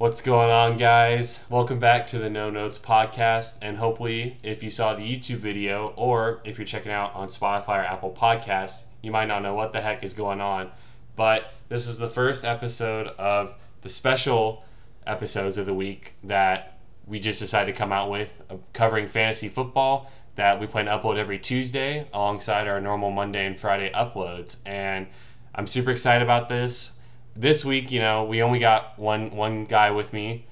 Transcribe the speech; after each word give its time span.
What's 0.00 0.22
going 0.22 0.50
on, 0.50 0.78
guys? 0.78 1.44
Welcome 1.50 1.78
back 1.78 2.06
to 2.06 2.18
the 2.18 2.30
No 2.30 2.48
Notes 2.48 2.78
podcast. 2.78 3.58
And 3.60 3.76
hopefully, 3.76 4.38
if 4.42 4.62
you 4.62 4.70
saw 4.70 4.94
the 4.94 5.02
YouTube 5.02 5.36
video 5.36 5.88
or 5.94 6.40
if 6.46 6.56
you're 6.56 6.64
checking 6.64 6.90
out 6.90 7.14
on 7.14 7.28
Spotify 7.28 7.80
or 7.80 7.84
Apple 7.84 8.10
Podcasts, 8.10 8.84
you 9.02 9.10
might 9.10 9.26
not 9.26 9.42
know 9.42 9.52
what 9.52 9.74
the 9.74 9.80
heck 9.82 10.02
is 10.02 10.14
going 10.14 10.40
on. 10.40 10.70
But 11.16 11.52
this 11.68 11.86
is 11.86 11.98
the 11.98 12.08
first 12.08 12.46
episode 12.46 13.08
of 13.18 13.54
the 13.82 13.90
special 13.90 14.64
episodes 15.06 15.58
of 15.58 15.66
the 15.66 15.74
week 15.74 16.14
that 16.24 16.78
we 17.06 17.20
just 17.20 17.38
decided 17.38 17.74
to 17.74 17.78
come 17.78 17.92
out 17.92 18.10
with, 18.10 18.42
uh, 18.48 18.54
covering 18.72 19.06
fantasy 19.06 19.50
football 19.50 20.10
that 20.34 20.58
we 20.58 20.66
plan 20.66 20.86
to 20.86 20.92
upload 20.92 21.18
every 21.18 21.38
Tuesday 21.38 22.08
alongside 22.14 22.66
our 22.66 22.80
normal 22.80 23.10
Monday 23.10 23.44
and 23.44 23.60
Friday 23.60 23.90
uploads. 23.94 24.60
And 24.64 25.08
I'm 25.54 25.66
super 25.66 25.90
excited 25.90 26.22
about 26.22 26.48
this 26.48 26.99
this 27.34 27.64
week, 27.64 27.90
you 27.90 28.00
know, 28.00 28.24
we 28.24 28.42
only 28.42 28.58
got 28.58 28.98
one 28.98 29.30
one 29.30 29.64
guy 29.64 29.90
with 29.90 30.12
me. 30.12 30.46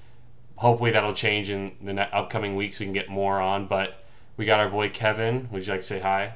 Hopefully 0.55 0.91
that'll 0.91 1.13
change 1.13 1.49
in 1.49 1.75
the 1.81 1.93
ne- 1.93 2.09
upcoming 2.11 2.55
weeks. 2.55 2.79
We 2.79 2.85
can 2.85 2.93
get 2.93 3.09
more 3.09 3.39
on, 3.39 3.67
but 3.67 4.03
we 4.37 4.45
got 4.45 4.59
our 4.59 4.69
boy 4.69 4.89
Kevin. 4.89 5.47
Would 5.51 5.65
you 5.65 5.71
like 5.71 5.81
to 5.81 5.85
say 5.87 5.99
hi? 5.99 6.33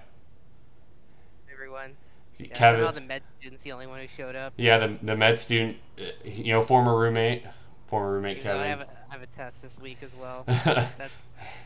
Everyone. 1.51 1.91
Yeah, 2.37 2.47
Kevin. 2.47 2.93
the 2.93 3.01
med 3.01 3.21
student's 3.39 3.63
the 3.63 3.71
only 3.71 3.87
one 3.87 3.99
who 3.99 4.07
showed 4.15 4.35
up. 4.35 4.53
Yeah, 4.57 4.77
the 4.77 4.97
the 5.01 5.15
med 5.15 5.37
student, 5.37 5.77
you 6.25 6.51
know, 6.53 6.61
former 6.61 6.97
roommate, 6.97 7.43
former 7.87 8.13
roommate 8.13 8.43
though 8.43 8.59
I 8.59 8.65
have, 8.65 8.81
a, 8.81 8.87
I 9.09 9.13
have 9.13 9.21
a 9.21 9.27
test 9.27 9.61
this 9.61 9.77
week 9.79 9.97
as 10.01 10.11
well. 10.19 10.43
That's, 10.47 11.13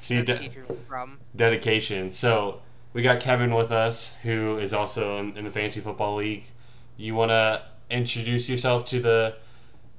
See, 0.02 0.22
that's 0.22 0.40
de- 0.40 0.50
problem. 0.88 1.20
dedication. 1.36 2.10
So 2.10 2.62
we 2.94 3.04
got 3.04 3.20
Kevin 3.20 3.54
with 3.54 3.72
us, 3.72 4.18
who 4.24 4.58
is 4.58 4.74
also 4.74 5.20
in, 5.20 5.38
in 5.38 5.46
the 5.46 5.52
fantasy 5.52 5.82
football 5.82 6.16
league. 6.16 6.44
You 6.98 7.14
want 7.14 7.30
to 7.30 7.62
introduce 7.90 8.50
yourself 8.50 8.86
to 8.88 9.00
the 9.02 9.38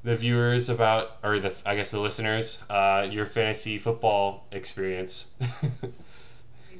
the 0.04 0.16
viewers 0.16 0.70
about, 0.70 1.18
or 1.24 1.40
the 1.40 1.54
I 1.66 1.76
guess 1.76 1.90
the 1.90 2.00
listeners, 2.00 2.64
uh, 2.70 3.06
your 3.10 3.26
fantasy 3.26 3.78
football 3.78 4.46
experience. 4.52 5.32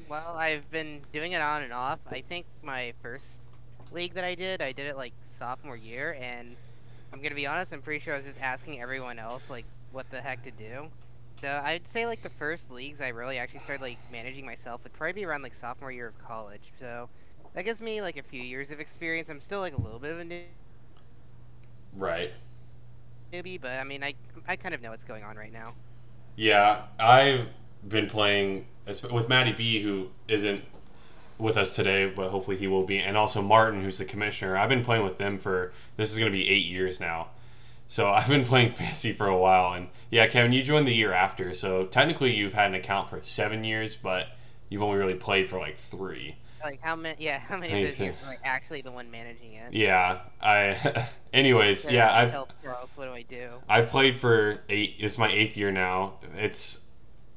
Well, 0.08 0.36
I've 0.36 0.70
been 0.70 1.06
doing 1.12 1.32
it 1.32 1.40
on 1.40 1.62
and 1.62 1.72
off. 1.72 2.00
I 2.06 2.22
think 2.22 2.46
my 2.62 2.94
first 3.02 3.42
league 3.90 4.14
that 4.14 4.24
I 4.24 4.34
did, 4.34 4.62
I 4.62 4.72
did 4.72 4.86
it 4.86 4.96
like 4.96 5.14
sophomore 5.38 5.76
year, 5.76 6.14
and 6.20 6.56
I'm 7.12 7.22
gonna 7.22 7.34
be 7.34 7.46
honest, 7.46 7.72
I'm 7.72 7.82
pretty 7.82 8.00
sure 8.00 8.14
I 8.14 8.18
was 8.18 8.26
just 8.26 8.40
asking 8.40 8.80
everyone 8.80 9.18
else 9.18 9.48
like 9.50 9.66
what 9.90 10.08
the 10.10 10.22
heck 10.22 10.42
to 10.42 10.50
do. 10.52 10.90
So 11.42 11.60
I'd 11.64 11.86
say 11.88 12.06
like 12.06 12.22
the 12.22 12.30
first 12.30 12.70
leagues 12.70 13.00
I 13.00 13.08
really 13.08 13.38
actually 13.38 13.60
started 13.60 13.82
like 13.82 14.00
managing 14.10 14.46
myself 14.46 14.82
would 14.84 14.92
probably 14.92 15.14
be 15.14 15.24
around 15.26 15.42
like 15.42 15.54
sophomore 15.54 15.92
year 15.92 16.08
of 16.08 16.18
college. 16.18 16.72
So 16.78 17.10
that 17.54 17.64
gives 17.64 17.80
me 17.80 18.02
like 18.02 18.16
a 18.16 18.22
few 18.22 18.42
years 18.42 18.70
of 18.70 18.80
experience. 18.80 19.28
I'm 19.28 19.40
still 19.40 19.60
like 19.60 19.74
a 19.74 19.80
little 19.80 20.00
bit 20.00 20.12
of 20.12 20.18
a 20.20 20.24
new- 20.24 20.46
right. 21.96 22.32
newbie, 23.32 23.47
but 23.60 23.72
I 23.72 23.84
mean 23.84 24.02
I 24.02 24.14
I 24.46 24.56
kind 24.56 24.74
of 24.74 24.82
know 24.82 24.90
what's 24.90 25.04
going 25.04 25.24
on 25.24 25.36
right 25.36 25.52
now. 25.52 25.74
Yeah, 26.36 26.82
I've 27.00 27.48
been 27.86 28.06
playing 28.06 28.66
with 28.86 29.28
Matty 29.28 29.52
B, 29.52 29.82
who 29.82 30.08
isn't 30.28 30.62
with 31.38 31.56
us 31.56 31.74
today, 31.74 32.10
but 32.14 32.30
hopefully 32.30 32.56
he 32.56 32.66
will 32.66 32.84
be, 32.84 32.98
and 32.98 33.16
also 33.16 33.42
Martin, 33.42 33.82
who's 33.82 33.98
the 33.98 34.04
commissioner. 34.04 34.56
I've 34.56 34.68
been 34.68 34.84
playing 34.84 35.04
with 35.04 35.18
them 35.18 35.36
for 35.36 35.72
this 35.96 36.12
is 36.12 36.18
going 36.18 36.30
to 36.30 36.36
be 36.36 36.48
eight 36.48 36.66
years 36.66 37.00
now. 37.00 37.28
So 37.86 38.08
I've 38.12 38.28
been 38.28 38.44
playing 38.44 38.70
fantasy 38.70 39.12
for 39.12 39.26
a 39.26 39.36
while, 39.36 39.72
and 39.74 39.88
yeah, 40.10 40.26
Kevin, 40.26 40.52
you 40.52 40.62
joined 40.62 40.86
the 40.86 40.94
year 40.94 41.12
after, 41.12 41.54
so 41.54 41.86
technically 41.86 42.34
you've 42.34 42.54
had 42.54 42.70
an 42.70 42.74
account 42.74 43.10
for 43.10 43.20
seven 43.22 43.64
years, 43.64 43.96
but 43.96 44.28
you've 44.68 44.82
only 44.82 44.98
really 44.98 45.14
played 45.14 45.48
for 45.48 45.58
like 45.58 45.76
three. 45.76 46.36
Like 46.62 46.80
how 46.80 46.96
many? 46.96 47.16
Yeah, 47.22 47.38
how 47.48 47.56
many 47.56 47.72
of 47.72 47.78
you 47.78 47.86
those 47.86 48.00
years 48.00 48.16
think? 48.16 48.32
am 48.32 48.40
actually 48.44 48.82
the 48.82 48.92
one 48.92 49.10
managing 49.10 49.54
it? 49.54 49.72
Yeah, 49.72 50.20
I. 50.40 51.06
anyways, 51.32 51.84
So, 51.84 51.90
yeah, 51.90 52.14
I've 52.14 52.30
help. 52.30 52.52
What 52.94 53.06
do 53.06 53.12
I 53.12 53.22
do? 53.22 53.50
I've 53.68 53.88
played 53.88 54.18
for 54.18 54.62
eight. 54.68 54.96
It's 54.98 55.18
my 55.18 55.28
eighth 55.28 55.56
year 55.56 55.70
now. 55.70 56.14
It's 56.36 56.86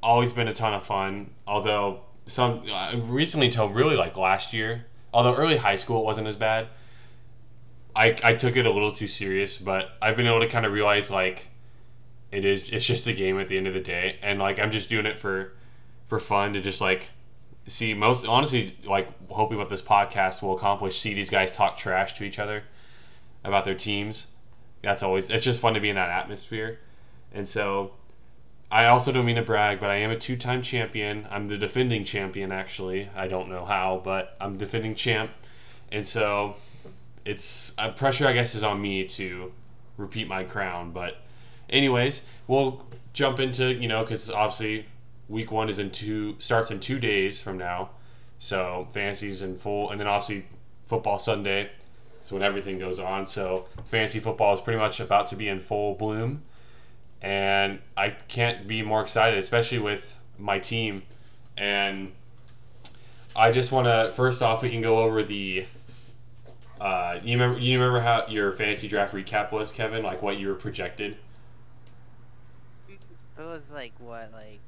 always 0.02 0.33
been 0.33 0.47
a 0.47 0.53
ton 0.53 0.73
of 0.73 0.83
fun. 0.83 1.30
Although 1.45 2.02
some 2.25 2.63
uh, 2.72 2.95
recently 3.03 3.47
until 3.47 3.69
really 3.69 3.95
like 3.95 4.17
last 4.17 4.53
year, 4.53 4.85
although 5.13 5.35
early 5.35 5.57
high 5.57 5.75
school 5.75 6.01
it 6.01 6.06
wasn't 6.06 6.28
as 6.28 6.35
bad. 6.35 6.68
I 7.95 8.16
I 8.24 8.34
took 8.34 8.56
it 8.56 8.66
a 8.66 8.72
little 8.72 8.91
too 8.91 9.07
serious, 9.07 9.57
but 9.57 9.91
I've 10.01 10.16
been 10.16 10.28
able 10.28 10.40
to 10.40 10.47
kind 10.47 10.66
of 10.66 10.72
realize 10.72 11.12
like 11.12 11.47
it 12.31 12.45
is 12.45 12.69
it's 12.69 12.85
just 12.85 13.07
a 13.07 13.13
game 13.13 13.40
at 13.40 13.47
the 13.50 13.57
end 13.57 13.68
of 13.68 13.74
the 13.74 13.81
day, 13.81 14.18
and 14.22 14.40
like 14.40 14.59
I'm 14.59 14.72
just 14.72 14.90
doing 14.90 15.06
it 15.06 15.18
for 15.18 15.53
for 16.06 16.19
fun 16.19 16.53
to 16.53 16.62
just 16.62 16.81
like 16.81 17.09
see 17.71 17.93
most 17.93 18.25
honestly 18.27 18.75
like 18.85 19.07
hoping 19.29 19.57
what 19.57 19.69
this 19.69 19.81
podcast 19.81 20.41
will 20.41 20.55
accomplish 20.55 20.99
see 20.99 21.13
these 21.13 21.29
guys 21.29 21.51
talk 21.51 21.77
trash 21.77 22.13
to 22.13 22.23
each 22.23 22.39
other 22.39 22.63
about 23.43 23.65
their 23.65 23.75
teams. 23.75 24.27
That's 24.83 25.03
always 25.03 25.29
it's 25.29 25.43
just 25.43 25.61
fun 25.61 25.73
to 25.73 25.79
be 25.79 25.89
in 25.89 25.95
that 25.95 26.09
atmosphere. 26.09 26.79
And 27.33 27.47
so 27.47 27.93
i 28.69 28.85
also 28.85 29.11
don't 29.11 29.25
mean 29.25 29.35
to 29.35 29.41
brag 29.41 29.81
but 29.81 29.89
i 29.89 29.95
am 29.95 30.11
a 30.11 30.17
two-time 30.17 30.61
champion. 30.61 31.27
I'm 31.31 31.45
the 31.45 31.57
defending 31.57 32.03
champion 32.03 32.51
actually. 32.51 33.09
I 33.15 33.27
don't 33.27 33.49
know 33.49 33.65
how 33.65 34.01
but 34.03 34.35
i'm 34.41 34.57
defending 34.57 34.95
champ. 34.95 35.31
And 35.91 36.05
so 36.05 36.55
it's 37.25 37.73
uh, 37.77 37.91
pressure 37.91 38.27
i 38.27 38.33
guess 38.33 38.55
is 38.55 38.63
on 38.63 38.81
me 38.81 39.05
to 39.05 39.51
repeat 39.97 40.27
my 40.27 40.43
crown. 40.43 40.91
But 40.91 41.21
anyways 41.69 42.29
we'll 42.47 42.85
jump 43.13 43.39
into 43.39 43.73
you 43.73 43.88
know 43.88 44.01
because 44.01 44.29
obviously 44.29 44.85
week 45.31 45.52
one 45.52 45.69
is 45.69 45.80
in 45.80 45.90
two 45.90 46.36
starts 46.38 46.72
in 46.72 46.80
two 46.80 47.00
days 47.00 47.40
from 47.40 47.58
now 47.58 47.90
so 48.38 48.88
fantasy's 48.92 49.42
in 49.42 49.58
full 49.58 49.90
and 49.92 50.00
then 50.00 50.08
obviously 50.08 50.46
football 50.86 51.18
sunday 51.18 51.69
it's 52.22 52.31
when 52.31 52.44
everything 52.44 52.78
goes 52.78 53.00
on. 53.00 53.25
So 53.25 53.66
fantasy 53.86 54.19
football 54.19 54.53
is 54.53 54.62
pretty 54.62 54.78
much 54.80 55.00
about 55.00 55.28
to 55.28 55.36
be 55.36 55.47
in 55.47 55.58
full 55.58 55.96
bloom, 55.96 56.44
and 57.19 57.80
I 57.97 58.09
can't 58.09 58.68
be 58.68 58.84
more 58.84 59.02
excited, 59.02 59.40
especially 59.40 59.80
with 59.80 60.19
my 60.38 60.59
team. 60.59 61.02
And 61.58 62.12
I 63.36 63.52
just 63.52 63.72
want 63.72 63.88
to 63.88 64.13
first 64.16 64.44
off, 64.44 64.62
we 64.62 64.69
can 64.69 64.81
go 64.81 65.00
over 65.00 65.24
the. 65.24 65.66
Uh, 66.80 67.19
you 67.24 67.34
remember? 67.34 67.59
You 67.59 67.80
remember 67.80 68.02
how 68.02 68.28
your 68.28 68.52
fantasy 68.52 68.88
draft 68.88 69.16
recap 69.16 69.52
was, 69.52 69.72
Kevin? 69.72 70.03
Like 70.03 70.22
what 70.22 70.38
you 70.38 70.48
were 70.48 70.56
projected? 70.56 71.18
It 72.88 73.00
was 73.44 73.63
like 73.74 73.94
what, 73.98 74.31
like, 74.31 74.59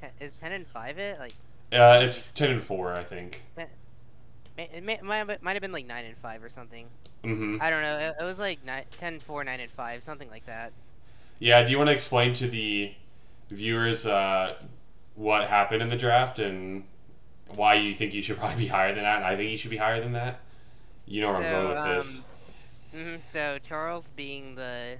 ten, 0.00 0.10
is 0.20 0.32
ten 0.40 0.52
and 0.52 0.66
five 0.66 0.98
it? 0.98 1.18
Like, 1.18 1.32
Uh, 1.72 2.00
it's 2.02 2.30
ten 2.32 2.50
and 2.50 2.62
four, 2.62 2.92
I 2.92 3.02
think. 3.02 3.42
it 4.58 4.82
may, 4.84 4.98
might 5.02 5.16
have 5.18 5.26
been- 5.26 5.38
might 5.42 5.52
have 5.52 5.60
been 5.62 5.72
like 5.72 5.86
nine 5.86 6.04
and 6.04 6.16
five 6.18 6.42
or 6.42 6.48
something. 6.50 6.86
Mm-hmm. 7.24 7.58
I 7.60 7.70
don't 7.70 7.82
know. 7.82 7.98
It, 7.98 8.14
it 8.20 8.24
was 8.24 8.38
like 8.38 8.64
nine, 8.64 8.84
10, 8.90 9.18
4, 9.20 9.42
nine 9.44 9.60
and 9.60 9.70
five, 9.70 10.02
something 10.04 10.30
like 10.30 10.46
that. 10.46 10.72
Yeah. 11.40 11.62
Do 11.64 11.72
you 11.72 11.78
want 11.78 11.88
to 11.88 11.92
explain 11.94 12.32
to 12.34 12.46
the 12.46 12.92
viewers 13.50 14.06
uh, 14.06 14.54
what 15.16 15.48
happened 15.48 15.82
in 15.82 15.88
the 15.88 15.96
draft 15.96 16.38
and 16.38 16.84
why 17.56 17.74
you 17.74 17.92
think 17.94 18.14
you 18.14 18.22
should 18.22 18.36
probably 18.38 18.56
be 18.64 18.66
higher 18.68 18.94
than 18.94 19.02
that? 19.02 19.16
And 19.16 19.24
I 19.24 19.36
think 19.36 19.50
you 19.50 19.56
should 19.56 19.70
be 19.72 19.76
higher 19.76 20.00
than 20.00 20.12
that. 20.12 20.40
You 21.06 21.20
know 21.22 21.28
where 21.28 21.36
I'm 21.36 21.42
going 21.42 21.68
with 21.68 21.96
this. 21.96 22.24
hmm 22.94 23.16
So 23.32 23.58
Charles, 23.68 24.08
being 24.16 24.54
the 24.54 24.96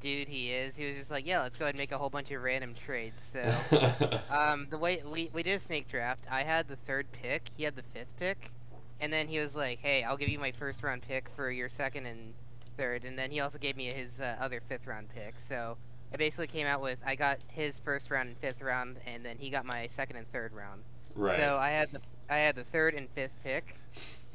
dude 0.00 0.28
he 0.28 0.50
is, 0.50 0.76
he 0.76 0.86
was 0.86 0.96
just 0.96 1.10
like, 1.10 1.26
yeah, 1.26 1.42
let's 1.42 1.58
go 1.58 1.64
ahead 1.66 1.74
and 1.74 1.80
make 1.80 1.92
a 1.92 1.98
whole 1.98 2.10
bunch 2.10 2.30
of 2.30 2.42
random 2.42 2.74
trades. 2.74 3.20
So. 3.32 4.18
Um, 4.30 4.68
the 4.70 4.78
way 4.78 5.02
we, 5.04 5.28
we 5.32 5.42
did 5.42 5.60
a 5.60 5.62
snake 5.62 5.88
draft, 5.88 6.24
I 6.30 6.44
had 6.44 6.68
the 6.68 6.76
third 6.86 7.10
pick, 7.10 7.50
he 7.56 7.64
had 7.64 7.74
the 7.74 7.82
fifth 7.92 8.16
pick, 8.18 8.52
and 9.00 9.12
then 9.12 9.26
he 9.26 9.40
was 9.40 9.54
like, 9.56 9.80
"Hey, 9.80 10.04
I'll 10.04 10.16
give 10.16 10.28
you 10.28 10.38
my 10.38 10.52
first 10.52 10.82
round 10.82 11.02
pick 11.02 11.28
for 11.34 11.50
your 11.50 11.68
second 11.68 12.06
and 12.06 12.32
third, 12.76 13.04
and 13.04 13.18
then 13.18 13.30
he 13.30 13.40
also 13.40 13.58
gave 13.58 13.76
me 13.76 13.86
his 13.92 14.20
uh, 14.20 14.36
other 14.40 14.60
fifth 14.68 14.86
round 14.86 15.08
pick. 15.08 15.34
So 15.48 15.76
I 16.12 16.16
basically 16.16 16.46
came 16.46 16.66
out 16.66 16.80
with 16.80 16.98
I 17.04 17.14
got 17.16 17.38
his 17.48 17.76
first 17.78 18.10
round 18.10 18.28
and 18.28 18.38
fifth 18.38 18.62
round, 18.62 18.98
and 19.06 19.24
then 19.24 19.36
he 19.38 19.50
got 19.50 19.64
my 19.64 19.88
second 19.96 20.16
and 20.16 20.30
third 20.32 20.52
round. 20.52 20.82
right. 21.16 21.38
So 21.38 21.56
I 21.56 21.70
had 21.70 21.90
the 21.90 22.00
I 22.28 22.38
had 22.38 22.54
the 22.54 22.64
third 22.64 22.94
and 22.94 23.08
fifth 23.10 23.34
pick, 23.42 23.74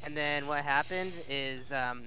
and 0.04 0.14
then 0.16 0.46
what 0.46 0.62
happened 0.62 1.12
is 1.30 1.72
um, 1.72 2.04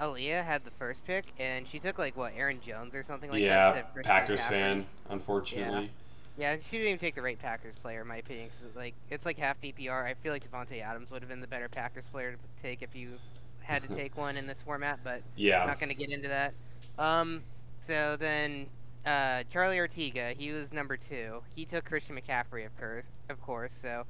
Aaliyah 0.00 0.44
had 0.44 0.62
the 0.64 0.70
first 0.72 1.04
pick, 1.04 1.32
and 1.38 1.66
she 1.66 1.78
took 1.78 1.98
like 1.98 2.16
what 2.16 2.32
Aaron 2.36 2.60
Jones 2.60 2.94
or 2.94 3.02
something 3.04 3.30
like 3.30 3.42
yeah, 3.42 3.72
that. 3.72 3.86
to- 3.88 3.92
for 3.94 4.02
Packers 4.02 4.44
fan, 4.44 4.86
unfortunately. 5.08 5.90
Yeah, 6.38 6.56
she 6.56 6.76
didn't 6.76 6.88
even 6.88 6.98
take 6.98 7.14
the 7.14 7.22
right 7.22 7.38
Packers 7.38 7.74
player, 7.82 8.02
in 8.02 8.08
my 8.08 8.16
opinion. 8.16 8.50
'cause, 8.50 8.74
like 8.76 8.94
it's 9.08 9.24
like 9.24 9.38
half 9.38 9.58
PPR. 9.60 10.04
I 10.04 10.12
feel 10.14 10.32
like 10.32 10.48
Davante 10.50 10.82
Adams 10.82 11.10
would 11.10 11.22
have 11.22 11.30
been 11.30 11.40
the 11.40 11.46
better 11.46 11.68
Packers 11.68 12.04
player 12.12 12.32
to 12.32 12.38
take 12.62 12.82
if 12.82 12.94
you 12.94 13.18
had 13.60 13.82
to 13.84 13.88
take 13.96 14.16
one 14.18 14.36
in 14.36 14.46
this 14.46 14.58
format, 14.64 14.98
but 15.02 15.22
Yeah. 15.34 15.62
I'm 15.62 15.68
not 15.68 15.80
gonna 15.80 15.94
get 15.94 16.10
into 16.10 16.28
that. 16.28 16.52
Um, 16.98 17.42
so 17.86 18.16
then 18.18 18.66
uh, 19.06 19.44
Charlie 19.50 19.78
Ortega, 19.78 20.34
he 20.36 20.50
was 20.52 20.72
number 20.72 20.96
two. 20.98 21.42
He 21.54 21.64
took 21.64 21.84
Christian 21.86 22.16
McCaffrey, 22.20 22.66
of 22.66 22.76
course, 22.76 23.06
of 23.30 23.40
course. 23.40 23.72
So 23.80 24.04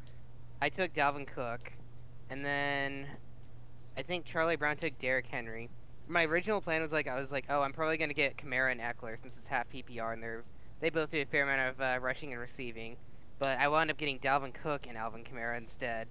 I 0.60 0.68
took 0.68 0.94
Dalvin 0.94 1.26
Cook, 1.28 1.70
and 2.30 2.44
then 2.44 3.06
I 3.96 4.02
think 4.02 4.24
Charlie 4.24 4.56
Brown 4.56 4.76
took 4.76 4.98
Derrick 4.98 5.26
Henry. 5.26 5.70
My 6.08 6.24
original 6.24 6.60
plan 6.60 6.82
was 6.82 6.92
like 6.92 7.08
I 7.08 7.18
was 7.18 7.30
like, 7.30 7.46
oh, 7.48 7.62
I'm 7.62 7.72
probably 7.72 7.96
gonna 7.96 8.14
get 8.14 8.36
Kamara 8.36 8.72
and 8.72 8.80
Ekeler 8.80 9.20
since 9.20 9.34
it's 9.36 9.48
half 9.48 9.68
PPR 9.70 10.12
and 10.12 10.22
they're 10.22 10.44
they 10.80 10.90
both 10.90 11.10
do 11.10 11.20
a 11.20 11.24
fair 11.24 11.44
amount 11.44 11.74
of 11.74 11.80
uh, 11.80 11.98
rushing 12.00 12.32
and 12.32 12.40
receiving. 12.40 12.96
But 13.38 13.58
I 13.58 13.68
wound 13.68 13.90
up 13.90 13.96
getting 13.96 14.18
Dalvin 14.18 14.52
Cook 14.54 14.86
and 14.86 14.96
Alvin 14.96 15.24
Kamara 15.24 15.56
instead. 15.58 16.08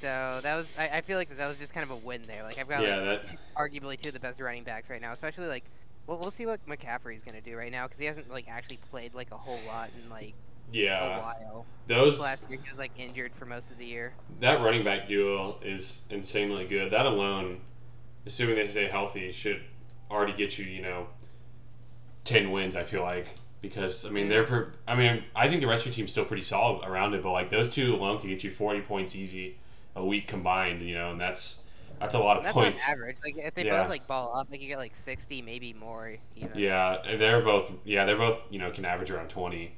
So 0.00 0.40
that 0.42 0.54
was 0.54 0.68
I, 0.78 0.98
I 0.98 1.00
feel 1.00 1.18
like 1.18 1.34
that 1.34 1.48
was 1.48 1.58
just 1.58 1.72
kind 1.72 1.84
of 1.84 1.90
a 1.90 1.96
win 1.96 2.26
there. 2.26 2.42
Like 2.42 2.58
I've 2.58 2.68
got 2.68 2.82
Yeah, 2.82 2.96
like, 2.96 3.22
that 3.22 3.38
arguably 3.56 3.98
two 3.98 4.08
of 4.08 4.14
the 4.14 4.20
best 4.20 4.40
running 4.40 4.64
backs 4.64 4.90
right 4.90 5.00
now, 5.00 5.12
especially 5.12 5.46
like 5.46 5.64
Well, 6.06 6.18
we'll 6.18 6.30
see 6.30 6.46
what 6.46 6.60
McCaffrey's 6.66 7.24
gonna 7.24 7.40
do 7.40 7.56
right 7.56 7.72
now 7.72 7.86
because 7.86 7.98
he 7.98 8.06
hasn't 8.06 8.30
like 8.30 8.46
actually 8.48 8.78
played 8.90 9.14
like 9.14 9.30
a 9.32 9.38
whole 9.38 9.64
lot 9.66 9.90
in 9.94 10.08
like 10.10 10.34
a 11.00 11.06
Yeah, 11.06 11.08
while. 11.08 11.68
those 11.86 12.18
Last 12.18 12.48
year 12.48 12.58
he 12.62 12.70
was 12.70 12.78
like 12.78 12.92
injured 12.96 13.34
for 13.36 13.46
most 13.46 13.70
of 13.70 13.78
the 13.78 13.86
year. 13.86 14.16
that 14.40 14.60
running 14.60 14.84
back 14.84 15.06
duo 15.08 15.58
is 15.62 16.06
insanely 16.10 16.66
good. 16.66 16.90
That 16.90 17.06
alone, 17.06 17.60
assuming 18.26 18.56
they 18.56 18.68
stay 18.70 18.88
healthy, 18.88 19.32
should 19.32 19.62
already 20.10 20.34
get 20.34 20.58
you, 20.58 20.66
you 20.66 20.82
know, 20.82 21.08
ten 22.24 22.50
wins. 22.50 22.76
I 22.76 22.82
feel 22.82 23.02
like 23.02 23.26
because 23.60 24.04
I 24.06 24.10
mean 24.10 24.28
they're, 24.28 24.44
per, 24.44 24.72
I 24.86 24.94
mean 24.94 25.24
I 25.34 25.48
think 25.48 25.60
the 25.60 25.66
rest 25.66 25.82
of 25.86 25.92
your 25.92 25.94
team's 25.94 26.10
still 26.10 26.24
pretty 26.24 26.42
solid 26.42 26.84
around 26.86 27.14
it, 27.14 27.22
but 27.22 27.32
like 27.32 27.50
those 27.50 27.70
two 27.70 27.94
alone 27.94 28.18
can 28.20 28.28
get 28.30 28.44
you 28.44 28.50
forty 28.50 28.80
points 28.80 29.14
easy 29.16 29.56
a 29.96 30.04
week 30.04 30.26
combined, 30.26 30.82
you 30.82 30.94
know, 30.94 31.10
and 31.10 31.20
that's 31.20 31.62
that's 32.00 32.14
a 32.14 32.18
lot 32.18 32.36
of 32.36 32.42
That's 32.42 32.52
points. 32.52 32.82
on 32.88 32.92
average. 32.92 33.16
Like 33.24 33.34
if 33.38 33.54
they 33.54 33.64
Yeah. 33.64 33.64
both 33.64 33.88
like 33.88 34.06
ball 34.06 34.36
up, 34.36 34.48
they 34.50 34.58
could 34.58 34.68
get 34.68 34.78
like 34.78 34.94
sixty, 34.96 35.42
maybe 35.42 35.72
more. 35.72 36.16
Even. 36.34 36.52
Yeah, 36.54 36.98
they're 37.16 37.42
both. 37.42 37.72
Yeah, 37.84 38.04
they're 38.04 38.16
both. 38.16 38.50
You 38.52 38.58
know, 38.58 38.70
can 38.70 38.84
average 38.84 39.10
around 39.10 39.28
twenty. 39.30 39.74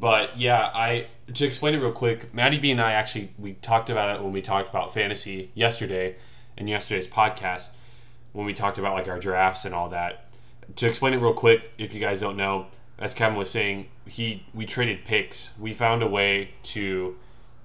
But 0.00 0.40
yeah, 0.40 0.72
I 0.74 1.08
to 1.34 1.44
explain 1.44 1.74
it 1.74 1.78
real 1.78 1.92
quick. 1.92 2.32
Maddie 2.32 2.58
B 2.58 2.70
and 2.70 2.80
I 2.80 2.92
actually 2.92 3.30
we 3.38 3.52
talked 3.52 3.90
about 3.90 4.16
it 4.16 4.22
when 4.22 4.32
we 4.32 4.40
talked 4.40 4.70
about 4.70 4.94
fantasy 4.94 5.50
yesterday, 5.54 6.16
in 6.56 6.66
yesterday's 6.66 7.06
podcast, 7.06 7.70
when 8.32 8.46
we 8.46 8.54
talked 8.54 8.78
about 8.78 8.94
like 8.94 9.08
our 9.08 9.18
drafts 9.18 9.66
and 9.66 9.74
all 9.74 9.90
that. 9.90 10.24
To 10.76 10.86
explain 10.86 11.12
it 11.12 11.18
real 11.18 11.34
quick, 11.34 11.72
if 11.76 11.92
you 11.92 12.00
guys 12.00 12.18
don't 12.18 12.38
know, 12.38 12.66
as 12.98 13.12
Kevin 13.12 13.36
was 13.36 13.50
saying, 13.50 13.88
he 14.06 14.42
we 14.54 14.64
traded 14.64 15.04
picks. 15.04 15.58
We 15.58 15.74
found 15.74 16.02
a 16.02 16.08
way 16.08 16.52
to 16.74 17.16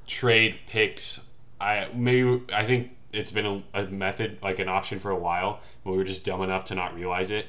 trade 0.05 0.59
picks. 0.67 1.25
I 1.61 1.87
maybe 1.93 2.43
I 2.51 2.65
think 2.65 2.91
it's 3.13 3.31
been 3.31 3.63
a, 3.73 3.83
a 3.83 3.85
method 3.87 4.39
like 4.43 4.59
an 4.59 4.67
option 4.67 4.99
for 4.99 5.11
a 5.11 5.17
while, 5.17 5.61
but 5.85 5.91
we 5.91 5.97
were 5.97 6.03
just 6.03 6.25
dumb 6.25 6.41
enough 6.41 6.65
to 6.65 6.75
not 6.75 6.95
realize 6.95 7.31
it. 7.31 7.47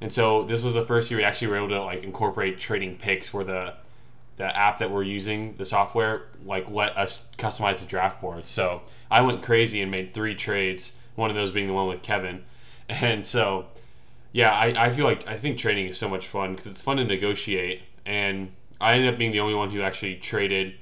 And 0.00 0.12
so 0.12 0.44
this 0.44 0.62
was 0.62 0.74
the 0.74 0.84
first 0.84 1.10
year 1.10 1.18
we 1.18 1.24
actually 1.24 1.48
were 1.48 1.56
able 1.56 1.70
to 1.70 1.82
like 1.82 2.04
incorporate 2.04 2.60
trading 2.60 2.96
picks 2.96 3.34
where 3.34 3.42
the 3.42 3.74
the 4.38 4.56
app 4.56 4.78
that 4.78 4.90
we're 4.90 5.02
using, 5.02 5.54
the 5.56 5.64
software, 5.64 6.22
like 6.44 6.70
let 6.70 6.96
us 6.96 7.26
customize 7.36 7.80
the 7.80 7.86
draft 7.86 8.20
board. 8.20 8.46
So 8.46 8.82
I 9.10 9.20
went 9.20 9.42
crazy 9.42 9.82
and 9.82 9.90
made 9.90 10.12
three 10.12 10.34
trades, 10.34 10.96
one 11.16 11.28
of 11.28 11.36
those 11.36 11.50
being 11.50 11.66
the 11.66 11.74
one 11.74 11.88
with 11.88 12.02
Kevin. 12.02 12.44
And 12.90 13.22
so 13.22 13.66
yeah, 14.32 14.50
I, 14.50 14.86
I 14.86 14.90
feel 14.90 15.04
like 15.04 15.28
I 15.28 15.36
think 15.36 15.58
trading 15.58 15.88
is 15.88 15.98
so 15.98 16.08
much 16.08 16.26
fun 16.26 16.52
because 16.52 16.66
it's 16.66 16.80
fun 16.80 16.96
to 16.96 17.04
negotiate 17.04 17.82
and 18.06 18.50
I 18.80 18.94
ended 18.94 19.12
up 19.12 19.18
being 19.18 19.32
the 19.32 19.40
only 19.40 19.54
one 19.54 19.70
who 19.70 19.82
actually 19.82 20.16
traded 20.16 20.74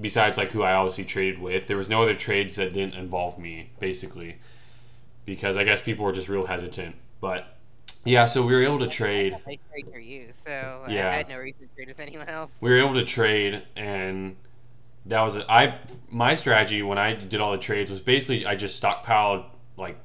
besides 0.00 0.38
like 0.38 0.48
who 0.48 0.62
I 0.62 0.72
obviously 0.72 1.04
traded 1.04 1.40
with. 1.40 1.66
There 1.66 1.76
was 1.76 1.90
no 1.90 2.02
other 2.02 2.14
trades 2.14 2.56
that 2.56 2.72
didn't 2.72 2.94
involve 2.94 3.38
me, 3.38 3.70
basically. 3.80 4.36
Because 5.26 5.56
I 5.56 5.64
guess 5.64 5.82
people 5.82 6.04
were 6.04 6.12
just 6.12 6.28
real 6.28 6.46
hesitant. 6.46 6.94
But 7.20 7.57
yeah, 8.04 8.24
so 8.24 8.44
we 8.46 8.52
were 8.54 8.62
able 8.62 8.78
to 8.80 8.86
trade. 8.86 9.34
I 9.46 9.58
trade 9.70 9.86
for 9.92 9.98
you, 9.98 10.28
so 10.44 10.84
Yeah. 10.88 11.10
I 11.10 11.16
had 11.16 11.28
no 11.28 11.38
reason 11.38 11.68
to 11.68 11.74
trade 11.74 11.88
with 11.88 12.00
anyone 12.00 12.28
else. 12.28 12.50
We 12.60 12.70
were 12.70 12.78
able 12.78 12.94
to 12.94 13.04
trade 13.04 13.62
and 13.76 14.36
that 15.06 15.22
was 15.22 15.36
it. 15.36 15.46
I 15.48 15.78
my 16.10 16.34
strategy 16.34 16.82
when 16.82 16.98
I 16.98 17.14
did 17.14 17.40
all 17.40 17.52
the 17.52 17.58
trades 17.58 17.90
was 17.90 18.00
basically 18.00 18.46
I 18.46 18.54
just 18.54 18.82
stockpiled 18.82 19.46
like 19.76 19.98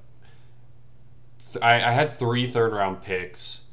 th- 1.39 1.63
I, 1.63 1.75
I 1.75 1.91
had 1.91 2.09
three 2.09 2.47
third 2.47 2.71
round 2.73 3.01
picks, 3.01 3.65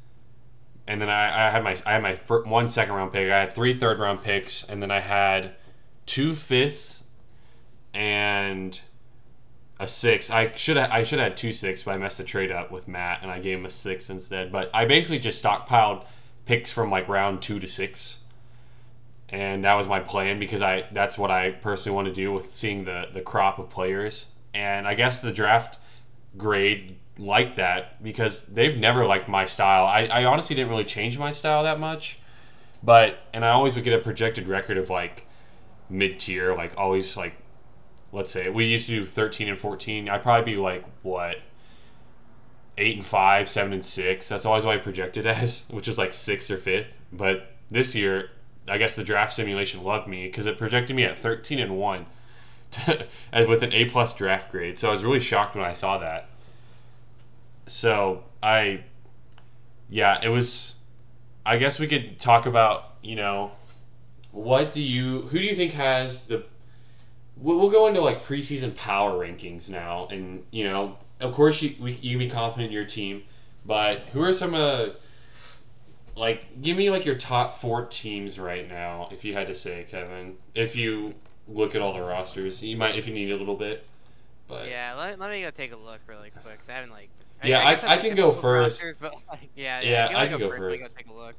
and 0.87 0.99
then 0.99 1.09
I, 1.09 1.47
I 1.47 1.49
had 1.49 1.63
my 1.63 1.75
I 1.85 1.93
had 1.93 2.03
my 2.03 2.15
fir- 2.15 2.43
one 2.43 2.67
second 2.67 2.95
round 2.95 3.13
pick. 3.13 3.31
I 3.31 3.39
had 3.39 3.53
three 3.53 3.73
third 3.73 3.97
round 3.99 4.23
picks, 4.23 4.69
and 4.69 4.81
then 4.81 4.91
I 4.91 4.99
had 4.99 5.55
two 6.05 6.35
fifths 6.35 7.05
and 7.93 8.79
a 9.81 9.87
six. 9.87 10.31
I 10.31 10.51
should 10.53 10.77
have 10.77 10.91
I 10.91 11.03
should 11.03 11.19
have 11.19 11.29
had 11.29 11.37
two 11.37 11.51
six, 11.51 11.83
but 11.83 11.95
I 11.95 11.97
messed 11.97 12.19
the 12.19 12.23
trade 12.23 12.51
up 12.51 12.71
with 12.71 12.87
Matt, 12.87 13.19
and 13.21 13.29
I 13.29 13.39
gave 13.39 13.57
him 13.57 13.65
a 13.65 13.69
six 13.69 14.09
instead. 14.09 14.51
But 14.51 14.69
I 14.73 14.85
basically 14.85 15.19
just 15.19 15.43
stockpiled 15.43 16.05
picks 16.45 16.71
from 16.71 16.89
like 16.89 17.09
round 17.09 17.41
two 17.41 17.59
to 17.59 17.67
six 17.67 18.21
and 19.31 19.63
that 19.63 19.75
was 19.75 19.87
my 19.87 19.99
plan 19.99 20.39
because 20.39 20.61
I 20.61 20.85
that's 20.91 21.17
what 21.17 21.31
I 21.31 21.51
personally 21.51 21.95
want 21.95 22.07
to 22.07 22.13
do 22.13 22.31
with 22.33 22.45
seeing 22.45 22.83
the 22.83 23.07
the 23.11 23.21
crop 23.21 23.59
of 23.59 23.69
players. 23.69 24.31
And 24.53 24.85
I 24.85 24.93
guess 24.93 25.21
the 25.21 25.31
draft 25.31 25.79
grade 26.37 26.97
liked 27.17 27.55
that 27.55 28.03
because 28.03 28.47
they've 28.47 28.77
never 28.77 29.05
liked 29.05 29.29
my 29.29 29.45
style. 29.45 29.85
I, 29.85 30.05
I 30.07 30.25
honestly 30.25 30.55
didn't 30.55 30.69
really 30.69 30.83
change 30.83 31.17
my 31.17 31.31
style 31.31 31.63
that 31.63 31.79
much, 31.79 32.19
but 32.83 33.19
and 33.33 33.45
I 33.45 33.49
always 33.49 33.75
would 33.75 33.85
get 33.85 33.93
a 33.93 34.03
projected 34.03 34.47
record 34.47 34.77
of 34.77 34.89
like 34.89 35.25
mid 35.89 36.19
tier, 36.19 36.53
like 36.53 36.73
always 36.77 37.15
like 37.15 37.33
let's 38.11 38.31
say 38.31 38.49
we 38.49 38.65
used 38.65 38.87
to 38.87 38.99
do 38.99 39.05
thirteen 39.05 39.49
and 39.49 39.57
fourteen. 39.57 40.09
I'd 40.09 40.23
probably 40.23 40.53
be 40.53 40.57
like 40.59 40.85
what 41.03 41.39
eight 42.77 42.95
and 42.95 43.05
five, 43.05 43.47
seven 43.47 43.73
and 43.73 43.83
six. 43.83 44.29
That's 44.29 44.45
always 44.45 44.65
what 44.65 44.75
I 44.75 44.77
projected 44.79 45.25
as, 45.27 45.67
which 45.71 45.87
was 45.87 45.97
like 45.97 46.13
sixth 46.13 46.49
or 46.51 46.57
fifth. 46.57 46.99
But 47.11 47.51
this 47.69 47.95
year 47.95 48.31
I 48.67 48.77
guess 48.77 48.95
the 48.95 49.03
draft 49.03 49.33
simulation 49.33 49.83
loved 49.83 50.07
me 50.07 50.25
because 50.25 50.45
it 50.45 50.57
projected 50.57 50.95
me 50.95 51.03
at 51.03 51.17
13 51.17 51.59
and 51.59 51.77
1 51.77 52.05
and 53.31 53.49
with 53.49 53.63
an 53.63 53.73
A 53.73 53.85
plus 53.85 54.13
draft 54.13 54.51
grade. 54.51 54.77
So 54.77 54.87
I 54.87 54.91
was 54.91 55.03
really 55.03 55.19
shocked 55.19 55.55
when 55.55 55.65
I 55.65 55.73
saw 55.73 55.97
that. 55.97 56.29
So 57.65 58.23
I, 58.41 58.83
yeah, 59.89 60.19
it 60.23 60.29
was. 60.29 60.75
I 61.45 61.57
guess 61.57 61.79
we 61.79 61.87
could 61.87 62.19
talk 62.19 62.45
about 62.45 62.93
you 63.01 63.15
know, 63.15 63.51
what 64.31 64.71
do 64.71 64.81
you 64.81 65.23
who 65.23 65.39
do 65.39 65.43
you 65.43 65.55
think 65.55 65.73
has 65.73 66.27
the. 66.27 66.43
We'll 67.37 67.57
we'll 67.59 67.69
go 67.71 67.87
into 67.87 68.01
like 68.01 68.21
preseason 68.21 68.75
power 68.75 69.13
rankings 69.13 69.69
now, 69.69 70.07
and 70.11 70.43
you 70.51 70.63
know, 70.63 70.97
of 71.19 71.33
course 71.33 71.61
you 71.61 71.75
we, 71.79 71.93
you 71.93 72.11
can 72.11 72.19
be 72.19 72.29
confident 72.29 72.67
in 72.67 72.73
your 72.73 72.85
team, 72.85 73.23
but 73.65 73.99
who 74.13 74.21
are 74.21 74.33
some 74.33 74.53
of 74.53 75.03
like 76.15 76.61
give 76.61 76.77
me 76.77 76.89
like 76.89 77.05
your 77.05 77.15
top 77.15 77.53
four 77.53 77.85
teams 77.85 78.37
right 78.37 78.67
now 78.69 79.07
if 79.11 79.23
you 79.23 79.33
had 79.33 79.47
to 79.47 79.55
say 79.55 79.85
kevin 79.89 80.35
if 80.53 80.75
you 80.75 81.15
look 81.47 81.73
at 81.73 81.81
all 81.81 81.93
the 81.93 82.01
rosters 82.01 82.61
you 82.61 82.75
might 82.75 82.97
if 82.97 83.07
you 83.07 83.13
need 83.13 83.31
a 83.31 83.37
little 83.37 83.55
bit 83.55 83.87
but 84.51 84.67
Yeah, 84.67 84.95
let, 84.95 85.17
let 85.17 85.31
me 85.31 85.41
go 85.41 85.49
take 85.49 85.71
a 85.71 85.77
look 85.77 86.01
really 86.07 86.29
quick. 86.29 86.59
I 86.67 86.73
haven't 86.73 86.91
like. 86.91 87.09
Yeah, 87.41 87.65
I- 87.65 87.75
guess 87.75 87.83
I 87.85 87.93
have 87.93 88.01
can 88.01 88.15
go 88.15 88.31
first. 88.31 88.83
rosters, 88.83 88.97
but, 88.99 89.13
like, 89.29 89.49
yeah, 89.55 89.79
Yeah, 89.81 90.09
yeah, 90.11 90.19
I 90.19 90.27
can 90.27 90.39
go 90.39 90.49
me 90.49 90.57
first. 90.57 90.81
Go 90.81 90.87
take 90.89 91.07
a 91.07 91.13
look. 91.13 91.35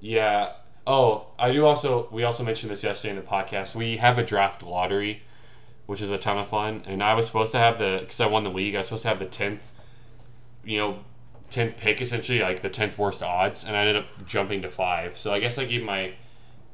yeah 0.00 0.52
oh 0.86 1.26
i 1.38 1.50
do 1.50 1.64
also 1.64 2.08
we 2.10 2.22
also 2.22 2.44
mentioned 2.44 2.70
this 2.70 2.84
yesterday 2.84 3.10
in 3.10 3.16
the 3.16 3.22
podcast. 3.22 3.74
We 3.74 3.96
have 3.96 4.18
a 4.18 4.24
draft 4.24 4.62
lottery 4.62 5.22
which 5.86 6.02
is 6.02 6.10
a 6.10 6.18
ton 6.18 6.38
of 6.38 6.48
fun. 6.48 6.82
And 6.86 7.02
i 7.02 7.14
was 7.14 7.26
supposed 7.26 7.52
to 7.52 7.58
have 7.58 7.78
the 7.78 7.98
because 8.00 8.20
i 8.20 8.26
won 8.26 8.42
the 8.42 8.50
league 8.50 8.74
i 8.74 8.78
was 8.78 8.86
supposed 8.86 9.02
to 9.02 9.08
have 9.08 9.18
the 9.18 9.26
10th 9.26 9.62
you 10.64 10.78
know 10.78 10.98
10th 11.50 11.78
pick 11.78 12.00
essentially 12.00 12.40
like 12.40 12.60
the 12.60 12.70
10th 12.70 12.98
worst 12.98 13.22
odds 13.22 13.64
and 13.64 13.76
i 13.76 13.80
ended 13.80 13.96
up 13.96 14.06
jumping 14.26 14.62
to 14.62 14.70
five. 14.70 15.16
So 15.16 15.32
i 15.32 15.38
guess 15.40 15.58
i 15.58 15.64
gave 15.64 15.82
my 15.82 16.12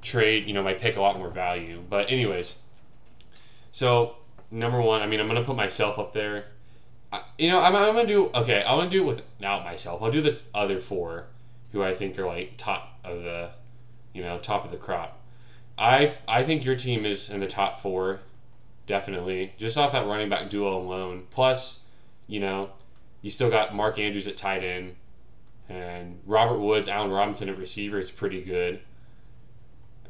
trade 0.00 0.46
you 0.46 0.54
know 0.54 0.62
my 0.62 0.74
pick 0.74 0.96
a 0.96 1.00
lot 1.00 1.16
more 1.16 1.30
value. 1.30 1.82
But 1.88 2.10
anyways 2.10 2.56
so 3.70 4.16
number 4.50 4.80
one 4.80 5.02
i 5.02 5.06
mean 5.06 5.20
i'm 5.20 5.26
gonna 5.26 5.44
put 5.44 5.56
myself 5.56 5.98
up 5.98 6.12
there. 6.12 6.46
I, 7.12 7.20
you 7.38 7.50
know 7.50 7.60
I'm, 7.60 7.74
I'm 7.76 7.94
gonna 7.94 8.06
do 8.06 8.30
okay 8.34 8.62
i'm 8.66 8.78
gonna 8.78 8.90
do 8.90 9.02
it 9.02 9.06
without 9.06 9.64
myself. 9.64 10.02
I'll 10.02 10.10
do 10.10 10.22
the 10.22 10.38
other 10.54 10.78
four 10.78 11.26
who 11.72 11.82
i 11.82 11.94
think 11.94 12.18
are 12.18 12.26
like 12.26 12.54
top 12.56 12.98
of 13.04 13.22
the 13.22 13.50
you 14.12 14.22
know 14.22 14.38
top 14.38 14.64
of 14.64 14.70
the 14.70 14.76
crop 14.76 15.20
i 15.78 16.14
i 16.28 16.42
think 16.42 16.64
your 16.64 16.76
team 16.76 17.04
is 17.04 17.30
in 17.30 17.40
the 17.40 17.46
top 17.46 17.76
four 17.76 18.20
definitely 18.86 19.52
just 19.56 19.78
off 19.78 19.92
that 19.92 20.06
running 20.06 20.28
back 20.28 20.50
duo 20.50 20.76
alone 20.76 21.24
plus 21.30 21.84
you 22.26 22.40
know 22.40 22.70
you 23.22 23.30
still 23.30 23.48
got 23.48 23.74
Mark 23.74 23.98
Andrews 23.98 24.26
at 24.26 24.36
tight 24.36 24.64
end, 24.64 24.96
and 25.68 26.18
Robert 26.26 26.58
Woods, 26.58 26.88
Allen 26.88 27.10
Robinson 27.10 27.48
at 27.48 27.56
receiver 27.56 27.98
is 27.98 28.10
pretty 28.10 28.42
good. 28.42 28.80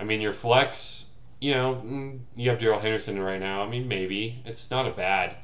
I 0.01 0.05
mean, 0.05 0.23
your 0.23 0.33
flex, 0.33 1.11
you 1.39 1.53
know, 1.53 1.81
mm, 1.85 2.19
you 2.35 2.49
have 2.49 2.59
Darrell 2.59 2.81
Henderson 2.81 3.21
right 3.21 3.39
now. 3.39 3.63
I 3.63 3.69
mean, 3.69 3.87
maybe 3.87 4.43
it's 4.47 4.71
not 4.71 4.87
a 4.87 4.91
bad 4.91 5.37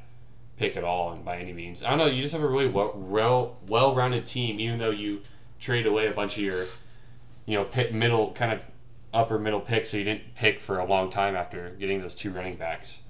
pick 0.57 0.75
at 0.75 0.83
all, 0.83 1.11
and 1.11 1.23
by 1.23 1.37
any 1.37 1.53
means. 1.53 1.83
I 1.83 1.91
don't 1.91 1.99
know. 1.99 2.07
You 2.07 2.23
just 2.23 2.33
have 2.33 2.43
a 2.43 2.47
really 2.47 2.67
well, 2.67 2.93
well, 2.95 3.57
well-rounded 3.67 4.25
team, 4.25 4.59
even 4.59 4.79
though 4.79 4.89
you 4.89 5.21
trade 5.59 5.85
away 5.85 6.07
a 6.07 6.11
bunch 6.11 6.37
of 6.37 6.43
your, 6.43 6.65
you 7.49 7.55
know, 7.55 7.63
pick 7.63 7.91
middle 7.91 8.31
kind 8.33 8.53
of 8.53 8.63
upper 9.11 9.39
middle 9.39 9.59
pick, 9.59 9.83
so 9.87 9.97
you 9.97 10.03
didn't 10.03 10.35
pick 10.35 10.61
for 10.61 10.77
a 10.77 10.85
long 10.85 11.09
time 11.09 11.35
after 11.35 11.71
getting 11.79 11.99
those 11.99 12.13
two 12.13 12.29
running 12.29 12.55
backs. 12.55 13.01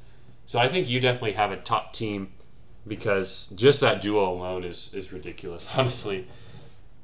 So 0.45 0.59
I 0.59 0.69
think 0.69 0.89
you 0.89 1.01
definitely 1.01 1.33
have 1.33 1.51
a 1.51 1.57
top 1.57 1.91
team 1.91 2.31
because 2.87 3.49
just 3.49 3.81
that 3.81 4.01
duo 4.01 4.31
alone 4.31 4.63
is 4.63 4.93
is 4.93 5.11
ridiculous, 5.11 5.69
honestly. 5.77 6.25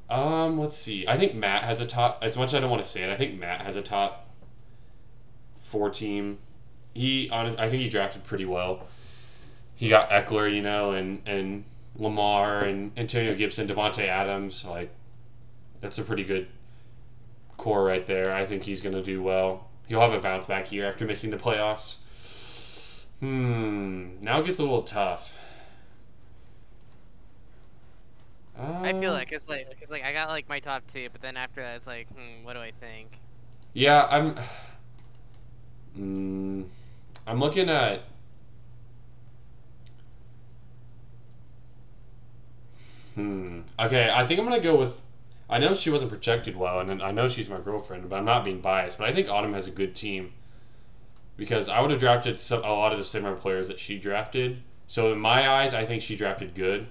Um, 0.09 0.57
let's 0.57 0.77
see. 0.77 1.05
I 1.09 1.17
think 1.17 1.35
Matt 1.35 1.65
has 1.65 1.81
a 1.81 1.85
top. 1.85 2.19
As 2.21 2.37
much 2.37 2.49
as 2.49 2.55
I 2.55 2.59
don't 2.61 2.69
want 2.69 2.81
to 2.81 2.89
say 2.89 3.03
it, 3.03 3.09
I 3.09 3.17
think 3.17 3.37
Matt 3.37 3.59
has 3.61 3.75
a 3.75 3.81
top 3.81 4.29
four 5.59 5.89
team. 5.89 6.37
He 6.93 7.29
honest, 7.31 7.59
I 7.59 7.69
think 7.69 7.81
he 7.81 7.89
drafted 7.89 8.23
pretty 8.23 8.45
well. 8.45 8.87
He 9.75 9.89
got 9.89 10.09
Ekeler, 10.09 10.49
you 10.49 10.61
know, 10.61 10.91
and 10.91 11.21
and 11.25 11.65
Lamar 11.97 12.63
and 12.63 12.97
Antonio 12.97 13.35
Gibson, 13.35 13.67
Davante 13.67 14.07
Adams. 14.07 14.63
Like, 14.63 14.89
that's 15.81 15.97
a 15.97 16.03
pretty 16.03 16.23
good 16.23 16.47
core 17.57 17.83
right 17.83 18.05
there. 18.05 18.33
I 18.33 18.45
think 18.45 18.63
he's 18.63 18.81
gonna 18.81 19.03
do 19.03 19.21
well. 19.23 19.69
He'll 19.87 20.01
have 20.01 20.13
a 20.13 20.19
bounce 20.19 20.45
back 20.45 20.71
year 20.71 20.87
after 20.87 21.05
missing 21.05 21.31
the 21.31 21.37
playoffs. 21.37 21.99
Hmm. 23.19 24.19
Now 24.21 24.39
it 24.41 24.45
gets 24.45 24.59
a 24.59 24.63
little 24.63 24.83
tough. 24.83 25.33
I 28.81 28.93
feel 28.93 29.11
Uh, 29.11 29.13
like 29.13 29.31
it's 29.33 29.47
like, 29.49 29.67
cause 29.79 29.89
like 29.89 30.03
I 30.03 30.13
got 30.13 30.29
like 30.29 30.47
my 30.47 30.59
top 30.59 30.83
two, 30.91 31.09
but 31.11 31.21
then 31.21 31.35
after 31.37 31.61
that 31.61 31.75
it's 31.77 31.87
like, 31.87 32.07
hmm, 32.13 32.43
what 32.43 32.53
do 32.53 32.59
I 32.59 32.71
think? 32.71 33.19
Yeah, 33.73 34.07
I'm. 34.09 34.35
Mm, 35.97 36.65
I'm 37.27 37.39
looking 37.39 37.69
at. 37.69 38.01
Hmm. 43.15 43.61
Okay, 43.79 44.09
I 44.13 44.23
think 44.25 44.39
I'm 44.39 44.45
gonna 44.45 44.59
go 44.59 44.75
with. 44.77 45.01
I 45.49 45.59
know 45.59 45.73
she 45.73 45.91
wasn't 45.91 46.11
projected 46.11 46.55
well, 46.55 46.79
and 46.79 47.01
I 47.01 47.11
know 47.11 47.27
she's 47.27 47.49
my 47.49 47.59
girlfriend, 47.59 48.09
but 48.09 48.17
I'm 48.17 48.25
not 48.25 48.43
being 48.43 48.61
biased. 48.61 48.97
But 48.97 49.09
I 49.09 49.13
think 49.13 49.29
Autumn 49.29 49.53
has 49.53 49.67
a 49.67 49.71
good 49.71 49.93
team 49.93 50.33
because 51.37 51.69
I 51.69 51.81
would 51.81 51.91
have 51.91 51.99
drafted 51.99 52.39
some, 52.39 52.63
a 52.63 52.71
lot 52.71 52.91
of 52.91 52.97
the 52.97 53.05
similar 53.05 53.35
players 53.35 53.67
that 53.67 53.79
she 53.79 53.99
drafted. 53.99 54.61
So 54.87 55.11
in 55.13 55.19
my 55.19 55.49
eyes, 55.49 55.73
I 55.73 55.85
think 55.85 56.01
she 56.01 56.15
drafted 56.15 56.55
good. 56.55 56.87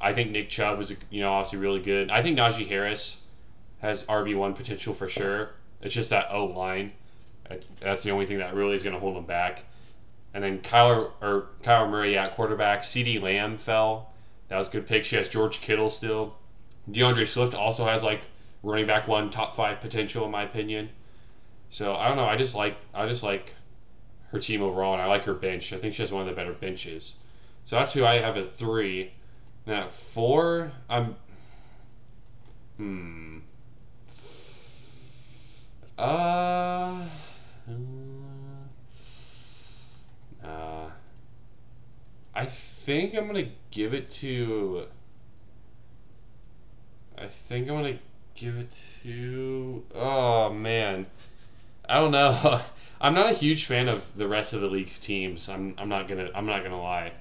I 0.00 0.12
think 0.12 0.30
Nick 0.30 0.48
Chubb 0.48 0.78
was 0.78 0.96
you 1.10 1.20
know, 1.20 1.32
obviously 1.32 1.58
really 1.58 1.80
good. 1.80 2.10
I 2.10 2.22
think 2.22 2.38
Najee 2.38 2.68
Harris 2.68 3.22
has 3.80 4.06
RB 4.06 4.36
one 4.36 4.54
potential 4.54 4.94
for 4.94 5.08
sure. 5.08 5.50
It's 5.80 5.94
just 5.94 6.10
that 6.10 6.28
O 6.30 6.46
line. 6.46 6.92
That's 7.80 8.02
the 8.02 8.10
only 8.10 8.26
thing 8.26 8.38
that 8.38 8.54
really 8.54 8.74
is 8.74 8.82
going 8.82 8.94
to 8.94 9.00
hold 9.00 9.16
him 9.16 9.24
back. 9.24 9.64
And 10.34 10.44
then 10.44 10.58
Kyler 10.60 11.12
or 11.20 11.48
Kyler 11.62 11.90
Murray 11.90 12.16
at 12.16 12.32
quarterback. 12.32 12.80
CeeDee 12.80 13.20
Lamb 13.20 13.56
fell. 13.56 14.12
That 14.48 14.58
was 14.58 14.68
a 14.68 14.72
good 14.72 14.86
pick. 14.86 15.04
She 15.04 15.16
has 15.16 15.28
George 15.28 15.60
Kittle 15.60 15.90
still. 15.90 16.36
DeAndre 16.90 17.26
Swift 17.26 17.54
also 17.54 17.84
has 17.84 18.02
like 18.02 18.20
running 18.62 18.86
back 18.86 19.06
one 19.06 19.30
top 19.30 19.54
five 19.54 19.80
potential 19.80 20.24
in 20.24 20.30
my 20.30 20.42
opinion. 20.42 20.90
So 21.70 21.94
I 21.94 22.08
don't 22.08 22.16
know. 22.16 22.24
I 22.24 22.36
just 22.36 22.54
like 22.54 22.78
I 22.94 23.06
just 23.06 23.22
like 23.22 23.54
her 24.30 24.38
team 24.38 24.62
overall, 24.62 24.92
and 24.92 25.02
I 25.02 25.06
like 25.06 25.24
her 25.24 25.34
bench. 25.34 25.72
I 25.72 25.78
think 25.78 25.94
she 25.94 26.02
has 26.02 26.12
one 26.12 26.22
of 26.22 26.28
the 26.28 26.34
better 26.34 26.52
benches. 26.52 27.16
So 27.64 27.76
that's 27.76 27.92
who 27.92 28.04
I 28.04 28.18
have 28.18 28.36
at 28.36 28.50
three. 28.50 29.12
Then 29.64 29.76
at 29.76 29.92
four, 29.92 30.72
I'm. 30.88 31.16
Hmm. 32.76 33.38
Uh. 35.98 37.04
Uh. 40.42 40.90
I 42.34 42.44
think 42.44 43.16
I'm 43.16 43.26
gonna 43.26 43.48
give 43.70 43.92
it 43.92 44.08
to. 44.10 44.86
I 47.20 47.26
think 47.26 47.68
I'm 47.68 47.76
gonna 47.76 47.98
give 48.34 48.56
it 48.58 48.70
to. 49.02 49.84
Oh 49.94 50.50
man, 50.52 51.06
I 51.88 51.96
don't 51.96 52.12
know. 52.12 52.60
I'm 53.00 53.14
not 53.14 53.30
a 53.30 53.34
huge 53.34 53.66
fan 53.66 53.88
of 53.88 54.16
the 54.16 54.26
rest 54.26 54.52
of 54.54 54.60
the 54.60 54.68
league's 54.68 54.98
teams. 54.98 55.48
I'm, 55.48 55.74
I'm 55.78 55.88
not 55.88 56.08
gonna 56.08 56.30
I'm 56.34 56.46
not 56.46 56.62
gonna 56.62 56.80
lie. 56.80 57.12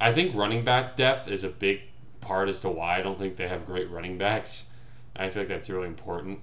I 0.00 0.12
think 0.12 0.34
running 0.34 0.64
back 0.64 0.96
depth 0.96 1.30
is 1.30 1.44
a 1.44 1.48
big 1.48 1.80
part 2.20 2.48
as 2.48 2.60
to 2.62 2.68
why 2.68 2.98
I 2.98 3.02
don't 3.02 3.18
think 3.18 3.36
they 3.36 3.48
have 3.48 3.66
great 3.66 3.90
running 3.90 4.18
backs. 4.18 4.72
I 5.16 5.30
feel 5.30 5.42
like 5.42 5.48
that's 5.48 5.70
really 5.70 5.86
important. 5.88 6.40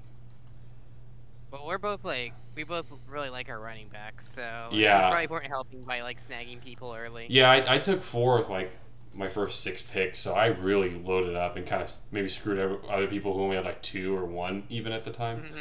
But 1.51 1.65
we're 1.65 1.77
both 1.77 2.03
like, 2.03 2.33
we 2.55 2.63
both 2.63 2.91
really 3.07 3.29
like 3.29 3.48
our 3.50 3.60
running 3.60 3.88
backs, 3.89 4.25
so 4.33 4.69
Yeah. 4.72 5.10
probably 5.10 5.27
weren't 5.27 5.48
helping 5.48 5.83
by 5.83 6.01
like 6.01 6.17
snagging 6.27 6.60
people 6.62 6.93
early. 6.93 7.27
Yeah, 7.29 7.51
I, 7.51 7.75
I 7.75 7.77
took 7.77 8.01
four 8.01 8.38
with 8.38 8.50
like 8.50 8.72
my 9.13 9.27
first 9.27 9.62
six 9.62 9.82
picks, 9.82 10.17
so 10.20 10.34
I 10.34 10.48
really 10.48 10.89
loaded 10.89 11.36
up 11.36 11.55
and 11.55 11.65
kind 11.65 11.84
of 11.84 11.91
maybe 12.12 12.29
screwed 12.29 12.58
every, 12.58 12.77
other 12.89 13.08
people 13.08 13.34
who 13.34 13.43
only 13.43 13.55
had 13.55 13.65
like 13.65 13.82
two 13.82 14.15
or 14.15 14.25
one 14.25 14.63
even 14.70 14.91
at 14.91 15.03
the 15.03 15.12
time. 15.12 15.39
hmm 15.39 15.60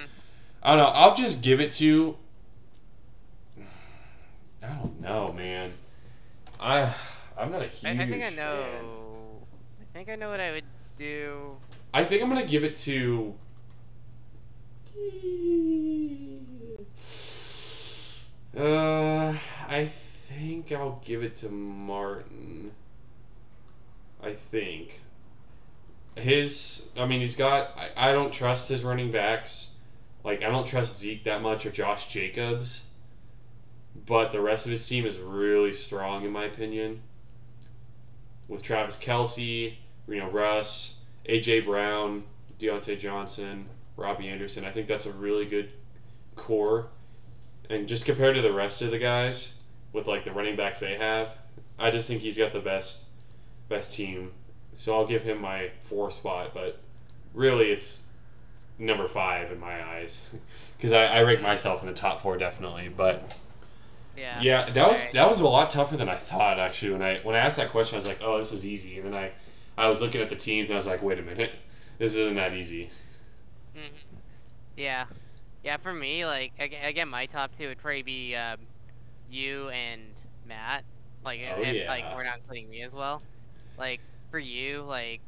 I 0.63 0.77
don't 0.77 0.79
know. 0.79 0.93
I'll 0.95 1.17
just 1.17 1.43
give 1.43 1.61
it 1.61 1.73
to. 1.73 2.17
I 4.63 4.69
don't 4.75 5.01
know, 5.01 5.33
man. 5.33 5.73
I 6.61 6.95
I'm 7.37 7.51
not 7.51 7.63
a 7.63 7.67
huge. 7.67 7.85
I, 7.99 8.03
I 8.03 8.07
think 8.07 8.23
I 8.23 8.31
fan. 8.31 8.37
know. 8.37 9.47
I 9.81 9.85
think 9.93 10.09
I 10.09 10.15
know 10.15 10.29
what 10.31 10.39
I 10.41 10.53
would 10.53 10.65
do. 10.97 11.57
I 11.93 12.05
think 12.05 12.23
I'm 12.23 12.29
gonna 12.29 12.47
give 12.47 12.63
it 12.63 12.77
to. 12.77 13.35
Uh, 18.57 19.35
I 19.69 19.87
think 19.87 20.73
I'll 20.73 21.01
give 21.05 21.23
it 21.23 21.37
to 21.37 21.49
Martin. 21.49 22.73
I 24.23 24.33
think. 24.33 25.01
His, 26.17 26.93
I 26.99 27.07
mean, 27.07 27.21
he's 27.21 27.37
got. 27.37 27.77
I, 27.77 28.11
I 28.11 28.13
don't 28.13 28.33
trust 28.33 28.69
his 28.69 28.85
running 28.85 29.11
backs. 29.11 29.75
Like, 30.25 30.43
I 30.43 30.51
don't 30.51 30.67
trust 30.67 31.01
Zeke 31.01 31.25
that 31.25 31.43
much 31.43 31.67
or 31.67 31.71
Josh 31.71 32.09
Jacobs. 32.13 32.87
But 34.07 34.33
the 34.33 34.41
rest 34.41 34.67
of 34.67 34.73
his 34.73 34.87
team 34.87 35.05
is 35.05 35.19
really 35.19 35.73
strong, 35.73 36.25
in 36.25 36.33
my 36.33 36.45
opinion. 36.45 37.03
With 38.49 38.63
Travis 38.63 38.97
Kelce, 38.97 39.75
you 40.09 40.17
know, 40.17 40.31
Russ, 40.31 41.01
AJ 41.29 41.65
Brown, 41.65 42.25
Diontae 42.59 42.99
Johnson, 42.99 43.69
Robbie 43.97 44.29
Anderson. 44.29 44.65
I 44.65 44.71
think 44.71 44.87
that's 44.87 45.07
a 45.07 45.13
really 45.13 45.47
good 45.47 45.71
core. 46.35 46.89
And 47.71 47.89
just 47.89 48.05
compared 48.05 48.35
to 48.37 48.43
the 48.43 48.53
rest 48.53 48.83
of 48.83 48.91
the 48.91 48.99
guys, 48.99 49.63
with 49.93 50.07
like 50.07 50.25
the 50.25 50.33
running 50.33 50.57
backs 50.57 50.81
they 50.81 50.95
have, 50.95 51.39
I 51.79 51.91
just 51.91 52.09
think 52.09 52.21
he's 52.21 52.39
got 52.39 52.53
the 52.53 52.61
best 52.61 53.07
best 53.69 53.95
team. 53.95 54.33
So 54.75 54.95
I'll 54.97 55.07
give 55.07 55.23
him 55.23 55.41
my 55.41 55.71
four 55.81 56.11
spot, 56.11 56.53
but 56.55 56.81
really 57.35 57.71
it's 57.73 58.09
number 58.79 59.07
five 59.07 59.53
in 59.53 59.61
my 59.61 59.85
eyes 59.87 60.31
because 60.77 60.93
I, 60.93 61.07
I 61.07 61.23
rank 61.23 61.43
myself 61.43 61.83
in 61.83 61.89
the 61.89 61.95
top 61.95 62.21
four 62.21 62.39
definitely. 62.39 62.89
But 62.89 63.37
Yeah. 64.17 64.45
yeah, 64.45 64.71
that 64.71 64.89
was 64.89 65.11
that 65.11 65.29
was 65.29 65.41
a 65.41 65.47
lot 65.49 65.71
tougher 65.71 65.97
than 65.97 66.09
I 66.09 66.15
thought 66.15 66.59
actually. 66.59 66.93
When 66.93 67.03
I 67.03 67.19
when 67.21 67.35
I 67.35 67.39
asked 67.41 67.57
that 67.59 67.71
question, 67.71 67.97
I 67.97 67.99
was 67.99 68.07
like, 68.07 68.21
oh, 68.23 68.39
this 68.39 68.53
is 68.53 68.65
easy, 68.65 68.99
and 68.99 69.07
then 69.07 69.15
I 69.15 69.33
I 69.77 69.89
was 69.89 70.01
looking 70.01 70.21
at 70.21 70.29
the 70.31 70.37
teams 70.37 70.71
and 70.71 70.75
I 70.77 70.79
was 70.79 70.87
like, 70.87 71.03
wait 71.03 71.19
a 71.19 71.23
minute, 71.23 71.53
this 71.99 72.15
isn't 72.17 72.37
that 72.37 72.55
easy. 72.55 72.91
hmm 73.75 74.17
Yeah. 74.77 75.07
Yeah, 75.63 75.79
for 75.79 75.95
me, 75.95 76.27
like 76.27 76.55
ag- 76.59 76.77
again, 76.83 77.09
my 77.09 77.27
top 77.27 77.55
two 77.57 77.69
would 77.69 77.79
probably 77.79 78.03
be 78.03 78.37
um, 78.37 78.69
you 79.27 79.71
and 79.71 80.17
Matt. 80.45 80.85
Like, 81.25 81.41
Oh, 81.47 81.61
if, 81.63 81.79
like 81.87 82.07
we're 82.11 82.25
not 82.25 82.39
including 82.39 82.71
me 82.71 82.83
as 82.83 82.93
well. 82.93 83.23
Like 83.83 84.01
for 84.31 84.39
you, 84.39 84.83
like 84.83 85.21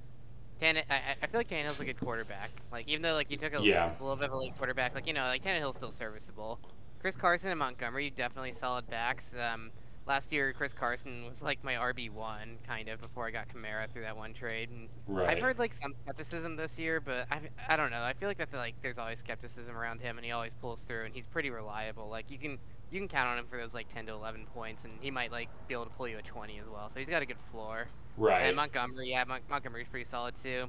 I, 0.62 0.84
I- 0.88 1.16
I 1.22 1.26
feel 1.26 1.40
like 1.40 1.48
Tannehill's 1.48 1.80
a 1.80 1.84
good 1.84 1.98
quarterback. 1.98 2.50
Like 2.70 2.86
even 2.86 3.02
though 3.02 3.14
like 3.14 3.28
you 3.30 3.36
took 3.36 3.52
a, 3.52 3.60
Yeah. 3.60 3.90
a 3.98 4.02
little 4.02 4.14
bit 4.16 4.26
of 4.26 4.32
a 4.32 4.36
late 4.36 4.56
quarterback, 4.56 4.94
like 4.94 5.08
you 5.08 5.12
know, 5.12 5.24
like 5.24 5.42
Tannehill's 5.42 5.76
still 5.76 5.90
serviceable. 5.98 6.60
Chris 7.00 7.16
Carson 7.16 7.48
and 7.48 7.58
Montgomery, 7.58 8.10
definitely 8.16 8.52
solid 8.52 8.88
backs. 8.88 9.24
Um, 9.38 9.72
last 10.06 10.30
year, 10.32 10.52
Chris 10.52 10.72
Carson 10.72 11.24
was 11.26 11.42
like 11.42 11.62
my 11.64 11.74
RB 11.74 12.10
one 12.10 12.56
kind 12.66 12.88
of 12.88 13.00
before 13.00 13.26
I 13.26 13.32
got 13.32 13.48
Kamara 13.48 13.90
through 13.92 14.02
that 14.02 14.16
one 14.16 14.32
trade, 14.32 14.70
and 14.70 14.88
Right. 15.08 15.30
I've 15.30 15.42
heard 15.42 15.58
like 15.58 15.74
some 15.82 15.92
skepticism 16.04 16.54
this 16.54 16.78
year, 16.78 17.00
but 17.00 17.26
I, 17.32 17.40
I 17.68 17.76
don't 17.76 17.90
know. 17.90 18.02
I 18.04 18.12
feel 18.12 18.28
like 18.28 18.38
that's 18.38 18.54
like 18.54 18.76
there's 18.82 18.98
always 18.98 19.18
skepticism 19.18 19.76
around 19.76 20.00
him, 20.00 20.16
and 20.16 20.24
he 20.24 20.30
always 20.30 20.52
pulls 20.60 20.78
through, 20.86 21.06
and 21.06 21.12
he's 21.14 21.26
pretty 21.26 21.50
reliable. 21.50 22.08
Like 22.08 22.30
you 22.30 22.38
can 22.38 22.58
you 22.94 23.00
can 23.00 23.08
count 23.08 23.28
on 23.28 23.38
him 23.38 23.46
for 23.50 23.58
those 23.58 23.74
like 23.74 23.92
10 23.92 24.06
to 24.06 24.12
11 24.12 24.46
points, 24.54 24.84
and 24.84 24.92
he 25.00 25.10
might 25.10 25.32
like 25.32 25.48
be 25.66 25.74
able 25.74 25.84
to 25.84 25.90
pull 25.90 26.06
you 26.06 26.16
a 26.18 26.22
20 26.22 26.58
as 26.60 26.66
well. 26.72 26.90
So 26.94 27.00
he's 27.00 27.08
got 27.08 27.22
a 27.22 27.26
good 27.26 27.40
floor. 27.50 27.88
right. 28.16 28.42
And 28.42 28.56
Montgomery, 28.56 29.10
yeah, 29.10 29.24
Mon- 29.24 29.40
Montgomery's 29.50 29.88
pretty 29.88 30.08
solid 30.08 30.34
too. 30.40 30.66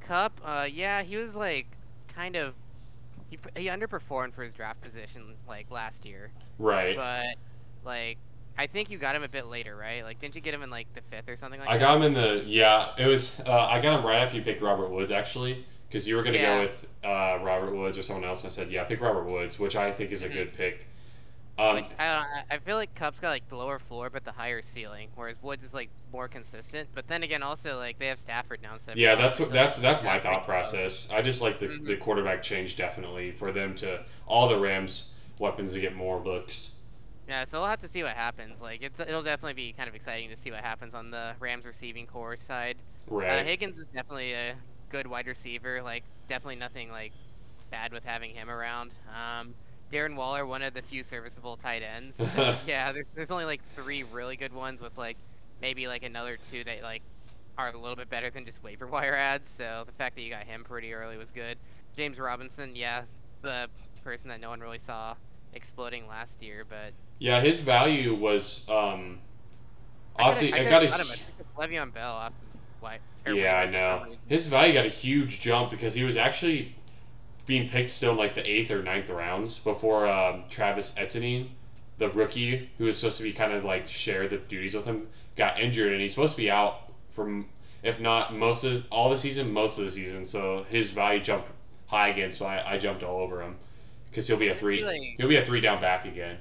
Kupp, 0.00 0.40
uh, 0.44 0.66
yeah, 0.70 1.02
he 1.02 1.16
was 1.16 1.34
like 1.34 1.66
kind 2.08 2.34
of 2.36 2.54
he 3.30 3.38
he 3.56 3.66
underperformed 3.68 4.34
for 4.34 4.42
his 4.42 4.52
draft 4.52 4.80
position 4.80 5.22
like 5.48 5.70
last 5.70 6.04
year, 6.04 6.32
right. 6.58 6.96
but 6.96 7.36
like. 7.84 8.18
I 8.58 8.66
think 8.66 8.90
you 8.90 8.98
got 8.98 9.16
him 9.16 9.22
a 9.22 9.28
bit 9.30 9.46
later, 9.48 9.74
right? 9.74 10.04
Like, 10.04 10.20
didn't 10.20 10.34
you 10.34 10.42
get 10.42 10.52
him 10.52 10.62
in 10.62 10.68
like 10.68 10.86
the 10.92 11.00
fifth 11.10 11.26
or 11.26 11.36
something 11.38 11.58
like 11.58 11.70
I 11.70 11.78
that? 11.78 11.84
got 11.84 11.96
him 11.96 12.02
in 12.02 12.12
the 12.12 12.42
yeah. 12.46 12.90
It 12.98 13.06
was 13.06 13.40
uh, 13.46 13.50
I 13.66 13.80
got 13.80 13.98
him 13.98 14.04
right 14.04 14.18
after 14.18 14.36
you 14.36 14.42
picked 14.42 14.60
Robert 14.60 14.90
Woods 14.90 15.10
actually, 15.10 15.64
because 15.88 16.06
you 16.06 16.16
were 16.16 16.22
gonna 16.22 16.36
Yeah. 16.36 16.56
go 16.56 16.60
with 16.64 16.86
uh, 17.02 17.38
Robert 17.42 17.74
Woods 17.74 17.96
or 17.96 18.02
someone 18.02 18.26
else, 18.28 18.42
and 18.44 18.50
I 18.52 18.54
said 18.54 18.70
yeah, 18.70 18.84
pick 18.84 19.00
Robert 19.00 19.24
Woods, 19.24 19.58
which 19.58 19.74
I 19.74 19.90
think 19.90 20.12
is 20.12 20.22
a 20.22 20.28
Mhm. 20.28 20.32
good 20.34 20.52
pick. 20.54 20.86
Um, 21.58 21.74
like 21.76 21.98
I 21.98 22.04
don't 22.06 22.22
know, 22.22 22.42
I- 22.50 22.58
feel 22.60 22.76
like 22.76 22.94
Kupp's 22.94 23.18
got 23.18 23.30
like 23.30 23.48
the 23.48 23.56
lower 23.56 23.78
floor 23.78 24.10
but 24.10 24.24
the 24.24 24.32
higher 24.32 24.62
ceiling, 24.62 25.10
whereas 25.14 25.36
Woods 25.42 25.62
is 25.62 25.72
like 25.72 25.90
more 26.10 26.28
consistent. 26.28 26.90
But 26.94 27.06
then 27.08 27.22
again, 27.22 27.42
also 27.42 27.76
like 27.78 27.98
they 27.98 28.08
have 28.08 28.20
Stafford 28.20 28.60
now 28.62 28.74
of 28.76 28.82
yeah, 28.94 29.14
that's 29.14 29.40
what 29.40 29.50
that's 29.50 29.78
that's 29.78 30.02
my 30.02 30.18
thought 30.18 30.44
process. 30.44 31.10
I 31.10 31.22
just 31.22 31.40
like 31.40 31.58
the, 31.58 31.66
Mhm. 31.66 31.86
the 31.86 31.96
quarterback 31.96 32.42
change 32.42 32.76
definitely 32.76 33.30
for 33.30 33.52
them 33.52 33.74
to 33.76 34.04
all 34.26 34.48
the 34.48 34.58
Rams 34.58 35.14
weapons 35.38 35.72
to 35.72 35.80
get 35.80 35.94
more 35.96 36.20
looks. 36.22 36.76
Yeah, 37.28 37.44
so 37.44 37.60
we'll 37.60 37.68
have 37.70 37.80
to 37.80 37.88
see 37.88 38.02
what 38.02 38.14
happens. 38.16 38.60
Like 38.60 38.82
it's 38.82 38.98
it'll 38.98 39.22
definitely 39.22 39.54
be 39.54 39.72
kind 39.72 39.88
of 39.88 39.94
exciting 39.94 40.28
to 40.30 40.36
see 40.36 40.50
what 40.50 40.60
happens 40.60 40.94
on 40.94 41.10
the 41.10 41.34
Rams 41.40 41.64
receiving 41.64 42.06
corps 42.06 42.36
side. 42.36 42.82
Uh, 43.26 43.42
Right. 43.42 43.44
Higgins 43.44 43.78
is 43.78 43.86
definitely 43.94 44.32
a 44.32 44.56
good 44.90 45.06
wide 45.06 45.26
receiver. 45.26 45.82
Like 45.82 46.04
definitely 46.28 46.56
nothing 46.56 46.90
like 46.90 47.14
bad 47.70 47.92
with 47.92 48.04
having 48.04 48.34
him 48.34 48.50
around. 48.50 48.92
Um, 49.06 49.56
Darren 49.92 50.16
Waller, 50.16 50.46
one 50.46 50.62
of 50.62 50.74
the 50.74 50.82
few 50.82 51.04
serviceable 51.04 51.56
tight 51.56 51.82
ends. 51.82 52.16
Yeah, 52.66 52.92
there's, 52.92 53.06
there's 53.14 53.30
only 53.30 53.44
like 53.44 53.62
three 53.74 54.02
really 54.04 54.36
good 54.36 54.52
ones 54.52 54.80
with 54.80 54.96
like 54.96 55.18
maybe 55.60 55.86
like 55.88 56.02
another 56.02 56.38
two 56.50 56.64
that 56.64 56.82
like 56.82 57.02
are 57.58 57.70
a 57.70 57.78
little 57.78 57.96
bit 57.96 58.08
better 58.08 58.30
than 58.30 58.44
just 58.44 58.62
waiver 58.62 58.86
wire 58.86 59.14
ads. 59.14 59.50
So 59.50 59.84
the 59.86 59.92
fact 59.92 60.16
that 60.16 60.22
you 60.22 60.30
got 60.30 60.46
him 60.46 60.64
pretty 60.64 60.92
early 60.94 61.16
was 61.16 61.30
good. 61.30 61.58
James 61.96 62.18
Robinson, 62.18 62.74
yeah, 62.76 63.04
the 63.42 63.68
person 64.02 64.28
that 64.30 64.40
no 64.40 64.50
one 64.50 64.60
really 64.60 64.78
saw 64.78 65.16
exploding 65.54 66.06
last 66.08 66.40
year, 66.42 66.64
but 66.68 66.94
yeah, 67.18 67.40
his 67.40 67.60
value 67.60 68.14
was 68.14 68.68
um. 68.68 69.20
I 70.18 70.24
Obviously, 70.24 70.52
I 70.52 70.58
I 70.58 70.64
got 70.64 70.82
could've 70.82 70.88
got 70.88 71.00
him. 71.00 71.10
a 71.10 71.16
I 71.26 71.32
took 71.36 71.46
Le'Veon 71.58 71.92
Bell 71.92 72.12
off 72.14 72.34
why. 72.80 73.00
Yeah, 73.26 73.54
I 73.56 73.70
know. 73.70 74.16
His 74.28 74.48
value 74.48 74.74
got 74.74 74.84
a 74.84 74.88
huge 74.88 75.40
jump 75.40 75.70
because 75.70 75.94
he 75.94 76.02
was 76.02 76.16
actually 76.16 76.74
being 77.46 77.68
picked 77.68 77.90
still 77.90 78.12
in 78.12 78.18
like 78.18 78.34
the 78.34 78.48
eighth 78.48 78.70
or 78.70 78.82
ninth 78.82 79.10
rounds 79.10 79.58
before 79.58 80.08
um, 80.08 80.44
Travis 80.48 80.94
Etienne, 80.96 81.50
the 81.98 82.08
rookie 82.10 82.70
who 82.78 82.84
was 82.84 82.96
supposed 82.98 83.18
to 83.18 83.22
be 83.24 83.32
kind 83.32 83.52
of 83.52 83.64
like 83.64 83.86
share 83.88 84.28
the 84.28 84.36
duties 84.38 84.74
with 84.74 84.84
him, 84.84 85.08
got 85.36 85.58
injured 85.60 85.92
and 85.92 86.00
he's 86.00 86.12
supposed 86.14 86.34
to 86.36 86.42
be 86.42 86.50
out 86.50 86.92
from 87.08 87.46
if 87.82 88.00
not 88.00 88.32
most 88.34 88.62
of 88.64 88.86
all 88.90 89.10
the 89.10 89.18
season, 89.18 89.52
most 89.52 89.78
of 89.78 89.84
the 89.84 89.90
season. 89.90 90.24
So 90.24 90.64
his 90.68 90.90
value 90.90 91.20
jumped 91.20 91.48
high 91.86 92.08
again. 92.08 92.30
So 92.32 92.46
I, 92.46 92.74
I 92.74 92.78
jumped 92.78 93.02
all 93.02 93.20
over 93.20 93.42
him 93.42 93.56
because 94.08 94.26
he'll 94.28 94.38
be 94.38 94.48
a 94.48 94.54
three. 94.54 94.84
like- 94.84 95.14
He'll 95.18 95.28
be 95.28 95.36
a 95.36 95.42
three 95.42 95.60
down 95.60 95.80
back 95.80 96.04
again. 96.04 96.38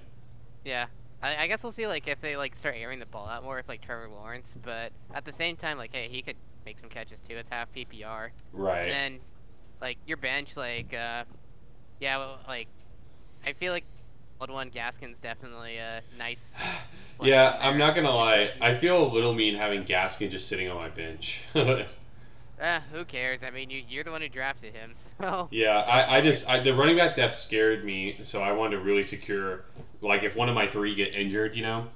Yeah. 0.64 0.86
I, 1.24 1.44
I 1.44 1.48
guess 1.48 1.64
we'll 1.64 1.72
see 1.72 1.88
like 1.88 2.08
if 2.08 2.22
they 2.22 2.38
like 2.38 2.56
start 2.56 2.76
airing 2.78 3.00
the 3.00 3.06
ball 3.08 3.28
out 3.28 3.44
more 3.44 3.56
with 3.56 3.68
like 3.68 3.82
Trevor 3.82 4.08
Lawrence, 4.10 4.54
but 4.64 4.92
at 5.14 5.26
the 5.26 5.34
same 5.34 5.56
time, 5.56 5.78
like 5.78 5.94
hey, 5.94 6.08
he 6.10 6.22
could 6.22 6.36
make 6.66 6.80
some 6.80 6.90
catches 6.90 7.20
too. 7.28 7.36
It's 7.38 7.50
half 7.50 7.74
PPR. 7.74 8.30
Right. 8.54 8.82
And 8.84 8.92
then, 8.92 9.20
like 9.82 10.00
your 10.06 10.18
bench, 10.18 10.56
like 10.56 10.94
uh, 10.94 11.26
yeah, 12.00 12.18
well, 12.18 12.42
like 12.48 12.70
I 13.46 13.54
feel 13.54 13.74
like 13.74 13.86
old 14.42 14.52
one 14.52 14.72
Gaskin's 14.72 15.20
definitely 15.20 15.78
a 15.78 16.04
nice. 16.12 16.44
Yeah, 17.20 17.58
I'm 17.62 17.78
not 17.78 17.96
gonna 17.96 18.10
lie. 18.12 18.52
I 18.62 18.74
feel 18.74 19.06
a 19.06 19.08
little 19.08 19.34
mean 19.34 19.56
having 19.56 19.84
Gaskin 19.84 20.32
just 20.32 20.50
sitting 20.50 20.70
on 20.70 20.76
my 20.78 20.90
bench. 20.90 21.44
Eh, 22.58 22.80
who 22.92 23.04
cares? 23.06 23.44
I 23.44 23.50
mean, 23.50 23.70
you 23.70 23.80
you're 23.80 24.04
the 24.06 24.12
one 24.12 24.22
who 24.22 24.30
drafted 24.30 24.74
him, 24.74 24.94
so 25.20 25.50
yeah, 25.50 25.80
I, 25.80 26.18
I 26.18 26.22
just 26.22 26.50
I, 26.50 26.60
the 26.60 26.74
running 26.74 26.98
back 26.98 27.16
depth 27.16 27.36
scared 27.36 27.84
me, 27.84 28.18
so 28.22 28.42
I 28.42 28.52
wanted 28.54 28.78
to 28.78 28.82
really 28.82 29.04
secure. 29.04 29.66
Like 30.02 30.24
if 30.24 30.36
one 30.36 30.50
of 30.50 30.56
my 30.56 30.66
three 30.66 30.96
get 30.96 31.14
injured, 31.14 31.56
you 31.56 31.64
know, 31.64 31.88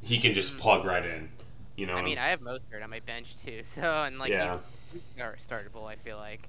he 0.00 0.18
can 0.18 0.32
just 0.32 0.56
Mhm. 0.56 0.58
plug 0.58 0.84
right 0.84 1.04
in. 1.04 1.28
You 1.76 1.86
know. 1.86 1.94
I 1.94 2.02
mean, 2.02 2.18
I 2.18 2.28
have 2.28 2.40
Mostert 2.40 2.82
on 2.82 2.90
my 2.90 3.00
bench 3.00 3.36
too, 3.44 3.62
so 3.74 3.82
and 4.04 4.18
like 4.18 4.34
Yeah. 4.34 4.36
he's, 4.36 4.60
he's 4.90 5.04
startable. 5.48 5.86
I 5.90 5.96
feel 5.96 6.16
like, 6.16 6.48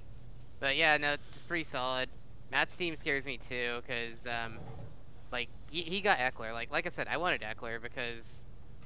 but 0.64 0.76
yeah, 0.78 0.98
no, 0.98 1.14
it's 1.14 1.44
pretty 1.48 1.64
solid. 1.64 2.10
Matt's 2.50 2.76
team 2.76 2.96
scares 2.96 3.26
me 3.26 3.38
too, 3.38 3.82
cause 3.88 4.26
um, 4.26 4.62
like 5.32 5.50
he, 5.70 5.82
he 5.82 6.02
got 6.02 6.18
Ekeler. 6.18 6.54
Like 6.54 6.70
like 6.72 6.86
I 6.86 6.90
said, 6.90 7.08
I 7.08 7.18
wanted 7.18 7.42
Ekeler 7.42 7.82
because 7.82 8.24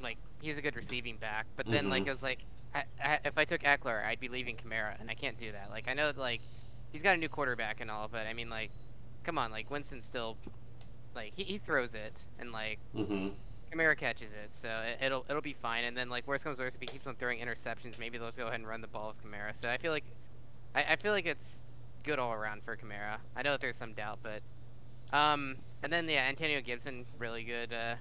like 0.01 0.19
he's 0.41 0.59
a 0.59 0.63
good 0.63 0.77
receiving 0.77 1.19
back. 1.19 1.47
But 1.57 1.71
then 1.71 1.89
like 1.91 2.07
Mhm. 2.07 2.09
I 2.09 2.13
was 2.13 2.23
like, 2.23 2.47
I, 2.75 2.85
I, 3.03 3.21
if 3.27 3.39
I 3.39 3.47
took 3.47 3.63
Ekeler, 3.63 4.05
I'd 4.07 4.21
be 4.21 4.29
leaving 4.29 4.57
Kamara, 4.57 4.97
and 5.01 5.11
I 5.11 5.15
can't 5.15 5.39
do 5.39 5.53
that. 5.53 5.71
Like 5.71 5.89
I 5.89 5.95
know 5.95 6.13
like 6.17 6.43
he's 6.93 7.03
got 7.03 7.17
a 7.17 7.19
new 7.19 7.31
quarterback 7.31 7.81
and 7.81 7.91
all, 7.91 8.09
but 8.09 8.27
I 8.27 8.35
mean 8.35 8.51
like, 8.51 8.73
come 9.25 9.39
on, 9.39 9.53
like 9.53 9.71
Winston 9.71 10.03
still, 10.03 10.39
like 11.15 11.33
he, 11.37 11.45
he 11.45 11.59
throws 11.59 11.95
it, 11.95 12.19
and 12.39 12.53
like 12.53 12.81
hmm 12.95 13.29
Kamara 13.73 13.99
catches 13.99 14.33
it, 14.33 14.53
so 14.63 14.69
it, 14.83 14.99
it'll 15.07 15.27
it'll 15.31 15.43
be 15.43 15.55
fine. 15.55 15.85
And 15.85 15.97
then 15.97 16.11
like 16.11 16.27
worst 16.27 16.45
comes 16.45 16.59
worst, 16.59 16.77
if 16.77 16.83
he 16.83 16.89
keeps 16.89 17.07
on 17.07 17.17
throwing 17.17 17.41
interceptions, 17.41 17.99
maybe 17.99 18.19
they'll 18.19 18.29
just 18.29 18.39
go 18.39 18.49
ahead 18.49 18.61
and 18.61 18.69
run 18.69 18.81
the 18.83 18.89
ball 18.89 19.09
with 19.09 19.19
Kamara. 19.23 19.53
So 19.61 19.71
I 19.71 19.79
feel 19.79 19.93
like 19.93 20.07
I, 20.75 20.85
I 20.95 20.97
feel 20.97 21.13
like 21.13 21.27
it's 21.27 21.58
good 22.09 22.19
all 22.19 22.33
around 22.33 22.63
for 22.65 22.75
Kamara. 22.75 23.19
I 23.37 23.43
know 23.43 23.51
that 23.53 23.61
there's 23.61 23.77
some 23.77 23.93
doubt, 23.93 24.19
but 24.23 24.41
um, 25.17 25.57
and 25.83 25.93
then 25.93 26.09
yeah, 26.09 26.25
Antonio 26.29 26.61
Gibson, 26.63 27.05
really 27.19 27.45
good 27.45 27.73
uh, 27.73 27.97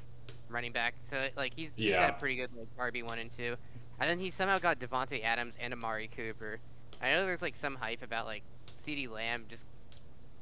running 0.49 0.71
back. 0.71 0.95
So 1.09 1.27
like 1.35 1.53
he's, 1.55 1.71
he's 1.75 1.91
got 1.91 1.99
Yeah. 2.09 2.15
a 2.15 2.19
pretty 2.19 2.37
good 2.37 2.49
like 2.57 2.93
RB 2.93 3.03
one 3.07 3.19
and 3.19 3.29
two, 3.35 3.57
and 3.99 4.09
then 4.09 4.17
he 4.17 4.31
somehow 4.31 4.57
got 4.57 4.79
Davante 4.79 5.21
Adams 5.23 5.55
and 5.59 5.73
Amari 5.73 6.09
Cooper. 6.15 6.59
I 7.01 7.11
know 7.11 7.25
there's 7.25 7.41
like 7.41 7.55
some 7.55 7.75
hype 7.75 8.01
about 8.01 8.25
like 8.25 8.43
CeeDee 8.87 9.09
Lamb 9.09 9.43
just 9.49 9.63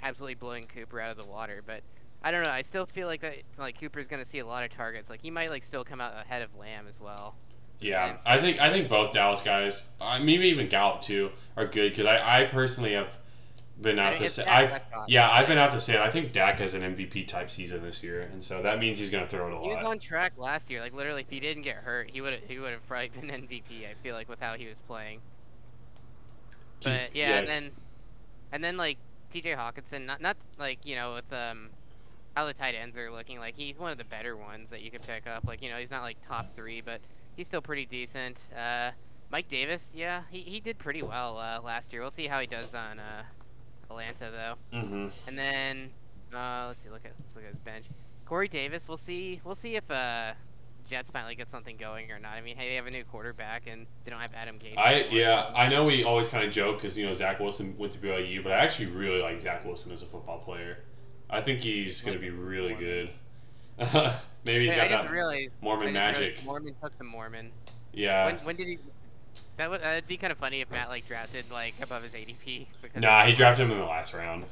absolutely 0.03 0.36
blowing 0.36 0.67
Cooper 0.67 1.00
out 1.01 1.17
of 1.17 1.24
the 1.25 1.29
water, 1.31 1.63
but 1.65 1.81
I 2.24 2.29
don't 2.29 2.43
know. 2.43 2.51
I 2.51 2.62
still 2.62 2.86
feel 2.86 3.07
like 3.07 3.22
that, 3.22 3.38
like 3.57 3.79
Cooper's 3.79 4.05
gonna 4.05 4.25
see 4.25 4.39
a 4.39 4.45
lot 4.45 4.63
of 4.63 4.69
targets. 4.69 5.10
Like 5.10 5.22
he 5.24 5.31
might 5.31 5.50
like 5.50 5.63
still 5.63 5.84
come 5.84 6.00
out 6.00 6.13
ahead 6.15 6.43
of 6.43 6.55
Lamb 6.55 6.86
as 6.88 7.00
well. 7.00 7.34
Yeah, 7.79 8.17
I 8.27 8.38
think 8.38 8.62
I 8.62 8.69
think 8.69 8.88
both 8.88 9.12
Dallas 9.12 9.41
guys, 9.41 9.88
uh, 10.00 10.19
maybe 10.19 10.48
even 10.50 10.69
Gallup 10.69 11.01
too, 11.01 11.31
are 11.57 11.65
good 11.65 11.91
because 11.91 12.05
I, 12.05 12.41
I 12.41 12.45
personally 12.45 12.93
have 12.93 13.17
been 13.82 14.00
out 14.00 14.17
to 14.17 14.27
say 14.29 14.46
I've 14.46 14.82
yeah 15.08 15.29
I've 15.29 15.48
been 15.48 15.58
out 15.58 15.72
to 15.72 15.82
say 15.82 15.96
it. 15.96 16.00
I 16.00 16.10
think 16.10 16.32
Dak 16.32 16.58
has 16.60 16.74
an 16.74 16.82
MVP 16.96 17.27
type 17.27 17.50
season 17.50 17.84
this 17.84 18.01
year, 18.03 18.22
and 18.22 18.44
so 18.44 18.62
that 18.62 18.79
means 18.79 19.00
he's 19.00 19.09
gonna 19.09 19.27
throw 19.27 19.48
it 19.48 19.53
a 19.53 19.55
lot. 19.55 19.66
He 19.66 19.75
was 19.75 19.85
on 19.85 20.00
track 20.00 20.33
last 20.38 20.70
year. 20.70 20.81
Like 20.81 20.94
literally, 20.94 21.22
if 21.22 21.29
he 21.29 21.40
didn't 21.40 21.64
get 21.64 21.77
hurt, 21.77 22.09
he 22.09 22.22
would 22.22 22.33
have 22.33 22.44
he 22.48 22.59
would 22.59 22.72
have 22.72 22.88
probably 22.88 23.09
been 23.09 23.29
MVP. 23.48 23.90
I 23.90 23.94
feel 24.01 24.16
like 24.16 24.29
with 24.29 24.40
how 24.40 24.55
he 24.55 24.68
was 24.68 24.77
playing. 24.88 25.22
But 26.83 27.14
yeah, 27.16 27.38
and 27.40 27.48
then 27.48 27.72
and 28.51 28.64
then 28.64 28.77
like 28.77 28.98
T.J. 29.31 29.51
Hockenson, 29.51 30.05
not 30.05 30.22
not 30.22 30.38
like 30.57 30.85
you 30.85 30.96
know 30.96 31.16
with 31.16 31.31
um 31.33 31.70
how 32.35 32.46
the 32.46 32.53
tight 32.53 32.75
ends 32.75 32.96
are 32.98 33.11
looking. 33.11 33.40
Like 33.40 33.55
he's 33.55 33.77
one 33.77 33.92
of 33.92 33.98
the 33.98 34.05
better 34.05 34.38
ones 34.38 34.70
that 34.70 34.81
you 34.81 34.92
could 34.92 35.05
pick 35.05 35.27
up. 35.27 35.46
Like 35.46 35.61
you 35.61 35.70
know 35.70 35.77
he's 35.77 35.92
not 35.92 36.01
like 36.01 36.18
top 36.27 36.55
three, 36.55 36.81
but 36.81 37.01
he's 37.35 37.48
still 37.48 37.61
pretty 37.61 37.85
decent. 37.85 38.38
Uh, 38.55 38.92
Mike 39.29 39.48
Davis, 39.50 39.83
yeah, 39.94 40.24
he, 40.29 40.42
he 40.42 40.59
did 40.59 40.77
pretty 40.77 41.01
well 41.01 41.38
uh, 41.38 41.59
last 41.61 41.92
year. 41.92 42.01
We'll 42.01 42.11
see 42.11 42.27
how 42.27 42.40
he 42.40 42.48
does 42.48 42.74
on 42.74 43.00
uh, 43.00 43.24
Atlanta 43.89 44.31
though. 44.31 44.79
hmm 44.79 45.07
And 45.27 45.37
then 45.37 45.89
uh, 46.33 46.65
let's 46.67 46.79
see, 46.83 46.89
look 46.89 47.05
at 47.05 47.11
let's 47.19 47.35
look 47.35 47.45
at 47.45 47.51
his 47.51 47.59
bench. 47.59 47.85
Corey 48.25 48.48
Davis, 48.48 48.83
we'll 48.87 48.98
see 48.98 49.41
we'll 49.43 49.55
see 49.55 49.75
if 49.75 49.89
uh 49.89 50.33
Jets 50.89 51.09
finally 51.09 51.35
get 51.35 51.50
something 51.50 51.77
going 51.77 52.11
or 52.11 52.19
not. 52.19 52.33
I 52.33 52.41
mean, 52.41 52.55
hey, 52.55 52.69
they 52.69 52.75
have 52.75 52.85
a 52.85 52.91
new 52.91 53.03
quarterback 53.03 53.63
and 53.67 53.87
they 54.03 54.11
don't 54.11 54.19
have 54.19 54.33
Adam 54.35 54.57
Gase. 54.57 54.77
I 54.77 54.93
anymore, 55.01 55.17
yeah 55.17 55.51
I 55.55 55.67
know 55.67 55.85
we 55.85 56.03
always 56.03 56.29
kind 56.29 56.45
of 56.45 56.51
joke 56.51 56.77
because 56.77 56.98
you 56.98 57.05
know 57.05 57.13
Zach 57.13 57.39
Wilson 57.39 57.75
went 57.77 57.93
to 57.93 58.00
BYU, 58.00 58.43
but 58.43 58.51
I 58.51 58.57
actually 58.57 58.87
really 58.87 59.21
like 59.21 59.39
Zach 59.39 59.65
Wilson 59.65 59.91
as 59.91 60.01
a 60.03 60.05
football 60.05 60.39
player. 60.39 60.79
I 61.29 61.41
think 61.41 61.61
he's 61.61 62.01
gonna 62.01 62.19
be 62.19 62.29
really 62.29 62.75
good. 62.75 63.09
maybe 64.45 64.65
he's 64.65 64.74
I 64.74 64.87
got 64.87 65.03
that 65.03 65.11
realize 65.11 65.50
Mormon 65.61 65.93
magic. 65.93 66.43
Mormon 66.45 66.75
took 66.81 66.98
the 66.98 67.03
Mormon. 67.03 67.51
Yeah. 67.93 68.25
When, 68.27 68.35
when 68.37 68.55
did 68.55 68.67
he? 68.67 68.79
That 69.57 69.70
would 69.70 69.81
that'd 69.81 70.07
be 70.07 70.18
kind 70.18 70.31
of 70.31 70.37
funny 70.39 70.61
if 70.61 70.70
Matt 70.70 70.89
like 70.89 71.05
drafted 71.05 71.50
like 71.50 71.75
above 71.81 72.03
his 72.03 72.13
ADP. 72.13 72.68
Because 72.81 73.03
Nah, 73.03 73.25
he 73.25 73.33
drafted 73.33 73.65
him 73.65 73.72
in 73.72 73.79
the 73.79 73.85
last 73.85 74.13
round. 74.13 74.46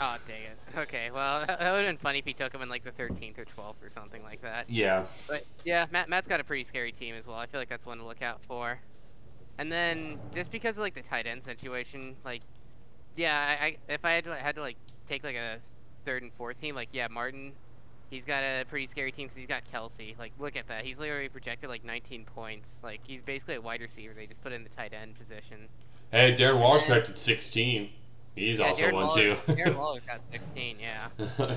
Oh 0.00 0.16
dang 0.26 0.42
it. 0.44 0.58
Okay, 0.76 1.10
well 1.10 1.40
that 1.46 1.58
would 1.58 1.84
have 1.84 1.86
been 1.86 1.98
funny 1.98 2.18
if 2.18 2.24
he 2.26 2.34
took 2.34 2.54
him 2.54 2.62
in 2.62 2.68
like 2.68 2.84
the 2.84 2.92
13th 2.92 3.38
or 3.38 3.46
12th 3.46 3.82
or 3.82 3.90
something 3.90 4.22
like 4.22 4.40
that. 4.42 4.68
Yeah. 4.68 5.06
But 5.28 5.44
yeah, 5.64 5.86
Matt 5.90 6.08
Matt's 6.08 6.28
got 6.28 6.40
a 6.40 6.44
pretty 6.44 6.64
scary 6.64 6.92
team 6.92 7.14
as 7.14 7.26
well. 7.26 7.36
I 7.36 7.46
feel 7.46 7.60
like 7.60 7.68
that's 7.68 7.86
one 7.86 7.98
to 7.98 8.04
look 8.04 8.22
out 8.22 8.40
for. 8.46 8.80
And 9.58 9.72
then 9.72 10.20
just 10.34 10.50
because 10.50 10.76
of 10.76 10.82
like 10.82 10.94
the 10.94 11.02
tight 11.02 11.26
end 11.26 11.44
situation, 11.44 12.16
like 12.24 12.42
yeah, 13.16 13.56
I, 13.60 13.66
I 13.66 13.76
if 13.88 14.04
I 14.04 14.12
had 14.12 14.24
to 14.24 14.36
had 14.36 14.56
to 14.56 14.60
like 14.62 14.78
take 15.08 15.24
like 15.24 15.36
a 15.36 15.62
third 16.04 16.22
and 16.22 16.32
fourth 16.34 16.60
team, 16.60 16.74
like 16.74 16.90
yeah, 16.92 17.08
Martin, 17.08 17.56
he's 18.10 18.24
got 18.24 18.42
a 18.42 18.64
pretty 18.68 18.88
scary 18.88 19.12
team 19.12 19.28
because 19.28 19.38
he's 19.38 19.48
got 19.48 19.62
Kelce. 19.72 20.18
Like 20.18 20.32
look 20.38 20.56
at 20.56 20.68
that, 20.68 20.84
he's 20.84 20.98
literally 20.98 21.28
projected 21.28 21.70
like 21.70 21.84
19 21.84 22.24
points. 22.24 22.68
Like 22.82 23.00
he's 23.04 23.22
basically 23.22 23.56
a 23.56 23.60
wide 23.60 23.80
receiver. 23.80 24.14
They 24.14 24.26
just 24.26 24.42
put 24.42 24.52
in 24.52 24.62
the 24.62 24.70
tight 24.70 24.92
end 24.92 25.14
position. 25.18 25.68
Hey, 26.10 26.34
Darren 26.34 26.60
Waller's 26.60 26.84
projected 26.84 27.16
16. 27.16 27.90
He's 28.36 28.58
yeah, 28.58 28.66
also 28.66 28.84
Darren 28.84 28.92
one 28.92 29.06
Waller, 29.06 29.16
too. 29.16 29.36
Darren 29.48 29.76
Waller's 29.78 30.02
got 30.06 30.20
16. 30.30 30.76
Yeah. 30.80 31.56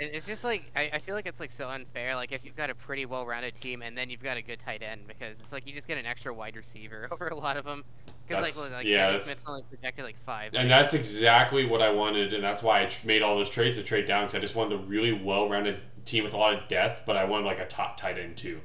It's 0.00 0.26
just 0.26 0.44
like 0.44 0.70
I, 0.76 0.90
I 0.92 0.98
feel 0.98 1.14
like 1.14 1.26
it's 1.26 1.40
like 1.40 1.50
so 1.50 1.68
unfair. 1.68 2.14
Like 2.14 2.30
if 2.30 2.44
you've 2.44 2.56
got 2.56 2.70
a 2.70 2.74
pretty 2.74 3.04
well-rounded 3.04 3.60
team 3.60 3.82
and 3.82 3.98
then 3.98 4.10
you've 4.10 4.22
got 4.22 4.36
a 4.36 4.42
good 4.42 4.60
tight 4.60 4.86
end, 4.86 5.00
because 5.08 5.36
it's 5.40 5.52
like 5.52 5.66
you 5.66 5.72
just 5.72 5.88
get 5.88 5.98
an 5.98 6.06
extra 6.06 6.32
wide 6.32 6.54
receiver 6.54 7.08
over 7.12 7.28
a 7.28 7.34
lot 7.34 7.56
of 7.56 7.64
them. 7.64 7.84
Because 8.28 8.58
like, 8.58 8.72
like 8.72 8.86
yeah, 8.86 9.08
Alex 9.08 9.24
Smith's 9.26 9.44
only 9.46 9.62
projected 9.62 10.04
like 10.04 10.16
five. 10.24 10.54
and 10.54 10.70
that's 10.70 10.94
exactly 10.94 11.64
what 11.64 11.80
I 11.80 11.90
wanted, 11.90 12.32
and 12.32 12.44
that's 12.44 12.62
why 12.62 12.80
I 12.80 12.90
made 13.04 13.22
all 13.22 13.36
those 13.36 13.50
trades 13.50 13.76
to 13.76 13.82
trade 13.82 14.06
down 14.06 14.24
because 14.24 14.34
I 14.34 14.40
just 14.40 14.54
wanted 14.54 14.74
a 14.74 14.82
really 14.82 15.12
well-rounded 15.12 15.80
team 16.04 16.24
with 16.24 16.34
a 16.34 16.36
lot 16.36 16.54
of 16.54 16.68
depth, 16.68 17.02
but 17.06 17.16
I 17.16 17.24
wanted 17.24 17.46
like 17.46 17.58
a 17.58 17.66
top 17.66 17.96
tight 17.96 18.18
end 18.18 18.36
too. 18.36 18.60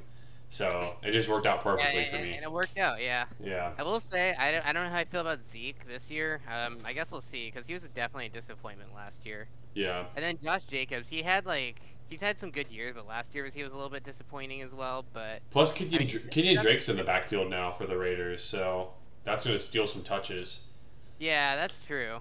So 0.48 0.94
it 1.02 1.10
just 1.10 1.28
worked 1.28 1.46
out 1.46 1.56
yeah, 1.56 1.62
perfectly 1.62 1.98
and, 2.00 2.06
for 2.06 2.16
me. 2.16 2.34
and 2.34 2.44
it 2.44 2.52
worked 2.52 2.78
out. 2.78 3.02
Yeah, 3.02 3.24
Yeah. 3.42 3.72
I 3.76 3.82
will 3.82 3.98
say 3.98 4.36
I 4.38 4.52
don't, 4.52 4.66
I 4.66 4.72
don't 4.72 4.84
know 4.84 4.90
how 4.90 4.98
I 4.98 5.04
feel 5.04 5.22
about 5.22 5.40
Zeke 5.50 5.84
this 5.88 6.08
year. 6.10 6.40
Um, 6.48 6.78
I 6.84 6.92
guess 6.92 7.10
we'll 7.10 7.22
see 7.22 7.50
because 7.50 7.66
he 7.66 7.74
was 7.74 7.82
definitely 7.94 8.26
a 8.26 8.28
disappointment 8.28 8.94
last 8.94 9.26
year. 9.26 9.48
Yeah. 9.74 10.04
And 10.14 10.24
then 10.24 10.38
Josh 10.40 10.62
Jacobs, 10.70 11.08
he 11.08 11.22
had 11.22 11.44
like 11.44 11.80
he's 12.08 12.20
had 12.20 12.38
some 12.38 12.50
good 12.50 12.68
years, 12.68 12.94
but 12.94 13.08
last 13.08 13.34
year 13.34 13.44
was 13.44 13.54
he 13.54 13.62
was 13.62 13.72
a 13.72 13.74
little 13.74 13.90
bit 13.90 14.04
disappointing 14.04 14.62
as 14.62 14.72
well. 14.72 15.04
But 15.12 15.40
Plus, 15.50 15.72
Kenyan, 15.72 15.96
I 15.96 15.98
mean, 15.98 16.08
Kenyan 16.08 16.60
Drake's 16.60 16.88
in 16.88 16.96
the 16.96 17.04
backfield 17.04 17.50
now 17.50 17.70
for 17.70 17.86
the 17.86 17.98
Raiders, 17.98 18.42
so 18.42 18.90
that's 19.24 19.44
going 19.44 19.56
to 19.56 19.62
steal 19.62 19.86
some 19.86 20.02
touches. 20.02 20.66
Yeah, 21.18 21.56
that's 21.56 21.80
true. 21.86 22.20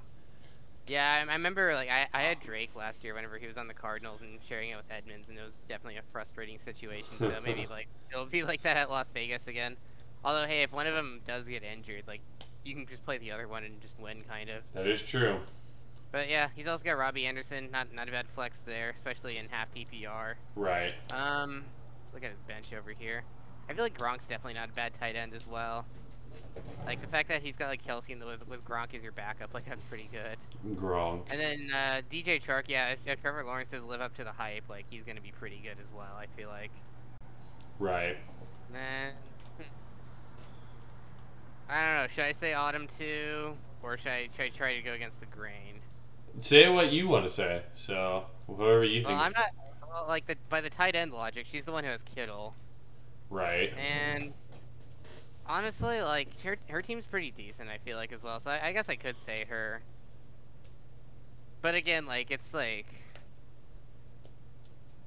Yeah, 0.88 1.24
I, 1.26 1.30
I 1.30 1.34
remember 1.34 1.74
like 1.76 1.90
I, 1.90 2.08
I 2.14 2.24
had 2.24 2.42
Drake 2.42 2.76
last 2.76 3.04
year 3.04 3.14
whenever 3.14 3.38
he 3.38 3.48
was 3.48 3.58
on 3.58 3.68
the 3.68 3.74
Cardinals 3.74 4.22
and 4.22 4.40
sharing 4.48 4.70
it 4.70 4.76
with 4.76 4.86
Edmonds, 4.90 5.30
and 5.30 5.38
it 5.38 5.42
was 5.42 5.56
definitely 5.70 5.98
a 5.98 6.04
frustrating 6.12 6.60
situation. 6.66 7.16
So 7.18 7.32
maybe 7.44 7.68
like 7.70 7.88
it'll 8.12 8.26
be 8.26 8.44
like 8.44 8.64
that 8.64 8.78
at 8.78 8.90
Las 8.90 9.06
Vegas 9.14 9.48
again. 9.48 9.78
Although 10.26 10.46
hey, 10.46 10.64
if 10.64 10.74
one 10.74 10.88
of 10.88 10.96
them 10.96 11.22
does 11.26 11.46
get 11.46 11.64
injured, 11.64 12.04
like 12.08 12.22
you 12.66 12.76
can 12.76 12.86
just 12.86 13.04
play 13.06 13.18
the 13.18 13.32
other 13.32 13.48
one 13.48 13.64
and 13.64 13.80
just 13.82 13.98
win 14.00 14.20
kind 14.22 14.50
of. 14.50 14.64
That 14.74 14.88
is 14.88 15.02
true. 15.04 15.40
But 16.12 16.30
yeah, 16.30 16.50
he's 16.56 16.68
also 16.68 16.84
got 16.84 16.98
Robbie 16.98 17.26
Anderson, 17.26 17.70
not 17.72 17.88
not 17.96 18.08
a 18.10 18.12
bad 18.12 18.28
flex 18.36 18.58
there, 18.66 18.94
especially 18.98 19.38
in 19.38 19.48
half 19.50 19.68
PPR. 19.74 20.36
Right. 20.56 20.94
Um, 21.12 21.64
let's 22.02 22.14
look 22.14 22.24
at 22.24 22.32
his 22.32 22.42
bench 22.42 22.68
over 22.78 22.92
here. 22.92 23.24
I 23.70 23.74
feel 23.74 23.84
like 23.84 23.98
Gronk's 23.98 24.28
definitely 24.28 24.56
not 24.56 24.70
a 24.70 24.74
bad 24.74 24.92
tight 25.00 25.16
end 25.16 25.34
as 25.34 25.48
well. 25.48 25.86
Like 26.86 27.02
the 27.02 27.08
fact 27.08 27.30
that 27.30 27.42
he's 27.42 27.56
got 27.56 27.68
like 27.68 27.86
Kelce 27.86 28.12
and 28.12 28.22
the, 28.22 28.26
with, 28.26 28.48
with 28.50 28.66
Gronk 28.66 28.94
as 28.94 29.02
your 29.02 29.14
backup, 29.14 29.54
like 29.54 29.66
that's 29.66 29.82
pretty 29.86 30.10
good. 30.12 30.38
Gronk. 30.78 31.32
And 31.32 31.40
then 31.40 31.70
uh, 31.74 32.02
DJ 32.12 32.44
Chark, 32.44 32.64
yeah, 32.68 32.90
if, 32.90 33.00
if 33.06 33.22
Trevor 33.22 33.44
Lawrence 33.46 33.70
does 33.72 33.84
live 33.84 34.02
up 34.02 34.16
to 34.18 34.24
the 34.26 34.32
hype, 34.34 34.64
like 34.70 34.86
he's 34.90 35.04
gonna 35.04 35.22
be 35.22 35.32
pretty 35.32 35.62
good 35.64 35.78
as 35.80 35.88
well. 35.96 36.16
I 36.18 36.26
feel 36.38 36.50
like. 36.50 36.72
Right. 37.80 38.18
Then, 38.72 39.14
I 41.70 41.86
don't 41.86 42.04
know. 42.04 42.08
Should 42.14 42.26
I 42.26 42.34
say 42.34 42.54
autumn 42.54 42.88
two, 43.00 43.56
or 43.82 43.98
should 43.98 44.08
I, 44.12 44.28
should 44.36 44.46
I 44.46 44.50
try 44.50 44.76
to 44.76 44.82
go 44.82 44.94
against 44.94 45.20
the 45.20 45.26
grain? 45.28 45.80
Say 46.40 46.70
what 46.70 46.92
you 46.92 47.08
want 47.08 47.26
to 47.26 47.30
say. 47.32 47.62
So 47.74 48.26
whoever 48.48 48.84
you 48.84 49.04
Well, 49.04 49.12
think. 49.12 49.26
I'm 49.28 49.32
not 49.34 49.50
well, 49.90 50.06
like 50.08 50.28
the 50.28 50.36
by 50.50 50.62
the 50.62 50.70
tight 50.70 50.96
end 50.96 51.14
logic. 51.14 51.46
She's 51.52 51.64
the 51.64 51.72
one 51.72 51.84
who 51.84 51.92
has 51.92 52.02
Kittle, 52.14 52.56
Right. 53.30 53.74
and 53.78 54.34
honestly, 55.46 56.02
like 56.02 56.40
her 56.42 56.58
her 56.70 56.82
team's 56.82 57.08
pretty 57.08 57.32
decent. 57.32 57.70
I 57.70 57.78
feel 57.80 57.98
like 57.98 58.12
as 58.12 58.22
well. 58.24 58.40
So 58.40 58.52
I, 58.52 58.68
I 58.68 58.74
guess 58.74 58.90
I 58.90 58.96
could 58.98 59.20
say 59.20 59.46
her. 59.46 59.86
But 61.62 61.74
again, 61.76 62.06
like 62.06 62.30
it's 62.32 62.54
like. 62.54 62.94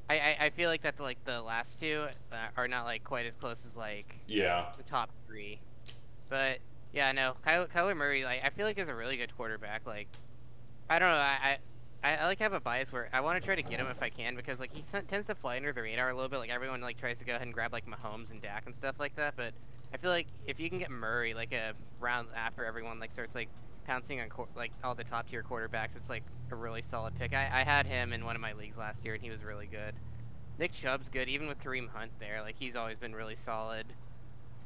I, 0.09 0.19
I, 0.21 0.47
I 0.47 0.51
feel 0.51 0.69
like 0.71 0.83
that 0.83 0.97
the, 0.97 1.03
like 1.03 1.25
the 1.25 1.43
last 1.43 1.79
two 1.79 2.09
uh, 2.31 2.51
are 2.57 2.69
not 2.69 2.85
like 2.85 3.03
quite 3.05 3.27
as 3.27 3.37
close 3.37 3.65
as 3.65 3.75
like 3.75 4.27
Yeah. 4.27 4.73
the 4.77 4.85
top 4.85 5.11
three. 5.27 5.65
But 6.31 6.63
yeah, 6.93 7.13
no, 7.13 7.37
Kyler, 7.45 7.69
Kyler 7.69 7.97
Murray, 7.97 8.25
like 8.25 8.43
I 8.45 8.51
feel 8.51 8.67
like 8.67 8.79
is 8.79 8.89
a 8.89 8.97
really 8.97 9.17
good 9.19 9.35
quarterback. 9.35 9.87
Like 9.87 10.11
I 10.89 10.99
don't 11.01 11.11
know, 11.11 11.17
I 11.17 11.61
I, 12.03 12.17
I 12.19 12.27
like 12.27 12.41
have 12.41 12.53
a 12.55 12.61
bias 12.61 12.93
where 12.93 13.11
I 13.15 13.21
want 13.23 13.37
to 13.39 13.45
try 13.45 13.57
to 13.57 13.65
get 13.65 13.81
him 13.81 13.89
if 13.89 14.03
I 14.03 14.11
can 14.11 14.37
because 14.37 14.61
like 14.61 14.73
he 14.73 14.83
s- 14.83 15.05
tends 15.09 15.27
to 15.29 15.35
fly 15.37 15.57
under 15.57 15.73
the 15.73 15.83
radar 15.83 16.11
a 16.11 16.15
little 16.17 16.29
bit. 16.31 16.39
Like 16.39 16.51
everyone 16.51 16.81
like 16.83 16.99
tries 16.99 17.19
to 17.19 17.25
go 17.27 17.35
ahead 17.37 17.47
and 17.49 17.55
grab 17.55 17.73
like 17.73 17.87
Mahomes 17.87 18.31
and 18.31 18.43
Dak 18.43 18.67
and 18.67 18.77
stuff 18.77 18.97
like 19.01 19.15
that. 19.17 19.37
But 19.37 19.55
I 19.95 19.97
feel 19.99 20.11
like 20.11 20.27
if 20.47 20.61
you 20.61 20.69
can 20.69 20.79
get 20.79 20.91
Murray 20.91 21.35
like 21.35 21.53
a 21.53 21.73
round 22.01 22.29
after 22.35 22.65
everyone 22.65 23.01
like 23.01 23.13
starts 23.13 23.35
like 23.35 23.49
pouncing 23.87 24.21
on 24.21 24.29
like 24.55 24.73
all 24.85 24.95
the 24.95 25.05
top 25.05 25.29
tier 25.29 25.43
quarterbacks, 25.43 25.95
it's 25.95 26.09
like 26.09 26.25
a 26.51 26.57
really 26.57 26.83
solid 26.91 27.15
pick. 27.19 27.33
I, 27.33 27.49
I 27.53 27.65
had 27.65 27.87
him 27.87 28.13
in 28.13 28.25
one 28.25 28.37
of 28.37 28.43
my 28.43 28.53
leagues 28.53 28.77
last 28.77 29.05
year 29.05 29.15
and 29.15 29.23
he 29.23 29.31
was 29.31 29.43
really 29.43 29.67
good. 29.67 29.95
Nick 30.59 30.73
Chubb's 30.73 31.09
good, 31.11 31.29
even 31.29 31.49
with 31.49 31.63
Kareem 31.63 31.89
Hunt 31.89 32.11
there. 32.19 32.41
Like 32.43 32.57
he's 32.59 32.77
always 32.77 32.99
been 32.99 33.15
really 33.15 33.37
solid. 33.45 33.87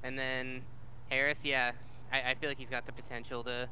And 0.02 0.18
then 0.18 0.62
Harris, 1.10 1.38
yeah, 1.44 1.72
I, 2.12 2.30
I 2.30 2.34
feel 2.34 2.48
like 2.48 2.58
he's 2.58 2.70
got 2.70 2.86
the 2.86 2.92
potential 2.92 3.44
to 3.44 3.68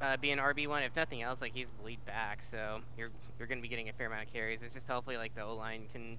uh, 0.00 0.16
be 0.18 0.30
an 0.30 0.38
RB 0.38 0.68
one. 0.68 0.82
If 0.82 0.94
nothing 0.94 1.22
else, 1.22 1.40
like 1.40 1.52
he's 1.54 1.66
the 1.78 1.84
lead 1.84 2.04
back, 2.04 2.40
so 2.50 2.80
you're 2.96 3.10
you're 3.38 3.48
gonna 3.48 3.60
be 3.60 3.68
getting 3.68 3.88
a 3.88 3.92
fair 3.92 4.06
amount 4.06 4.26
of 4.26 4.32
carries. 4.32 4.60
It's 4.62 4.74
just 4.74 4.86
hopefully 4.86 5.16
like 5.16 5.34
the 5.34 5.42
O 5.42 5.54
line 5.56 5.88
can 5.92 6.18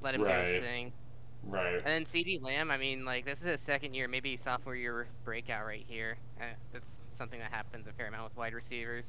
let 0.00 0.14
him 0.14 0.22
do 0.22 0.28
his 0.28 0.62
thing. 0.62 0.92
Right. 1.44 1.76
And 1.76 1.86
then 1.86 2.06
CeeDee 2.06 2.42
Lamb, 2.42 2.70
I 2.70 2.76
mean, 2.76 3.04
like 3.04 3.24
this 3.24 3.40
is 3.40 3.46
his 3.46 3.60
second 3.60 3.94
year, 3.94 4.08
maybe 4.08 4.38
sophomore 4.42 4.76
year 4.76 5.06
breakout 5.24 5.66
right 5.66 5.84
here. 5.86 6.18
Uh, 6.40 6.44
that's 6.72 6.86
something 7.16 7.40
that 7.40 7.50
happens 7.50 7.86
a 7.86 7.92
fair 7.92 8.08
amount 8.08 8.24
with 8.24 8.36
wide 8.36 8.54
receivers. 8.54 9.04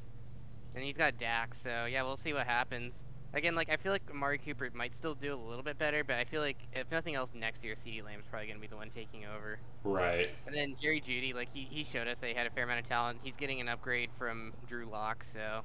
And 0.74 0.82
he's 0.82 0.96
got 0.96 1.18
Dak, 1.18 1.54
so 1.62 1.84
yeah, 1.84 2.02
we'll 2.02 2.16
see 2.16 2.32
what 2.32 2.46
happens. 2.46 2.94
Again, 3.34 3.54
like 3.54 3.70
I 3.70 3.76
feel 3.76 3.92
like 3.92 4.02
Amari 4.10 4.38
Cooper 4.38 4.68
might 4.74 4.92
still 4.94 5.14
do 5.14 5.34
a 5.34 5.36
little 5.36 5.62
bit 5.62 5.78
better, 5.78 6.04
but 6.04 6.16
I 6.16 6.24
feel 6.24 6.42
like 6.42 6.58
if 6.74 6.90
nothing 6.90 7.14
else, 7.14 7.30
next 7.34 7.64
year 7.64 7.74
CeeDee 7.74 8.04
Lamb's 8.04 8.24
probably 8.30 8.48
gonna 8.48 8.60
be 8.60 8.66
the 8.66 8.76
one 8.76 8.90
taking 8.90 9.24
over. 9.24 9.58
Right. 9.84 10.30
And 10.46 10.54
then 10.54 10.76
Jerry 10.80 11.00
Jeudy, 11.00 11.34
like 11.34 11.48
he, 11.52 11.66
he 11.70 11.84
showed 11.84 12.08
us 12.08 12.18
that 12.20 12.28
he 12.28 12.34
had 12.34 12.46
a 12.46 12.50
fair 12.50 12.64
amount 12.64 12.80
of 12.80 12.88
talent. 12.88 13.20
He's 13.22 13.36
getting 13.36 13.60
an 13.60 13.68
upgrade 13.68 14.10
from 14.18 14.52
Drew 14.68 14.86
Lock, 14.86 15.24
so 15.32 15.62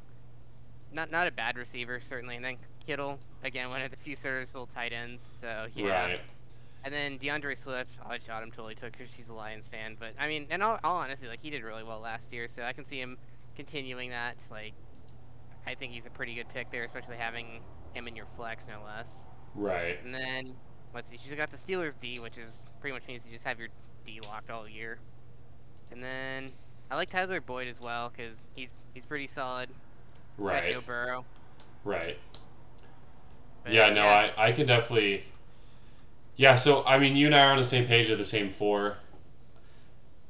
not 0.93 1.11
not 1.11 1.27
a 1.27 1.31
bad 1.31 1.57
receiver 1.57 2.01
certainly. 2.07 2.37
And 2.37 2.45
then 2.45 2.57
Kittle, 2.85 3.19
again, 3.43 3.69
one 3.69 3.81
of 3.81 3.91
the 3.91 3.97
few 3.97 4.15
serviceable 4.15 4.69
tight 4.73 4.93
ends. 4.93 5.21
So 5.41 5.67
yeah. 5.75 6.05
Right. 6.05 6.19
And 6.83 6.93
then 6.93 7.19
DeAndre 7.19 7.61
Swift, 7.61 7.91
I 8.05 8.19
shot 8.25 8.43
him 8.43 8.51
totally 8.51 8.75
took 8.75 8.93
because 8.93 9.07
she's 9.15 9.27
a 9.27 9.33
Lions 9.33 9.65
fan. 9.69 9.97
But 9.99 10.09
I 10.19 10.27
mean, 10.27 10.47
and 10.49 10.63
all, 10.63 10.79
all 10.83 10.97
honesty, 10.97 11.27
like 11.27 11.39
he 11.41 11.49
did 11.49 11.63
really 11.63 11.83
well 11.83 11.99
last 11.99 12.31
year, 12.31 12.47
so 12.53 12.63
I 12.63 12.73
can 12.73 12.85
see 12.85 12.99
him 12.99 13.17
continuing 13.55 14.11
that. 14.11 14.37
Like, 14.49 14.73
I 15.65 15.75
think 15.75 15.91
he's 15.91 16.05
a 16.05 16.09
pretty 16.09 16.35
good 16.35 16.47
pick 16.53 16.71
there, 16.71 16.85
especially 16.85 17.17
having 17.17 17.61
him 17.93 18.07
in 18.07 18.15
your 18.15 18.27
flex, 18.37 18.63
no 18.67 18.83
less. 18.85 19.07
Right. 19.55 19.97
And 20.03 20.13
then 20.13 20.53
let's 20.93 21.09
see, 21.09 21.17
she's 21.21 21.35
got 21.35 21.51
the 21.51 21.57
Steelers 21.57 21.93
D, 21.99 22.19
which 22.21 22.37
is 22.37 22.53
pretty 22.79 22.95
much 22.95 23.07
means 23.07 23.23
you 23.25 23.33
just 23.33 23.45
have 23.45 23.59
your 23.59 23.69
D 24.05 24.19
locked 24.27 24.49
all 24.49 24.67
year. 24.67 24.99
And 25.91 26.03
then 26.03 26.47
I 26.89 26.95
like 26.95 27.09
Tyler 27.09 27.41
Boyd 27.41 27.67
as 27.67 27.79
well 27.81 28.11
because 28.15 28.35
he's 28.55 28.69
he's 28.93 29.05
pretty 29.05 29.29
solid. 29.33 29.69
Got 30.37 30.45
Right. 30.45 30.73
Joe 30.73 30.81
Burrow. 30.85 31.25
Right. 31.83 32.17
But, 33.63 33.73
yeah, 33.73 33.89
no, 33.89 34.07
I, 34.07 34.31
I 34.37 34.51
can 34.51 34.65
definitely. 34.67 35.25
Yeah, 36.37 36.55
so 36.55 36.85
I 36.85 36.99
mean, 36.99 37.15
you 37.15 37.25
and 37.25 37.35
I 37.35 37.41
are 37.41 37.51
on 37.51 37.57
the 37.57 37.65
same 37.65 37.85
page 37.85 38.09
of 38.09 38.17
the 38.19 38.25
same 38.25 38.51
four. 38.51 38.97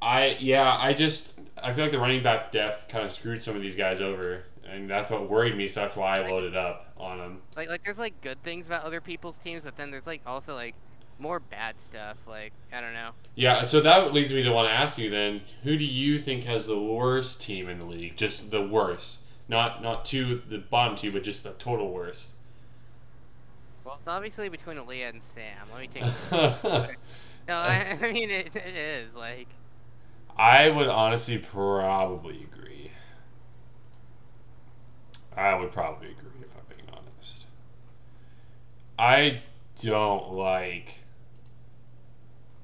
I 0.02 0.38
yeah, 0.39 0.78
I 0.80 0.93
just 0.93 1.39
I 1.62 1.74
feel 1.74 1.84
like 1.84 1.91
the 1.91 2.00
running 2.00 2.24
back 2.24 2.52
depth 2.52 2.88
kind 2.88 3.04
of 3.06 3.12
screwed 3.12 3.41
some 3.41 3.56
of 3.56 3.62
these 3.62 3.76
guys 3.76 4.00
over, 4.02 4.46
and 4.65 4.89
that's 4.89 5.12
what 5.12 5.30
worried 5.30 5.56
me. 5.58 5.67
So 5.67 5.82
that's 5.82 5.98
why 5.98 6.17
I 6.17 6.30
loaded 6.30 6.56
up 6.56 6.93
on 6.98 7.17
them. 7.20 7.41
like 7.56 7.70
like 7.70 7.82
there's 7.84 7.98
like 7.98 8.22
good 8.22 8.41
things 8.43 8.67
about 8.67 8.84
other 8.84 9.02
people's 9.02 9.38
teams, 9.38 9.63
but 9.63 9.76
then 9.76 9.91
there's 9.91 10.06
like 10.08 10.22
also 10.26 10.56
like 10.56 10.76
more 11.17 11.39
bad 11.39 11.76
stuff. 11.82 12.17
Like 12.26 12.54
I 12.72 12.80
don't 12.82 12.93
know. 12.93 13.12
Yeah, 13.36 13.63
so 13.63 13.82
that 13.82 14.13
leads 14.13 14.32
me 14.32 14.43
to 14.43 14.52
want 14.52 14.67
to 14.70 14.74
ask 14.74 14.98
you 14.98 15.10
then, 15.10 15.41
who 15.63 15.78
do 15.78 15.86
you 15.86 16.17
think 16.20 16.43
has 16.43 16.67
the 16.67 16.80
worst 16.80 17.41
team 17.41 17.67
in 17.70 17.80
the 17.80 17.86
league? 17.86 18.15
Just 18.17 18.52
the 18.52 18.65
worst, 18.65 19.26
not 19.48 19.82
not 19.82 20.06
two 20.06 20.41
the 20.48 20.60
bottom 20.60 20.96
two, 20.96 21.12
but 21.12 21.24
just 21.24 21.43
the 21.43 21.54
total 21.54 21.91
worst. 21.91 22.37
Well, 23.88 23.95
it's 24.00 24.08
obviously 24.10 24.50
between 24.50 24.76
Aaliyah 24.76 25.12
and 25.12 25.21
Sam. 25.34 25.65
Let 25.71 25.80
me 25.80 25.88
take. 25.88 26.04
no, 27.47 27.56
I, 27.56 27.97
I 28.02 28.12
mean 28.12 28.30
it, 28.30 28.54
it 28.54 28.76
is 28.76 29.15
like 29.15 29.47
I 30.36 30.69
would 30.69 30.89
honestly 30.89 31.38
probably 31.38 32.45
agree. 32.52 32.91
I 35.38 35.56
would 35.56 35.71
probably 35.71 36.10
agree 36.10 36.41
if 36.41 36.54
I'm 36.54 36.76
being 36.76 36.89
honest. 36.91 37.45
I 39.00 39.41
don't 39.78 40.34
like 40.34 41.00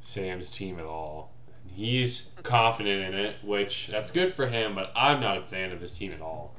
Sam's 0.01 0.51
team 0.51 0.77
at 0.77 0.85
all. 0.85 1.31
He's 1.73 2.31
confident 2.43 3.13
in 3.13 3.19
it, 3.19 3.37
which 3.43 3.87
that's 3.87 4.11
good 4.11 4.33
for 4.33 4.47
him, 4.47 4.75
but 4.75 4.91
I'm 4.93 5.21
not 5.21 5.37
a 5.37 5.47
fan 5.47 5.71
of 5.71 5.79
his 5.79 5.97
team 5.97 6.11
at 6.11 6.19
all. 6.19 6.53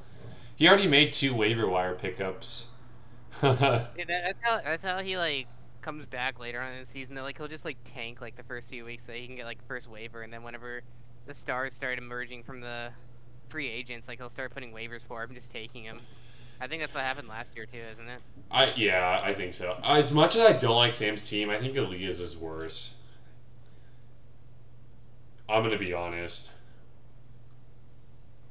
He 0.55 0.67
already 0.67 0.87
made 0.87 1.13
two 1.13 1.35
waiver 1.35 1.67
wire 1.69 1.93
pickups. 1.93 2.69
that, 3.41 4.07
that's 4.07 4.39
how 4.41 4.61
that's 4.63 4.83
how 4.83 4.99
he 4.99 5.17
like 5.17 5.47
comes 5.81 6.05
back 6.05 6.39
later 6.39 6.61
on 6.61 6.73
in 6.73 6.79
the 6.81 6.85
season. 6.91 7.15
Though, 7.15 7.23
like 7.23 7.37
he'll 7.37 7.47
just 7.47 7.65
like 7.65 7.77
tank 7.85 8.21
like 8.21 8.35
the 8.35 8.43
first 8.43 8.67
few 8.69 8.85
weeks 8.85 9.05
so 9.05 9.13
he 9.13 9.27
can 9.27 9.35
get 9.35 9.45
like 9.45 9.63
first 9.67 9.87
waiver, 9.87 10.21
and 10.23 10.31
then 10.33 10.43
whenever 10.43 10.83
the 11.25 11.33
stars 11.33 11.73
start 11.73 11.97
emerging 11.97 12.43
from 12.43 12.61
the 12.61 12.91
free 13.49 13.69
agents, 13.69 14.07
like 14.07 14.19
he'll 14.19 14.29
start 14.29 14.53
putting 14.53 14.71
waivers 14.73 15.01
for 15.07 15.23
him, 15.23 15.33
just 15.35 15.51
taking 15.51 15.83
him. 15.83 16.01
I 16.61 16.67
think 16.67 16.81
that's 16.81 16.93
what 16.93 17.03
happened 17.03 17.27
last 17.27 17.55
year 17.55 17.65
too, 17.65 17.79
isn't 17.93 18.07
it? 18.09 18.21
I 18.51 18.73
yeah, 18.75 19.19
I 19.23 19.33
think 19.33 19.53
so. 19.53 19.77
As 19.83 20.11
much 20.11 20.35
as 20.35 20.41
I 20.41 20.53
don't 20.53 20.75
like 20.75 20.93
Sam's 20.95 21.27
team, 21.29 21.49
I 21.49 21.57
think 21.59 21.75
Aaliyah's 21.75 22.19
is 22.19 22.35
worse. 22.37 22.99
I'm 25.49 25.63
gonna 25.63 25.77
be 25.77 25.93
honest. 25.93 26.51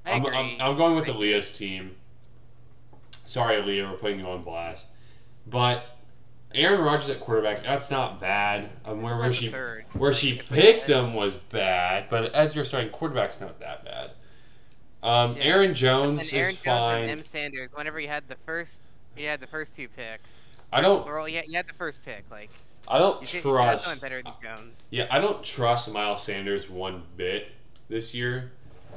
I 0.07 0.13
I'm, 0.13 0.25
agree. 0.25 0.35
I'm, 0.35 0.57
I'm 0.61 0.77
going 0.77 0.95
with 0.97 1.07
Aaliyah's 1.07 1.57
team. 1.59 1.97
Sorry, 3.27 3.61
Leah, 3.63 3.89
we're 3.91 3.97
putting 3.97 4.21
you 4.21 4.27
on 4.27 4.43
blast. 4.43 4.91
But 5.47 5.85
Aaron 6.55 6.81
Rodgers 6.81 7.11
at 7.11 7.21
quarterback, 7.21 7.63
that's 7.63 7.91
not 7.91 8.21
bad. 8.21 8.71
Um, 8.85 9.03
where, 9.03 9.17
where 9.17 9.33
she 9.33 9.49
third. 9.49 9.85
where 9.95 10.13
she 10.13 10.39
picked 10.39 10.89
him 10.89 11.15
was 11.15 11.37
bad, 11.37 12.07
but 12.09 12.35
as 12.35 12.55
your 12.55 12.65
starting 12.65 12.91
quarterback's 12.91 13.41
not 13.41 13.59
that 13.61 13.85
bad. 13.85 14.13
Um, 15.03 15.37
Yeah. 15.37 15.45
Aaron 15.45 15.75
Jones 15.75 16.33
Aaron 16.33 16.51
is 16.51 16.63
Jones 16.63 16.81
fine. 16.81 17.03
and 17.03 17.11
M. 17.11 17.25
Sanders. 17.25 17.71
Whenever 17.75 17.99
he 17.99 18.07
had 18.07 18.27
the 18.29 18.37
first, 18.47 18.73
he 19.17 19.25
had 19.25 19.41
the 19.41 19.47
first 19.47 19.77
two 19.77 19.89
picks. 19.89 20.25
I 20.73 20.81
don't 20.81 21.07
Or 21.07 21.29
you 21.29 21.43
had 21.53 21.67
the 21.67 21.75
first 21.75 22.05
pick. 22.05 22.25
Like 22.31 22.51
I 22.89 22.99
don't 22.99 23.21
you 23.21 23.27
should, 23.27 23.37
you 23.37 23.41
should 23.43 23.61
have 23.61 23.81
trust 23.81 24.03
better 24.03 24.23
than 24.23 24.33
Jones. 24.43 24.73
Yeah, 24.91 25.07
I 25.11 25.21
don't 25.21 25.43
trust 25.43 25.93
Miles 25.93 26.23
Sanders 26.23 26.71
one 26.71 27.03
bit 27.17 27.53
this 27.89 28.15
year. 28.15 28.53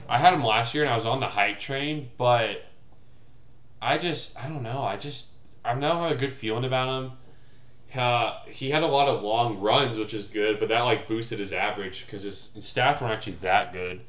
I 0.07 0.17
had 0.17 0.33
him 0.33 0.43
last 0.43 0.73
year 0.73 0.83
and 0.83 0.91
I 0.91 0.95
was 0.95 1.05
on 1.05 1.19
the 1.19 1.27
hype 1.27 1.59
train, 1.59 2.09
but 2.17 2.63
I 3.81 3.97
just 3.97 4.43
I 4.43 4.47
don't 4.47 4.63
know. 4.63 4.81
I 4.81 4.97
just 4.97 5.33
I 5.63 5.73
now 5.75 6.01
have 6.01 6.11
a 6.11 6.15
good 6.15 6.33
feeling 6.33 6.65
about 6.65 7.03
him. 7.03 7.11
Uh, 7.95 8.39
he 8.47 8.69
had 8.69 8.83
a 8.83 8.87
lot 8.87 9.07
of 9.07 9.23
long 9.23 9.59
runs, 9.59 9.97
which 9.97 10.13
is 10.13 10.27
good, 10.27 10.59
but 10.59 10.69
that 10.69 10.81
like 10.81 11.07
boosted 11.07 11.39
his 11.39 11.53
average 11.53 12.05
because 12.05 12.23
his, 12.23 12.53
his 12.53 12.65
stats 12.65 13.01
weren't 13.01 13.13
actually 13.13 13.33
that 13.33 13.73
good, 13.73 14.01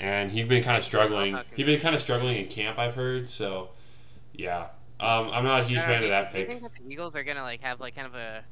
and 0.00 0.30
he'd 0.30 0.48
been 0.48 0.62
kind 0.62 0.78
of 0.78 0.84
struggling. 0.84 1.44
He'd 1.54 1.64
been 1.66 1.80
kind 1.80 1.94
of 1.94 2.00
struggling 2.00 2.38
in 2.38 2.48
camp, 2.48 2.78
I've 2.78 2.94
heard. 2.94 3.28
So, 3.28 3.70
yeah, 4.32 4.68
um, 5.00 5.30
I'm 5.30 5.44
not 5.44 5.62
a 5.62 5.64
huge 5.64 5.84
I 5.84 5.86
fan 5.86 6.02
of 6.02 6.10
that 6.10 6.32
do 6.32 6.38
you 6.38 6.44
think 6.44 6.62
that 6.62 6.72
the 6.74 6.92
Eagles 6.92 7.14
are 7.16 7.24
gonna 7.24 7.42
like 7.42 7.60
have 7.62 7.80
like 7.80 7.94
kind 7.94 8.06
of 8.06 8.14
a 8.14 8.44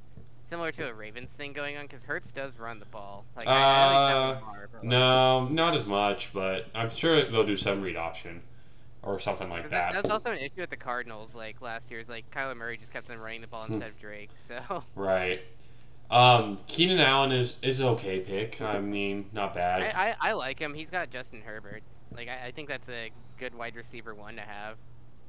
similar 0.49 0.73
to 0.73 0.89
a 0.89 0.95
Ravens 0.95 1.33
thing 1.33 1.53
going 1.53 1.77
on? 1.77 1.85
Because 1.87 2.05
Hurts 2.05 2.33
does 2.33 2.59
run 2.59 2.79
the 2.81 2.87
ball. 2.87 3.27
Like 3.37 3.51
I, 3.51 3.65
I 4.03 4.05
know 4.05 4.23
he's 4.23 4.37
Uh, 4.37 4.67
but, 4.73 4.85
like, 4.85 4.85
No, 4.85 5.49
not 5.49 5.75
as 5.75 5.87
much, 5.87 6.33
but 6.33 6.69
I'm 6.75 6.89
sure 6.91 7.23
they'll 7.25 7.45
do 7.47 7.57
some 7.57 7.83
read 7.83 7.97
option 7.97 8.43
or 9.09 9.19
something 9.19 9.49
like 9.49 9.63
that. 9.71 9.71
that, 9.71 9.93
that's 9.95 10.11
also 10.11 10.31
an 10.33 10.39
issue 10.39 10.61
with 10.61 10.71
the 10.71 10.77
Cardinals. 10.77 11.35
Like 11.35 11.61
last 11.63 11.91
year, 11.91 12.01
is 12.01 12.09
like 12.09 12.31
Kyler 12.31 12.57
Murray 12.57 12.77
just 12.77 12.93
kept 12.93 13.09
them 13.09 13.19
running 13.19 13.41
the 13.41 13.47
ball 13.47 13.65
Hmm. 13.65 13.75
instead 13.75 13.91
of 13.91 13.99
Drake. 13.99 14.31
So 14.47 14.85
Right. 14.95 15.41
Um, 16.11 16.57
Keenan 16.67 17.01
Allen 17.01 17.33
is 17.33 17.59
is 17.63 17.81
okay 17.83 18.21
pick. 18.21 18.61
I 18.63 18.79
mean, 18.81 19.27
not 19.33 19.55
bad. 19.55 19.83
I, 19.83 20.11
I, 20.21 20.31
I 20.31 20.33
like 20.33 20.59
him. 20.59 20.75
He's 20.75 20.91
got 20.91 21.11
Justin 21.11 21.41
Herbert. 21.45 21.83
Like 22.15 22.29
I, 22.29 22.47
I 22.47 22.51
think 22.51 22.69
that's 22.69 22.89
a 22.89 23.11
good 23.39 23.55
wide 23.55 23.77
receiver 23.77 24.15
one 24.15 24.37
to 24.37 24.43
have. 24.43 24.77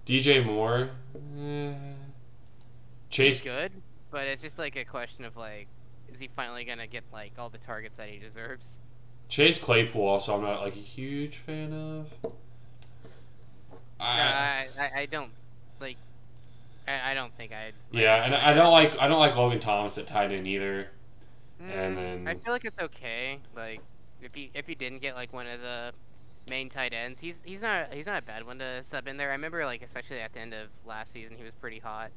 DJ 0.06 0.46
Moore, 0.46 0.90
eh. 1.40 1.74
Chase. 3.10 3.42
He's 3.42 3.54
good, 3.54 3.72
but 4.12 4.28
it's 4.28 4.42
just 4.42 4.58
like 4.58 4.76
a 4.76 4.86
question 4.86 5.26
of 5.26 5.36
like, 5.38 5.68
is 6.14 6.20
he 6.20 6.30
finally 6.36 6.64
gonna 6.64 6.88
get 6.88 7.04
like 7.12 7.34
all 7.38 7.50
the 7.50 7.58
targets 7.58 7.96
that 7.98 8.10
he 8.10 8.18
deserves? 8.20 8.66
Chase 9.28 9.58
Claypool 9.60 10.06
also 10.08 10.36
I'm 10.36 10.42
not 10.42 10.62
like 10.62 10.76
a 10.76 10.80
huge 10.80 11.38
fan 11.38 11.74
of. 11.74 12.32
I, 14.00 14.68
I, 14.78 14.84
I, 14.84 15.02
I 15.02 15.06
don't 15.06 15.32
like. 15.80 15.98
I, 16.88 17.12
I 17.12 17.14
don't 17.14 17.36
think 17.36 17.52
I'd. 17.52 17.74
like, 17.92 18.02
yeah, 18.02 18.24
and 18.26 18.36
I 18.36 18.54
don't 18.54 18.72
like 18.72 19.00
I 19.02 19.08
don't 19.08 19.20
like 19.20 19.36
Logan 19.36 19.60
Thomas 19.60 19.98
at 19.98 20.08
tight 20.08 20.32
end 20.32 20.48
either. 20.48 20.90
and 21.68 21.98
Mm, 21.98 22.28
I 22.28 22.36
feel 22.36 22.54
like 22.54 22.66
it's 22.66 22.80
okay. 22.82 23.40
Like 23.56 23.82
if 24.22 24.36
you 24.38 24.50
if 24.54 24.68
you 24.70 24.76
didn't 24.76 25.00
get 25.00 25.16
like 25.16 25.34
one 25.34 25.48
of 25.48 25.62
the 25.62 25.94
main 26.50 26.70
tight 26.70 26.94
ends, 26.94 27.20
he's 27.20 27.36
he's 27.44 27.62
not 27.62 27.94
he's 27.94 28.06
not 28.06 28.20
a 28.24 28.26
bad 28.26 28.46
one 28.46 28.60
to 28.60 28.84
sub 28.86 29.08
in 29.08 29.18
there. 29.18 29.30
I 29.30 29.34
remember 29.34 29.66
like 29.66 29.82
especially 29.82 30.20
at 30.22 30.34
the 30.34 30.40
end 30.40 30.54
of 30.54 30.70
last 30.86 31.14
season, 31.14 31.38
he 31.38 31.44
was 31.44 31.54
pretty 31.56 31.80
hot. 31.80 32.12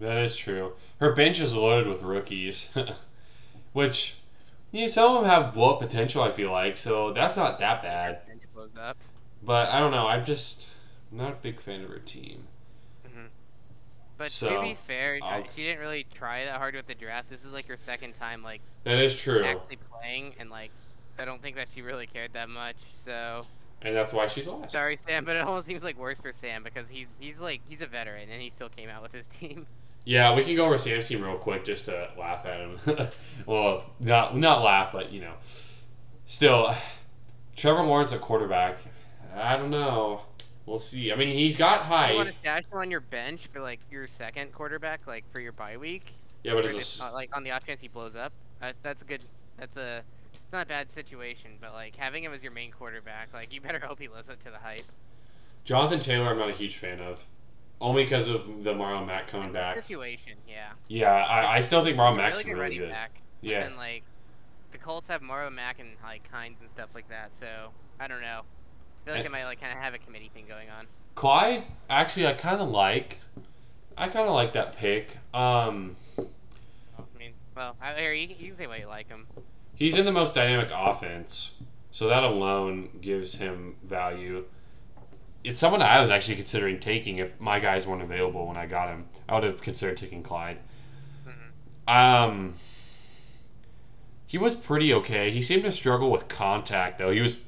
That 0.00 0.18
is 0.18 0.36
true. 0.36 0.74
Her 1.00 1.12
bench 1.12 1.40
is 1.40 1.54
loaded 1.54 1.86
with 1.88 2.02
rookies, 2.02 2.76
which 3.72 4.16
yeah, 4.70 4.86
some 4.88 5.16
of 5.16 5.22
them 5.22 5.30
have 5.30 5.52
blow 5.54 5.74
up 5.74 5.80
potential. 5.80 6.22
I 6.22 6.30
feel 6.30 6.52
like 6.52 6.76
so 6.76 7.12
that's 7.12 7.36
not 7.36 7.58
that 7.58 7.82
bad. 7.82 8.22
And 8.28 8.40
blows 8.54 8.76
up. 8.76 8.96
But 9.42 9.68
I 9.68 9.78
don't 9.80 9.90
know. 9.92 10.06
I'm 10.06 10.24
just 10.24 10.68
not 11.10 11.32
a 11.32 11.36
big 11.36 11.60
fan 11.60 11.82
of 11.82 11.90
her 11.90 11.98
team. 11.98 12.46
Mm-hmm. 13.06 13.26
But 14.16 14.28
to 14.30 14.60
be 14.60 14.76
fair, 14.86 15.18
I'll- 15.22 15.44
she 15.54 15.62
didn't 15.64 15.80
really 15.80 16.06
try 16.14 16.44
that 16.44 16.58
hard 16.58 16.74
with 16.74 16.86
the 16.86 16.94
draft. 16.94 17.30
This 17.30 17.40
is 17.44 17.52
like 17.52 17.66
her 17.68 17.78
second 17.86 18.14
time 18.18 18.42
like 18.42 18.60
That 18.84 18.98
is 18.98 19.20
true, 19.20 19.44
actually 19.44 19.78
playing, 19.90 20.34
and 20.38 20.50
like 20.50 20.70
I 21.18 21.24
don't 21.24 21.40
think 21.42 21.56
that 21.56 21.68
she 21.74 21.82
really 21.82 22.06
cared 22.06 22.32
that 22.34 22.48
much. 22.48 22.76
So 23.04 23.46
and 23.82 23.94
that's 23.94 24.12
why 24.12 24.26
she's 24.26 24.48
lost. 24.48 24.72
sorry, 24.72 24.98
Sam, 25.06 25.24
but 25.24 25.36
it 25.36 25.42
almost 25.42 25.66
seems 25.66 25.82
like 25.82 25.96
worse 25.96 26.18
for 26.18 26.32
Sam 26.32 26.62
because 26.62 26.86
he's 26.88 27.06
he's 27.20 27.38
like 27.38 27.60
he's 27.68 27.80
a 27.80 27.86
veteran 27.86 28.28
and 28.30 28.42
he 28.42 28.50
still 28.50 28.68
came 28.68 28.88
out 28.88 29.02
with 29.02 29.12
his 29.12 29.26
team. 29.26 29.66
Yeah, 30.04 30.34
we 30.34 30.42
can 30.42 30.56
go 30.56 30.64
over 30.64 30.78
Sam's 30.78 31.06
team 31.06 31.22
real 31.22 31.36
quick 31.36 31.66
just 31.66 31.84
to 31.84 32.08
laugh 32.18 32.46
at 32.46 32.60
him. 32.60 32.78
well, 33.46 33.84
not 34.00 34.34
not 34.38 34.62
laugh, 34.62 34.90
but 34.90 35.12
you 35.12 35.20
know, 35.20 35.34
still, 36.24 36.74
Trevor 37.56 37.82
Lawrence 37.82 38.10
at 38.14 38.22
quarterback. 38.22 38.78
I 39.36 39.58
don't 39.58 39.68
know. 39.70 40.22
We'll 40.68 40.78
see. 40.78 41.10
I 41.10 41.16
mean, 41.16 41.34
he's 41.34 41.56
got 41.56 41.84
You 42.10 42.16
want 42.16 42.28
to 42.28 42.34
stash 42.40 42.64
him 42.70 42.78
on 42.78 42.90
your 42.90 43.00
bench 43.00 43.48
for 43.50 43.60
like 43.60 43.80
your 43.90 44.06
second 44.06 44.52
quarterback, 44.52 45.06
like 45.06 45.24
for 45.32 45.40
your 45.40 45.52
bye 45.52 45.78
week, 45.78 46.12
Yeah, 46.42 46.52
but 46.52 46.66
it's 46.66 47.00
a 47.00 47.04
uh, 47.06 47.12
like 47.14 47.34
on 47.34 47.42
the 47.42 47.52
off 47.52 47.64
chance 47.64 47.80
he 47.80 47.88
blows 47.88 48.14
up. 48.14 48.32
That, 48.60 48.76
that's 48.82 49.00
a 49.00 49.04
good. 49.06 49.24
That's 49.56 49.74
a. 49.78 50.02
It's 50.34 50.52
not 50.52 50.66
a 50.66 50.68
bad 50.68 50.92
situation, 50.92 51.52
but 51.58 51.72
like 51.72 51.96
having 51.96 52.22
him 52.22 52.34
as 52.34 52.42
your 52.42 52.52
main 52.52 52.70
quarterback, 52.70 53.32
like 53.32 53.50
you 53.50 53.62
better 53.62 53.78
hope 53.82 53.98
he 53.98 54.08
lives 54.08 54.28
up 54.28 54.44
to 54.44 54.50
the 54.50 54.58
hype. 54.58 54.82
Jonathan 55.64 56.00
Taylor. 56.00 56.28
I'm 56.28 56.38
not 56.38 56.50
a 56.50 56.52
huge 56.52 56.76
fan 56.76 57.00
of, 57.00 57.24
only 57.80 58.04
because 58.04 58.28
of 58.28 58.62
the 58.62 58.74
Marlon 58.74 59.06
Mack 59.06 59.26
coming 59.26 59.52
back. 59.52 59.76
Situation, 59.80 60.34
yeah. 60.46 60.72
Yeah, 60.88 61.12
I, 61.12 61.56
I 61.56 61.60
still 61.60 61.82
think 61.82 61.96
Marlon 61.96 62.16
Mack's 62.18 62.38
really 62.38 62.50
good 62.50 62.60
really 62.60 62.76
good. 62.76 62.90
back. 62.90 63.22
Yeah. 63.40 63.60
then 63.60 63.76
like 63.76 64.02
the 64.72 64.78
Colts 64.78 65.08
have 65.08 65.22
Morrow 65.22 65.48
Mack 65.48 65.78
and 65.78 65.90
like 66.02 66.30
Hines 66.30 66.58
and 66.60 66.70
stuff 66.70 66.90
like 66.94 67.08
that, 67.08 67.30
so 67.40 67.70
I 67.98 68.06
don't 68.06 68.20
know. 68.20 68.42
I 69.02 69.04
feel 69.04 69.14
like 69.14 69.26
I 69.26 69.28
might 69.28 69.44
like 69.44 69.60
kind 69.60 69.72
of 69.72 69.78
have 69.78 69.94
a 69.94 69.98
committee 69.98 70.30
thing 70.34 70.44
going 70.48 70.68
on. 70.70 70.86
Clyde, 71.14 71.64
actually, 71.90 72.26
I 72.26 72.32
kind 72.34 72.60
of 72.60 72.68
like. 72.68 73.20
I 73.96 74.06
kind 74.08 74.28
of 74.28 74.34
like 74.34 74.52
that 74.52 74.76
pick. 74.76 75.16
Um, 75.34 75.96
I 76.18 76.22
mean, 77.18 77.32
well, 77.56 77.74
here 77.96 78.12
you, 78.12 78.28
you 78.38 78.48
can 78.50 78.56
say 78.56 78.66
why 78.68 78.76
you 78.76 78.86
like 78.86 79.08
him. 79.08 79.26
He's 79.74 79.96
in 79.96 80.04
the 80.04 80.12
most 80.12 80.34
dynamic 80.34 80.70
offense, 80.72 81.60
so 81.90 82.08
that 82.08 82.22
alone 82.22 82.88
gives 83.00 83.36
him 83.36 83.74
value. 83.84 84.44
It's 85.42 85.58
someone 85.58 85.82
I 85.82 86.00
was 86.00 86.10
actually 86.10 86.36
considering 86.36 86.78
taking 86.78 87.18
if 87.18 87.40
my 87.40 87.58
guys 87.58 87.86
weren't 87.86 88.02
available 88.02 88.46
when 88.46 88.56
I 88.56 88.66
got 88.66 88.88
him. 88.88 89.06
I 89.28 89.34
would 89.34 89.44
have 89.44 89.60
considered 89.62 89.96
taking 89.96 90.22
Clyde. 90.22 90.58
Mhm. 91.26 91.92
Um, 91.92 92.54
he 94.26 94.36
was 94.38 94.54
pretty 94.54 94.92
okay. 94.94 95.30
He 95.30 95.42
seemed 95.42 95.62
to 95.64 95.72
struggle 95.72 96.10
with 96.10 96.28
contact 96.28 96.98
though. 96.98 97.10
He 97.10 97.20
was 97.20 97.38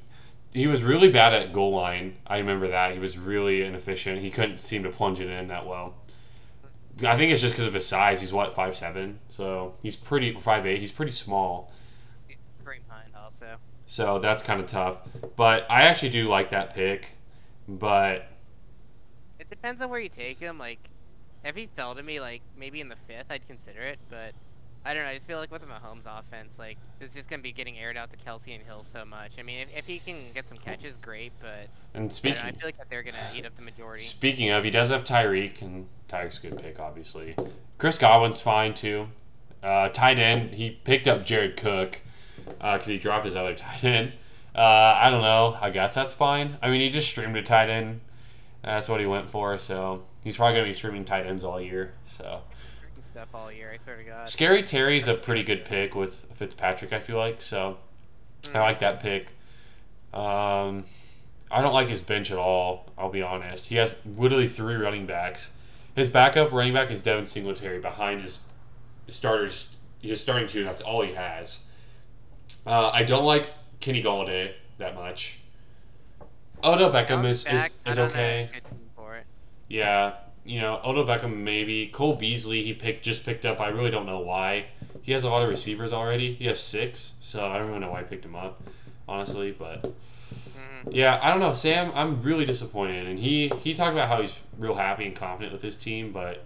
he 0.53 0.67
was 0.67 0.83
really 0.83 1.11
bad 1.11 1.33
at 1.33 1.53
goal 1.53 1.71
line. 1.71 2.17
I 2.27 2.37
remember 2.39 2.67
that. 2.69 2.93
He 2.93 2.99
was 2.99 3.17
really 3.17 3.63
inefficient. 3.63 4.21
He 4.21 4.29
couldn't 4.29 4.59
seem 4.59 4.83
to 4.83 4.89
plunge 4.89 5.19
it 5.19 5.29
in 5.29 5.47
that 5.47 5.65
well. 5.65 5.95
I 7.03 7.15
think 7.15 7.31
it's 7.31 7.41
just 7.41 7.55
because 7.55 7.67
of 7.67 7.73
his 7.73 7.87
size. 7.87 8.19
He's 8.19 8.33
what 8.33 8.53
five 8.53 8.75
seven, 8.75 9.19
so 9.25 9.75
he's 9.81 9.95
pretty 9.95 10.33
five 10.35 10.65
eight. 10.65 10.79
He's 10.79 10.91
pretty 10.91 11.11
small. 11.11 11.71
Great 12.63 12.87
mind 12.87 13.09
also. 13.15 13.57
So 13.85 14.19
that's 14.19 14.43
kind 14.43 14.59
of 14.59 14.65
tough. 14.67 15.01
But 15.35 15.65
I 15.69 15.83
actually 15.83 16.09
do 16.09 16.27
like 16.27 16.49
that 16.51 16.73
pick. 16.75 17.11
But 17.67 18.27
It 19.39 19.49
depends 19.49 19.81
on 19.81 19.89
where 19.89 19.99
you 19.99 20.09
take 20.09 20.39
him. 20.39 20.57
Like, 20.57 20.89
if 21.43 21.55
he 21.55 21.67
fell 21.75 21.95
to 21.95 22.03
me, 22.03 22.19
like 22.19 22.41
maybe 22.55 22.81
in 22.81 22.89
the 22.89 22.97
fifth, 23.07 23.27
I'd 23.29 23.47
consider 23.47 23.81
it. 23.81 23.99
But 24.09 24.33
I 24.83 24.93
don't 24.93 25.03
know. 25.03 25.09
I 25.09 25.15
just 25.15 25.27
feel 25.27 25.37
like 25.37 25.51
with 25.51 25.61
the 25.61 25.67
Mahomes 25.67 26.05
offense, 26.05 26.53
like 26.57 26.77
it's 26.99 27.13
just 27.13 27.29
gonna 27.29 27.41
be 27.41 27.51
getting 27.51 27.77
aired 27.77 27.97
out 27.97 28.09
to 28.11 28.17
Kelce 28.17 28.55
and 28.55 28.63
Hill 28.63 28.85
so 28.91 29.05
much. 29.05 29.33
I 29.37 29.43
mean, 29.43 29.59
if, 29.59 29.77
if 29.77 29.85
he 29.85 29.99
can 29.99 30.15
get 30.33 30.47
some 30.47 30.57
catches, 30.57 30.95
great. 30.97 31.31
But 31.39 31.67
and 31.93 31.95
I, 31.95 31.99
know, 32.03 32.09
speaking 32.09 32.41
I 32.41 32.51
feel 32.51 32.65
like 32.65 32.77
that 32.77 32.89
they're 32.89 33.03
gonna 33.03 33.17
eat 33.35 33.45
up 33.45 33.55
the 33.55 33.61
majority. 33.61 34.01
speaking 34.03 34.49
of, 34.49 34.63
he 34.63 34.71
does 34.71 34.89
have 34.89 35.03
Tyreek, 35.03 35.61
and 35.61 35.87
Tyreek's 36.09 36.39
a 36.39 36.49
good 36.49 36.61
pick, 36.61 36.79
obviously. 36.79 37.35
Chris 37.77 37.99
Godwin's 37.99 38.41
fine 38.41 38.73
too. 38.73 39.07
Uh, 39.61 39.89
tight 39.89 40.17
end, 40.17 40.55
he 40.55 40.71
picked 40.71 41.07
up 41.07 41.23
Jared 41.23 41.57
Cook 41.57 41.99
because 42.47 42.87
he 42.87 42.97
dropped 42.97 43.25
his 43.25 43.35
other 43.35 43.53
tight 43.55 43.83
end. 43.83 44.13
Uh, 44.55 44.97
I 44.97 45.09
don't 45.11 45.21
know. 45.21 45.57
I 45.61 45.69
guess 45.69 45.93
that's 45.93 46.13
fine. 46.13 46.57
I 46.61 46.69
mean, 46.69 46.81
he 46.81 46.89
just 46.89 47.07
streamed 47.07 47.37
a 47.37 47.43
tight 47.43 47.69
end. 47.69 48.01
That's 48.63 48.89
what 48.89 48.99
he 48.99 49.05
went 49.05 49.29
for. 49.29 49.57
So 49.57 50.03
he's 50.23 50.37
probably 50.37 50.55
gonna 50.55 50.67
be 50.67 50.73
streaming 50.73 51.05
tight 51.05 51.25
ends 51.25 51.43
all 51.43 51.61
year. 51.61 51.93
So 52.03 52.41
Stuff 53.21 53.35
all 53.35 53.51
year. 53.51 53.71
I 53.71 53.83
swear 53.83 53.97
to 53.97 54.03
God. 54.03 54.27
Scary 54.27 54.63
Terry's 54.63 55.07
a 55.07 55.13
pretty 55.13 55.43
good 55.43 55.63
pick 55.63 55.93
with 55.93 56.25
Fitzpatrick. 56.33 56.91
I 56.91 56.99
feel 56.99 57.17
like 57.17 57.39
so. 57.39 57.77
I 58.51 58.61
like 58.61 58.79
that 58.79 58.99
pick. 58.99 59.27
Um, 60.11 60.85
I 61.51 61.61
don't 61.61 61.73
like 61.73 61.87
his 61.87 62.01
bench 62.01 62.31
at 62.31 62.39
all. 62.39 62.91
I'll 62.97 63.11
be 63.11 63.21
honest. 63.21 63.67
He 63.67 63.75
has 63.75 64.03
literally 64.17 64.47
three 64.47 64.73
running 64.73 65.05
backs. 65.05 65.55
His 65.95 66.09
backup 66.09 66.51
running 66.51 66.73
back 66.73 66.89
is 66.89 67.03
Devin 67.03 67.27
Singletary 67.27 67.79
behind 67.79 68.23
his 68.23 68.41
starters. 69.07 69.77
His 70.01 70.19
starting 70.19 70.47
two. 70.47 70.63
That's 70.63 70.81
all 70.81 71.03
he 71.03 71.13
has. 71.13 71.67
Uh, 72.65 72.89
I 72.91 73.03
don't 73.03 73.25
like 73.25 73.53
Kenny 73.81 74.01
Golladay 74.01 74.53
that 74.79 74.95
much. 74.95 75.41
Odell 76.63 76.91
Beckham 76.91 77.23
is, 77.25 77.45
is, 77.45 77.65
is 77.65 77.81
I 77.85 77.89
don't 77.91 77.97
know, 77.97 78.03
okay. 78.05 78.49
good 78.51 78.63
team 78.63 78.89
for 78.95 79.15
it. 79.15 79.27
Yeah, 79.69 80.15
you 80.45 80.59
know, 80.59 80.79
Odell 80.83 81.05
Beckham 81.05 81.37
maybe. 81.37 81.87
Cole 81.87 82.15
Beasley 82.15 82.63
he 82.63 82.73
picked 82.73 83.03
just 83.03 83.25
picked 83.25 83.45
up. 83.45 83.61
I 83.61 83.69
really 83.69 83.91
don't 83.91 84.05
know 84.05 84.19
why. 84.19 84.65
He 85.03 85.11
has 85.13 85.23
a 85.23 85.29
lot 85.29 85.41
of 85.43 85.49
receivers 85.49 85.93
already. 85.93 86.33
He 86.33 86.45
has 86.45 86.59
six, 86.61 87.15
so 87.21 87.49
I 87.49 87.57
don't 87.57 87.67
really 87.67 87.79
know 87.79 87.91
why 87.91 87.99
I 88.01 88.03
picked 88.03 88.25
him 88.25 88.35
up, 88.35 88.61
honestly. 89.07 89.51
But 89.51 89.83
Mhm. 89.83 90.89
yeah, 90.91 91.19
I 91.21 91.29
don't 91.31 91.39
know. 91.39 91.53
Sam, 91.53 91.91
I'm 91.95 92.21
really 92.21 92.45
disappointed, 92.45 93.07
and 93.07 93.17
he 93.19 93.49
he 93.61 93.73
talked 93.73 93.93
about 93.93 94.07
how 94.07 94.19
he's 94.19 94.37
real 94.57 94.75
happy 94.75 95.05
and 95.05 95.15
confident 95.15 95.53
with 95.53 95.61
his 95.61 95.77
team, 95.77 96.11
but 96.11 96.43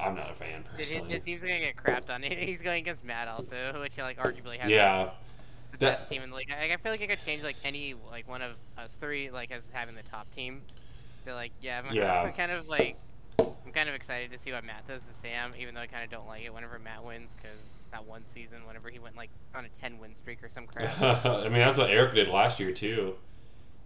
I'm 0.00 0.14
not 0.16 0.30
a 0.30 0.34
fan 0.34 0.64
personally. 0.64 1.14
it 1.14 1.24
seems 1.24 1.40
gonna 1.42 1.58
get 1.60 1.76
crapped 1.76 2.10
on. 2.12 2.22
He's 2.48 2.60
going 2.60 2.82
against 2.82 3.04
Matt 3.04 3.28
also, 3.28 3.80
which 3.80 3.92
like 3.98 4.18
arguably 4.18 4.58
has 4.58 4.68
Yeah, 4.70 5.10
the 5.70 5.78
that- 5.78 5.98
best 6.00 6.10
team 6.10 6.22
in 6.22 6.30
the 6.30 6.36
league. 6.36 6.50
I, 6.50 6.72
I 6.72 6.76
feel 6.76 6.90
like 6.92 7.02
I 7.02 7.06
could 7.06 7.24
change 7.24 7.42
like 7.44 7.56
any 7.64 7.94
like 8.10 8.28
one 8.28 8.42
of 8.42 8.56
us 8.78 8.90
three 9.00 9.30
like 9.30 9.52
as 9.52 9.62
having 9.72 9.94
the 9.94 10.02
top 10.04 10.26
team. 10.34 10.62
So 11.24 11.34
like 11.34 11.52
yeah, 11.60 11.82
I'm, 11.88 11.94
Yeah. 11.94 12.22
I'm 12.22 12.32
kind 12.32 12.50
of 12.50 12.68
like 12.68 12.96
I'm 13.72 13.74
kind 13.74 13.88
of 13.88 13.94
excited 13.94 14.30
to 14.32 14.38
see 14.38 14.52
what 14.52 14.64
Matt 14.64 14.86
does 14.86 15.00
to 15.00 15.18
Sam, 15.22 15.50
even 15.58 15.74
though 15.74 15.80
I 15.80 15.86
kind 15.86 16.04
of 16.04 16.10
don't 16.10 16.26
like 16.26 16.44
it 16.44 16.52
whenever 16.52 16.78
Matt 16.78 17.02
wins 17.02 17.30
because 17.36 17.56
that 17.90 18.04
one 18.04 18.22
season, 18.34 18.66
whenever 18.66 18.90
he 18.90 18.98
went 18.98 19.16
like 19.16 19.30
on 19.54 19.64
a 19.64 19.68
10 19.80 19.98
win 19.98 20.14
streak 20.14 20.44
or 20.44 20.50
some 20.50 20.66
crap. 20.66 21.00
I 21.24 21.44
mean 21.44 21.54
that's 21.54 21.78
what 21.78 21.88
Eric 21.88 22.14
did 22.14 22.28
last 22.28 22.60
year 22.60 22.70
too. 22.70 23.14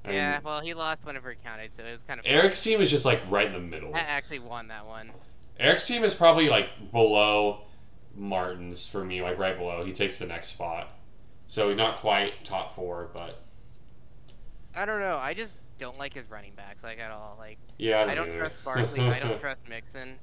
And 0.05 0.15
yeah, 0.15 0.41
well 0.43 0.61
he 0.61 0.75
lost 0.75 1.05
whenever 1.05 1.31
it 1.31 1.39
counted, 1.45 1.71
so 1.77 1.85
it 1.85 1.93
was 1.93 2.01
kind 2.09 2.19
of. 2.19 2.27
Eric's 2.27 2.61
team 2.61 2.81
is 2.81 2.91
just 2.91 3.05
like 3.05 3.23
right 3.31 3.47
in 3.47 3.53
the 3.53 3.61
middle. 3.61 3.95
I 3.95 4.01
actually 4.01 4.41
won 4.41 4.67
that 4.69 4.85
one. 4.87 5.13
Eric's 5.61 5.87
team 5.87 6.03
is 6.03 6.15
probably 6.15 6.49
like 6.49 6.69
below 6.91 7.61
Martin's 8.17 8.89
for 8.89 9.05
me, 9.05 9.23
like 9.23 9.39
right 9.39 9.57
below. 9.57 9.85
He 9.85 9.93
takes 9.93 10.19
the 10.19 10.27
next 10.27 10.49
spot. 10.49 10.93
So 11.47 11.73
not 11.75 11.99
quite 11.99 12.45
top 12.45 12.75
four, 12.75 13.11
but 13.15 13.41
I 14.75 14.85
don't 14.85 14.99
know. 14.99 15.17
I 15.17 15.33
just 15.33 15.55
don't 15.79 15.99
like 15.99 16.15
his 16.15 16.29
running 16.31 16.55
backs 16.55 16.83
like 16.83 16.99
at 16.99 17.11
all. 17.11 17.37
Like 17.39 17.59
yeah, 17.79 17.99
I 18.01 18.13
I 18.13 18.15
don't, 18.15 18.29
don't 18.29 18.39
trust 18.39 18.65
Barkley. 18.65 19.01
I 19.01 19.19
don't 19.21 19.41
trust 19.41 19.61
Mixon. 19.69 20.19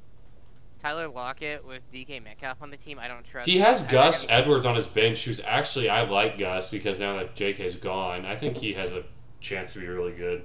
Tyler 0.81 1.07
Lockett 1.07 1.65
with 1.65 1.81
DK 1.93 2.21
Metcalf 2.21 2.61
on 2.61 2.69
the 2.69 2.75
team. 2.77 2.99
I 2.99 3.07
don't 3.07 3.23
trust. 3.25 3.47
he 3.49 3.59
has 3.59 3.87
I 3.87 3.91
Gus 3.91 4.27
Edwards 4.29 4.65
on 4.65 4.75
his 4.75 4.85
bench, 4.87 5.23
who's 5.23 5.39
actually 5.45 5.89
I 5.89 6.01
like 6.03 6.37
Gus 6.37 6.69
because 6.69 6.99
now 6.99 7.15
that 7.17 7.35
JK's 7.35 7.75
gone, 7.75 8.25
I 8.25 8.35
think 8.35 8.57
he 8.57 8.73
has 8.73 8.91
a 8.91 9.03
chance 9.39 9.73
to 9.73 9.79
be 9.79 9.87
really 9.87 10.11
good. 10.11 10.43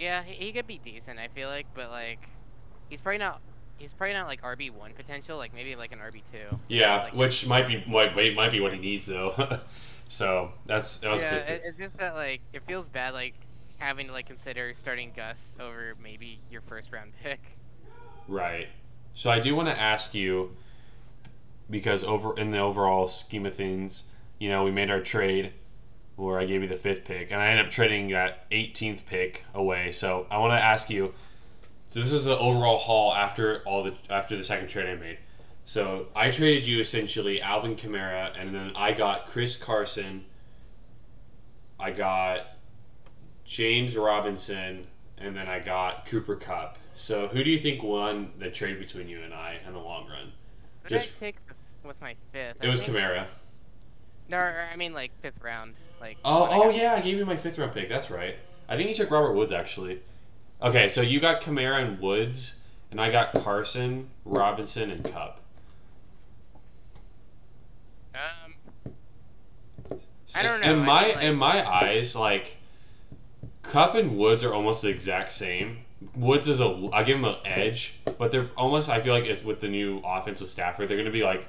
Yeah, 0.00 0.24
he, 0.24 0.46
he 0.46 0.52
could 0.52 0.66
be 0.66 0.80
decent. 0.84 1.20
I 1.20 1.28
feel 1.28 1.48
like, 1.48 1.66
but 1.74 1.90
like, 1.90 2.18
he's 2.90 3.00
probably 3.00 3.18
not. 3.18 3.40
He's 3.78 3.92
probably 3.92 4.14
not 4.14 4.26
like 4.26 4.42
RB 4.42 4.72
one 4.72 4.92
potential. 4.94 5.36
Like 5.38 5.54
maybe 5.54 5.76
like 5.76 5.92
an 5.92 6.00
RB 6.00 6.22
two. 6.32 6.58
Yeah, 6.68 7.04
Like- 7.04 7.14
which 7.14 7.46
might 7.46 7.68
be 7.68 7.84
might, 7.86 8.16
might 8.16 8.34
might 8.34 8.50
be 8.50 8.60
what 8.60 8.72
he 8.72 8.80
needs 8.80 9.06
though. 9.06 9.32
so 10.08 10.50
that's 10.66 10.98
that 10.98 11.12
was 11.12 11.22
Yeah, 11.22 11.28
a 11.28 11.38
good 11.38 11.46
pick. 11.46 11.62
it's 11.66 11.78
just 11.78 11.96
that 11.98 12.14
like 12.16 12.40
it 12.52 12.62
feels 12.66 12.88
bad 12.88 13.14
like 13.14 13.34
having 13.82 14.06
to 14.06 14.12
like 14.12 14.26
consider 14.26 14.72
starting 14.80 15.12
Gus 15.14 15.36
over 15.60 15.94
maybe 16.02 16.40
your 16.50 16.62
first 16.62 16.92
round 16.92 17.12
pick. 17.22 17.40
Right. 18.28 18.68
So 19.14 19.30
I 19.30 19.40
do 19.40 19.54
want 19.54 19.68
to 19.68 19.78
ask 19.78 20.14
you 20.14 20.56
because 21.68 22.04
over 22.04 22.38
in 22.38 22.50
the 22.50 22.58
overall 22.58 23.06
scheme 23.08 23.44
of 23.44 23.54
things, 23.54 24.04
you 24.38 24.48
know, 24.48 24.64
we 24.64 24.70
made 24.70 24.90
our 24.90 25.00
trade 25.00 25.52
where 26.16 26.38
I 26.38 26.44
gave 26.44 26.62
you 26.62 26.68
the 26.68 26.76
fifth 26.76 27.04
pick, 27.04 27.32
and 27.32 27.40
I 27.40 27.48
ended 27.48 27.66
up 27.66 27.72
trading 27.72 28.08
that 28.08 28.48
18th 28.50 29.06
pick 29.06 29.44
away. 29.54 29.90
So 29.90 30.26
I 30.30 30.38
want 30.38 30.52
to 30.52 30.62
ask 30.62 30.88
you. 30.88 31.12
So 31.88 32.00
this 32.00 32.12
is 32.12 32.24
the 32.24 32.38
overall 32.38 32.78
haul 32.78 33.12
after 33.12 33.62
all 33.66 33.82
the 33.82 33.94
after 34.08 34.36
the 34.36 34.42
second 34.42 34.68
trade 34.68 34.88
I 34.88 34.94
made. 34.94 35.18
So 35.64 36.06
I 36.16 36.30
traded 36.30 36.66
you 36.66 36.80
essentially 36.80 37.42
Alvin 37.42 37.76
Kamara, 37.76 38.32
and 38.38 38.54
then 38.54 38.72
I 38.74 38.92
got 38.92 39.26
Chris 39.26 39.56
Carson. 39.56 40.24
I 41.78 41.90
got 41.90 42.46
James 43.44 43.96
Robinson, 43.96 44.86
and 45.18 45.36
then 45.36 45.48
I 45.48 45.58
got 45.58 46.06
Cooper 46.06 46.36
Kupp. 46.36 46.78
So 46.94 47.28
who 47.28 47.42
do 47.42 47.50
you 47.50 47.58
think 47.58 47.82
won 47.82 48.32
the 48.38 48.50
trade 48.50 48.78
between 48.78 49.08
you 49.08 49.22
and 49.22 49.32
I 49.34 49.58
in 49.66 49.72
the 49.72 49.78
long 49.78 50.08
run? 50.08 50.32
What 50.82 50.90
Just- 50.90 51.18
take 51.20 51.36
with 51.84 52.00
my 52.00 52.14
fifth? 52.32 52.56
It 52.62 52.66
I 52.66 52.70
was 52.70 52.80
think- 52.82 52.96
Kamara. 52.96 53.26
No, 54.28 54.38
I 54.38 54.76
mean 54.76 54.92
like 54.94 55.10
fifth 55.20 55.40
round. 55.42 55.74
Like. 56.00 56.16
Oh, 56.24 56.42
when 56.44 56.52
I 56.52 56.64
oh 56.64 56.70
yeah, 56.70 56.94
I 56.94 57.00
gave 57.00 57.16
you 57.18 57.24
my 57.26 57.36
fifth 57.36 57.58
round 57.58 57.72
pick. 57.72 57.88
That's 57.88 58.10
right. 58.10 58.36
I 58.68 58.76
think 58.76 58.88
you 58.88 58.94
took 58.94 59.10
Robert 59.10 59.32
Woods 59.32 59.52
actually. 59.52 60.00
Okay, 60.62 60.88
so 60.88 61.00
you 61.02 61.18
got 61.20 61.40
Kamara 61.40 61.82
and 61.84 62.00
Woods, 62.00 62.60
and 62.90 63.00
I 63.00 63.10
got 63.10 63.34
Carson, 63.34 64.08
Robinson, 64.24 64.90
and 64.90 65.04
Kupp. 65.04 65.40
Um. 68.14 68.54
I 70.36 70.42
don't 70.42 70.60
know, 70.62 70.72
In 70.72 70.80
I 70.82 70.84
my 70.84 71.04
mean, 71.06 71.14
like- 71.14 71.24
in 71.24 71.34
my 71.36 71.70
eyes, 71.74 72.16
like 72.16 72.56
Kupp 73.62 73.94
and 73.94 74.16
Woods 74.18 74.42
are 74.44 74.52
almost 74.52 74.82
the 74.82 74.88
exact 74.88 75.32
same. 75.32 75.78
Woods 76.16 76.48
is 76.48 76.60
a 76.60 76.90
I 76.92 77.04
give 77.04 77.16
him 77.16 77.24
an 77.24 77.36
edge, 77.44 78.00
but 78.18 78.30
they're 78.30 78.50
almost. 78.56 78.88
I 78.88 79.00
feel 79.00 79.14
like 79.14 79.24
it's 79.24 79.42
with 79.42 79.60
the 79.60 79.68
new 79.68 80.00
offense 80.04 80.40
with 80.40 80.50
Stafford, 80.50 80.88
they're 80.88 80.96
gonna 80.96 81.10
be 81.10 81.22
like 81.22 81.48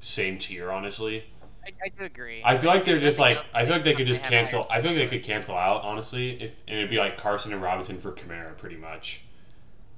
same 0.00 0.36
tier. 0.36 0.72
Honestly, 0.72 1.24
I, 1.64 1.70
I 1.84 1.88
do 1.96 2.04
agree. 2.04 2.42
I 2.44 2.56
feel 2.56 2.70
like 2.70 2.84
they're 2.84 2.98
just 2.98 3.18
like 3.18 3.38
I 3.54 3.64
feel 3.64 3.74
like 3.74 3.84
they 3.84 3.94
could 3.94 4.06
just 4.06 4.24
cancel. 4.24 4.66
I 4.70 4.80
feel 4.80 4.90
like 4.90 4.98
they 4.98 5.18
could 5.18 5.24
cancel 5.24 5.56
out 5.56 5.82
honestly, 5.82 6.42
if 6.42 6.62
and 6.66 6.76
it'd 6.76 6.90
be 6.90 6.98
like 6.98 7.16
Carson 7.16 7.52
and 7.52 7.62
Robinson 7.62 7.96
for 7.96 8.12
Kamara, 8.12 8.56
pretty 8.56 8.76
much, 8.76 9.22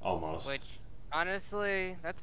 almost. 0.02 0.50
Which, 0.50 0.60
honestly, 1.10 1.96
that's 2.02 2.18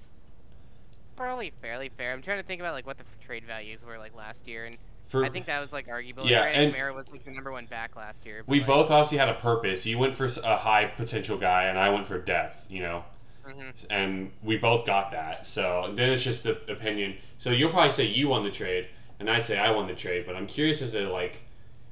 probably 1.15 1.51
fairly 1.61 1.89
fair. 1.97 2.13
I'm 2.13 2.21
trying 2.21 2.39
to 2.39 2.47
think 2.47 2.61
about 2.61 2.73
like 2.73 2.85
what 2.85 2.97
the 2.97 3.03
trade 3.25 3.45
values 3.45 3.79
were 3.83 3.97
like 3.97 4.15
last 4.15 4.47
year, 4.47 4.65
and 4.65 4.77
for, 5.13 5.23
I 5.23 5.29
think 5.29 5.45
that 5.45 5.61
was 5.61 5.71
like 5.71 5.87
arguable. 5.89 6.25
Yeah, 6.25 6.41
Like, 6.41 6.57
and- 6.57 6.73
Kamara 6.73 6.93
was 6.95 7.09
like 7.11 7.23
the 7.23 7.29
number 7.31 7.51
one 7.51 7.67
back 7.67 7.95
last 7.95 8.25
year. 8.25 8.43
we 8.47 8.57
like, 8.59 8.67
both 8.67 8.89
obviously 8.91 9.19
had 9.19 9.29
a 9.29 9.35
purpose. 9.35 9.85
You 9.85 9.99
went 9.99 10.15
for 10.15 10.25
a 10.43 10.57
high 10.57 10.85
potential 10.85 11.37
guy, 11.37 11.65
and 11.65 11.77
I 11.77 11.89
went 11.89 12.05
for 12.07 12.17
depth. 12.19 12.65
You 12.69 12.81
know. 12.81 13.03
mhm. 13.47 13.85
and 13.89 14.31
we 14.41 14.57
both 14.57 14.85
got 14.85 15.11
that. 15.11 15.45
So 15.45 15.91
then 15.95 16.09
it's 16.09 16.23
just 16.23 16.43
the 16.45 16.59
opinion. 16.71 17.15
So 17.37 17.51
you'll 17.51 17.69
probably 17.69 17.91
say 17.91 18.05
you 18.05 18.27
won 18.29 18.41
the 18.41 18.49
trade, 18.51 18.87
and 19.19 19.29
I'd 19.29 19.43
say 19.43 19.59
I 19.59 19.69
won 19.69 19.85
the 19.87 19.93
trade. 19.95 20.25
But 20.25 20.35
I'm 20.35 20.47
curious 20.47 20.81
as 20.81 20.91
to 20.93 21.07
like 21.11 21.43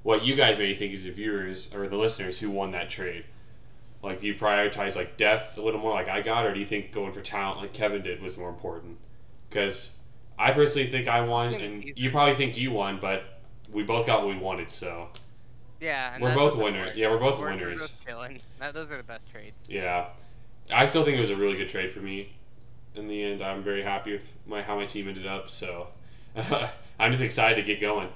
what 0.04 0.24
you 0.24 0.36
guys 0.36 0.58
may 0.58 0.74
think 0.74 0.94
as 0.94 1.04
the 1.04 1.12
viewers 1.12 1.74
or 1.76 1.88
the 1.88 1.96
listeners 1.98 2.40
who 2.40 2.50
won 2.50 2.72
that 2.72 2.90
trade. 2.90 3.24
Like, 4.02 4.20
do 4.22 4.26
you 4.26 4.34
prioritize 4.34 4.96
like 4.96 5.16
depth 5.18 5.60
a 5.60 5.62
little 5.62 5.80
more, 5.80 5.94
like 5.94 6.10
I 6.10 6.22
got, 6.22 6.44
or 6.48 6.54
do 6.56 6.60
you 6.60 6.66
think 6.66 6.92
going 6.92 7.12
for 7.12 7.22
talent, 7.22 7.60
like 7.62 7.72
Kevin 7.74 8.02
did, 8.02 8.20
was 8.20 8.36
more 8.36 8.50
important? 8.50 8.98
Because 9.48 9.96
I 10.42 10.52
personally 10.52 10.88
think 10.88 11.08
I 11.08 11.22
won, 11.22 11.54
and 11.54 11.84
you 11.96 12.10
probably 12.10 12.34
think 12.34 12.58
you 12.58 12.72
won, 12.72 12.98
but 13.00 13.42
we 13.72 13.84
both 13.84 14.08
got 14.08 14.26
what 14.26 14.34
we 14.34 14.42
wanted. 14.42 14.72
So 14.72 15.10
Yeah, 15.80 16.14
and 16.14 16.24
we're 16.24 16.34
both 16.34 16.56
winners. 16.56 16.98
Yeah, 16.98 17.10
we're 17.10 17.20
both 17.20 17.40
We're, 17.40 17.52
winners. 17.52 17.96
We're 18.08 18.16
both. 18.16 18.60
That, 18.60 18.74
those 18.74 18.90
are 18.90 18.98
the 18.98 19.04
best 19.04 19.30
trades. 19.32 19.56
Yeah, 19.68 20.08
I 20.74 20.86
still 20.86 21.04
think 21.04 21.18
it 21.18 21.20
was 21.20 21.30
a 21.30 21.36
really 21.36 21.58
good 21.58 21.70
trade 21.70 21.92
for 21.92 22.00
me. 22.00 22.34
In 22.96 23.08
the 23.08 23.24
end, 23.24 23.42
I'm 23.42 23.64
very 23.64 23.84
happy 23.84 24.14
with 24.14 24.36
my 24.48 24.64
how 24.64 24.76
my 24.76 24.86
team 24.86 25.08
ended 25.08 25.28
up. 25.28 25.50
So 25.50 25.88
I'm 27.00 27.12
just 27.12 27.24
excited 27.24 27.56
to 27.56 27.64
get 27.64 27.80
going. 27.80 28.10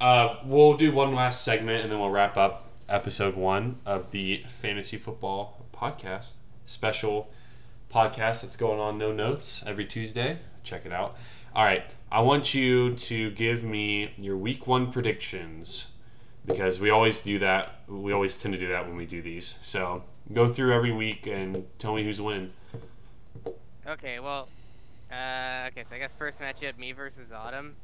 Uh, 0.00 0.36
we'll 0.44 0.76
do 0.76 0.92
one 0.92 1.14
last 1.14 1.42
segment 1.42 1.82
and 1.82 1.90
then 1.90 1.98
we'll 1.98 2.10
wrap 2.10 2.36
up 2.36 2.70
episode 2.88 3.36
one 3.36 3.76
of 3.84 4.10
the 4.12 4.42
fantasy 4.46 4.96
football 4.96 5.66
podcast 5.72 6.36
special 6.64 7.28
podcast 7.92 8.42
that's 8.42 8.56
going 8.56 8.78
on 8.78 8.98
no 8.98 9.12
notes 9.12 9.64
every 9.66 9.84
Tuesday. 9.84 10.38
Check 10.62 10.86
it 10.86 10.92
out. 10.92 11.16
All 11.58 11.64
right, 11.64 11.92
I 12.12 12.20
want 12.20 12.54
you 12.54 12.94
to 12.94 13.32
give 13.32 13.64
me 13.64 14.12
your 14.16 14.36
week 14.36 14.68
one 14.68 14.92
predictions 14.92 15.92
because 16.46 16.78
we 16.78 16.90
always 16.90 17.20
do 17.20 17.40
that. 17.40 17.80
We 17.88 18.12
always 18.12 18.38
tend 18.38 18.54
to 18.54 18.60
do 18.60 18.68
that 18.68 18.86
when 18.86 18.94
we 18.94 19.06
do 19.06 19.20
these. 19.20 19.58
So 19.60 20.04
go 20.32 20.46
through 20.46 20.72
every 20.72 20.92
week 20.92 21.26
and 21.26 21.66
tell 21.80 21.96
me 21.96 22.04
who's 22.04 22.22
winning. 22.22 22.52
Okay, 23.88 24.20
well, 24.20 24.48
uh, 25.10 25.66
okay, 25.66 25.82
so 25.90 25.96
I 25.96 25.98
guess 25.98 26.12
first 26.16 26.38
matchup, 26.38 26.78
me 26.78 26.92
versus 26.92 27.32
Autumn. 27.32 27.74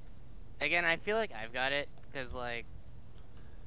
Again, 0.61 0.85
I 0.85 0.95
feel 0.95 1.17
like 1.17 1.33
I've 1.33 1.53
got 1.53 1.73
it 1.73 1.89
because 2.13 2.33
like, 2.33 2.67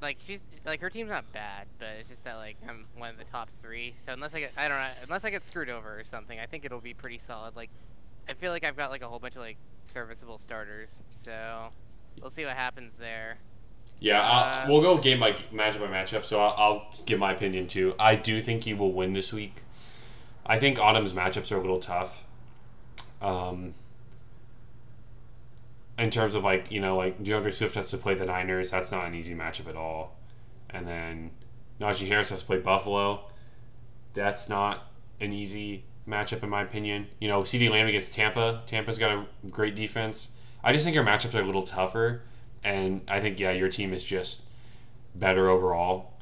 like 0.02 0.20
she's 0.26 0.40
like 0.66 0.80
her 0.80 0.90
team's 0.90 1.10
not 1.10 1.30
bad, 1.34 1.68
but 1.80 1.90
it's 2.00 2.08
just 2.08 2.24
that 2.24 2.36
like 2.36 2.56
I'm 2.66 2.86
one 2.96 3.10
of 3.10 3.18
the 3.18 3.26
top 3.26 3.50
three. 3.62 3.94
So 4.06 4.14
unless 4.14 4.34
I 4.34 4.40
get, 4.40 4.54
I 4.58 4.70
don't 4.70 4.78
know, 4.78 4.90
unless 5.04 5.26
I 5.26 5.32
get 5.32 5.46
screwed 5.46 5.70
over 5.70 6.00
or 6.00 6.06
something, 6.10 6.40
I 6.40 6.46
think 6.46 6.64
it'll 6.64 6.80
be 6.80 6.94
pretty 6.94 7.20
solid. 7.28 7.58
Like, 7.58 7.70
I 8.30 8.34
feel 8.34 8.52
like 8.52 8.64
I've 8.64 8.78
got 8.78 8.90
like 8.90 9.02
a 9.02 9.08
whole 9.08 9.20
bunch 9.20 9.36
of 9.36 9.42
like 9.42 9.58
serviceable 9.94 10.40
starters. 10.40 10.90
So 11.24 11.70
we'll 12.22 12.32
see 12.32 12.46
what 12.46 12.56
happens 12.56 12.94
there. 13.00 13.38
Yeah, 14.00 14.22
I'll, 14.22 14.44
Uh, 14.44 14.66
we'll 14.70 14.82
go 14.82 14.98
game 15.02 15.20
by 15.20 15.34
matchup 15.54 15.80
by 15.80 15.88
matchup. 15.88 16.24
So 16.26 16.40
I'll, 16.40 16.54
I'll 16.58 16.88
give 17.06 17.20
my 17.20 17.32
opinion 17.32 17.68
too. 17.68 17.96
I 18.00 18.16
do 18.16 18.42
think 18.42 18.64
he 18.64 18.74
will 18.74 18.92
win 18.92 19.14
this 19.14 19.34
week. 19.34 19.62
I 20.46 20.60
think 20.60 20.78
Autumn's 20.80 21.14
matchups 21.14 21.52
are 21.52 21.58
a 21.58 21.62
little 21.62 21.80
tough. 21.80 22.24
Um, 23.22 23.74
in 25.98 26.12
terms 26.12 26.36
of 26.36 26.44
like 26.44 26.72
you 26.72 26.80
know 26.80 26.96
like 26.96 27.22
DeAndre 27.24 27.52
Swift 27.52 27.76
has 27.76 27.90
to 27.92 27.98
play 27.98 28.14
the 28.14 28.26
Niners. 28.26 28.72
That's 28.72 28.92
not 28.92 29.08
an 29.08 29.16
easy 29.16 29.34
matchup 29.34 29.68
at 29.68 29.76
all. 29.76 30.16
And 30.70 30.88
then 30.88 31.32
Najee 31.82 32.08
Harris 32.08 32.30
has 32.30 32.42
to 32.42 32.46
play 32.46 32.60
Buffalo. 32.60 33.22
That's 34.14 34.50
not 34.50 34.92
an 35.22 35.34
easy 35.34 35.84
matchup 36.08 36.44
in 36.44 36.50
my 36.50 36.62
opinion. 36.62 37.08
You 37.20 37.28
know, 37.28 37.42
CeeDee 37.42 37.70
Lamb 37.70 37.88
against 37.88 38.14
Tampa. 38.14 38.62
Tampa's 38.66 38.98
got 38.98 39.12
a 39.12 39.26
great 39.52 39.76
defense. 39.76 40.32
I 40.64 40.72
just 40.74 40.84
think 40.86 40.96
your 40.96 41.06
matchups 41.06 41.36
are 41.36 41.42
a 41.42 41.46
little 41.46 41.64
tougher, 41.64 42.22
and 42.64 43.02
I 43.08 43.20
think 43.20 43.40
yeah, 43.40 43.52
your 43.52 43.70
team 43.70 43.94
is 43.94 44.04
just 44.04 44.46
better 45.16 45.50
overall. 45.50 46.14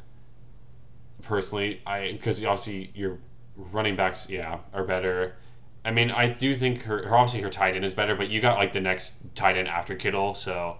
Personally, 1.23 1.81
I 1.87 2.11
because 2.11 2.43
obviously 2.43 2.91
your 2.93 3.17
running 3.55 3.95
backs 3.95 4.29
yeah 4.29 4.59
are 4.73 4.83
better. 4.83 5.35
I 5.83 5.91
mean, 5.91 6.11
I 6.11 6.29
do 6.29 6.53
think 6.55 6.81
her, 6.83 7.07
her 7.07 7.15
obviously 7.15 7.41
her 7.41 7.49
tight 7.49 7.75
end 7.75 7.85
is 7.85 7.93
better, 7.93 8.15
but 8.15 8.27
you 8.29 8.41
got 8.41 8.57
like 8.57 8.73
the 8.73 8.81
next 8.81 9.17
tight 9.35 9.55
end 9.55 9.67
after 9.67 9.95
Kittle, 9.95 10.33
so 10.33 10.77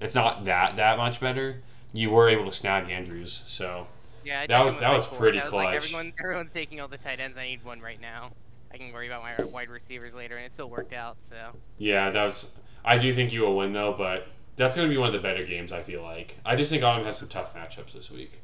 it's 0.00 0.14
not 0.14 0.44
that 0.44 0.76
that 0.76 0.98
much 0.98 1.20
better. 1.20 1.62
You 1.92 2.10
were 2.10 2.28
able 2.28 2.44
to 2.46 2.52
snag 2.52 2.90
Andrews, 2.90 3.42
so 3.46 3.86
Yeah, 4.24 4.46
That 4.46 4.64
was- 4.64 4.78
that 4.78 4.92
was 4.92 5.04
pretty 5.06 5.38
That 5.38 5.46
was 5.46 5.52
like 5.52 5.68
clutch. 5.70 5.84
everyone, 5.84 6.12
everyone's 6.20 6.52
taking 6.52 6.80
all 6.80 6.86
the 6.88 6.96
tight 6.96 7.18
ends. 7.18 7.36
I 7.36 7.44
need 7.48 7.64
one 7.64 7.80
right 7.80 8.00
now. 8.00 8.30
I 8.72 8.76
can 8.76 8.92
worry 8.92 9.06
about 9.06 9.22
my 9.22 9.44
wide 9.46 9.68
receivers 9.68 10.14
later, 10.14 10.36
and 10.36 10.46
it 10.46 10.52
still 10.52 10.70
worked 10.70 10.92
out. 10.92 11.16
So 11.30 11.36
yeah, 11.78 12.10
that 12.10 12.24
was. 12.24 12.54
I 12.84 12.98
do 12.98 13.12
think 13.12 13.32
you 13.32 13.42
will 13.42 13.56
win 13.56 13.72
though, 13.72 13.94
but 13.96 14.28
that's 14.56 14.76
going 14.76 14.88
to 14.88 14.92
be 14.92 14.98
one 14.98 15.08
of 15.08 15.12
the 15.12 15.20
better 15.20 15.44
games. 15.44 15.72
I 15.72 15.82
feel 15.82 16.02
like. 16.02 16.38
I 16.44 16.56
just 16.56 16.70
think 16.70 16.82
Autumn 16.82 17.04
has 17.04 17.18
some 17.18 17.28
tough 17.28 17.54
matchups 17.54 17.92
this 17.92 18.10
week. 18.10 18.40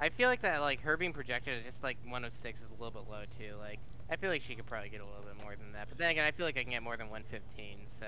I 0.00 0.08
feel 0.08 0.28
like 0.28 0.42
that 0.42 0.60
like 0.60 0.80
her 0.80 0.96
being 0.96 1.12
projected 1.12 1.56
at 1.58 1.64
just 1.64 1.80
like 1.84 1.96
106 2.02 2.58
is 2.58 2.64
a 2.76 2.82
little 2.82 2.90
bit 2.90 3.08
low 3.08 3.22
too. 3.38 3.54
Like 3.60 3.78
I 4.10 4.16
feel 4.16 4.30
like 4.30 4.42
she 4.42 4.56
could 4.56 4.66
probably 4.66 4.88
get 4.88 5.00
a 5.00 5.04
little 5.04 5.22
bit 5.22 5.40
more 5.40 5.54
than 5.54 5.72
that. 5.74 5.88
But 5.88 5.98
then 5.98 6.10
again, 6.10 6.24
I 6.24 6.32
feel 6.32 6.44
like 6.44 6.58
I 6.58 6.62
can 6.62 6.72
get 6.72 6.82
more 6.82 6.96
than 6.96 7.08
115. 7.08 7.78
So 8.00 8.06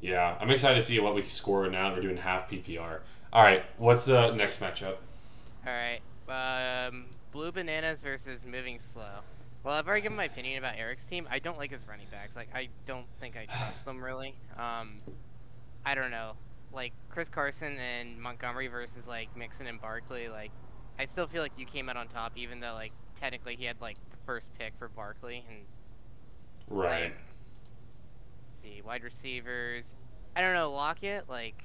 Yeah, 0.00 0.36
I'm 0.40 0.50
excited 0.50 0.74
to 0.74 0.80
see 0.80 0.98
what 0.98 1.14
we 1.14 1.20
can 1.20 1.30
score 1.30 1.68
now. 1.70 1.90
that 1.90 1.96
We're 1.96 2.02
doing 2.02 2.16
half 2.16 2.50
PPR. 2.50 3.00
All 3.32 3.42
right, 3.44 3.64
what's 3.78 4.04
the 4.06 4.34
next 4.34 4.60
matchup? 4.60 4.96
all 5.66 5.72
right, 5.72 6.86
um, 6.88 7.06
blue 7.32 7.52
bananas 7.52 7.98
versus 8.02 8.40
moving 8.44 8.78
slow. 8.92 9.20
Well, 9.66 9.74
I've 9.74 9.88
already 9.88 10.02
given 10.02 10.16
my 10.16 10.26
opinion 10.26 10.58
about 10.58 10.78
Eric's 10.78 11.04
team. 11.06 11.26
I 11.28 11.40
don't 11.40 11.58
like 11.58 11.72
his 11.72 11.80
running 11.88 12.06
backs. 12.12 12.36
Like 12.36 12.48
I 12.54 12.68
don't 12.86 13.06
think 13.18 13.36
I 13.36 13.46
trust 13.46 13.84
them 13.84 14.00
really. 14.00 14.32
Um, 14.56 14.98
I 15.84 15.96
don't 15.96 16.12
know. 16.12 16.34
Like 16.72 16.92
Chris 17.08 17.28
Carson 17.28 17.76
and 17.76 18.22
Montgomery 18.22 18.68
versus 18.68 19.08
like 19.08 19.28
Mixon 19.36 19.66
and 19.66 19.80
Barkley. 19.80 20.28
Like 20.28 20.52
I 21.00 21.06
still 21.06 21.26
feel 21.26 21.42
like 21.42 21.50
you 21.56 21.66
came 21.66 21.88
out 21.88 21.96
on 21.96 22.06
top, 22.06 22.30
even 22.36 22.60
though 22.60 22.74
like 22.74 22.92
technically 23.18 23.56
he 23.56 23.64
had 23.64 23.74
like 23.80 23.96
the 24.12 24.16
first 24.24 24.46
pick 24.56 24.72
for 24.78 24.88
Barkley 24.94 25.42
and 25.48 25.66
Right. 26.70 27.12
see 28.62 28.82
wide 28.86 29.02
receivers. 29.02 29.86
I 30.36 30.42
don't 30.42 30.54
know 30.54 30.70
Lockett 30.70 31.28
like 31.28 31.56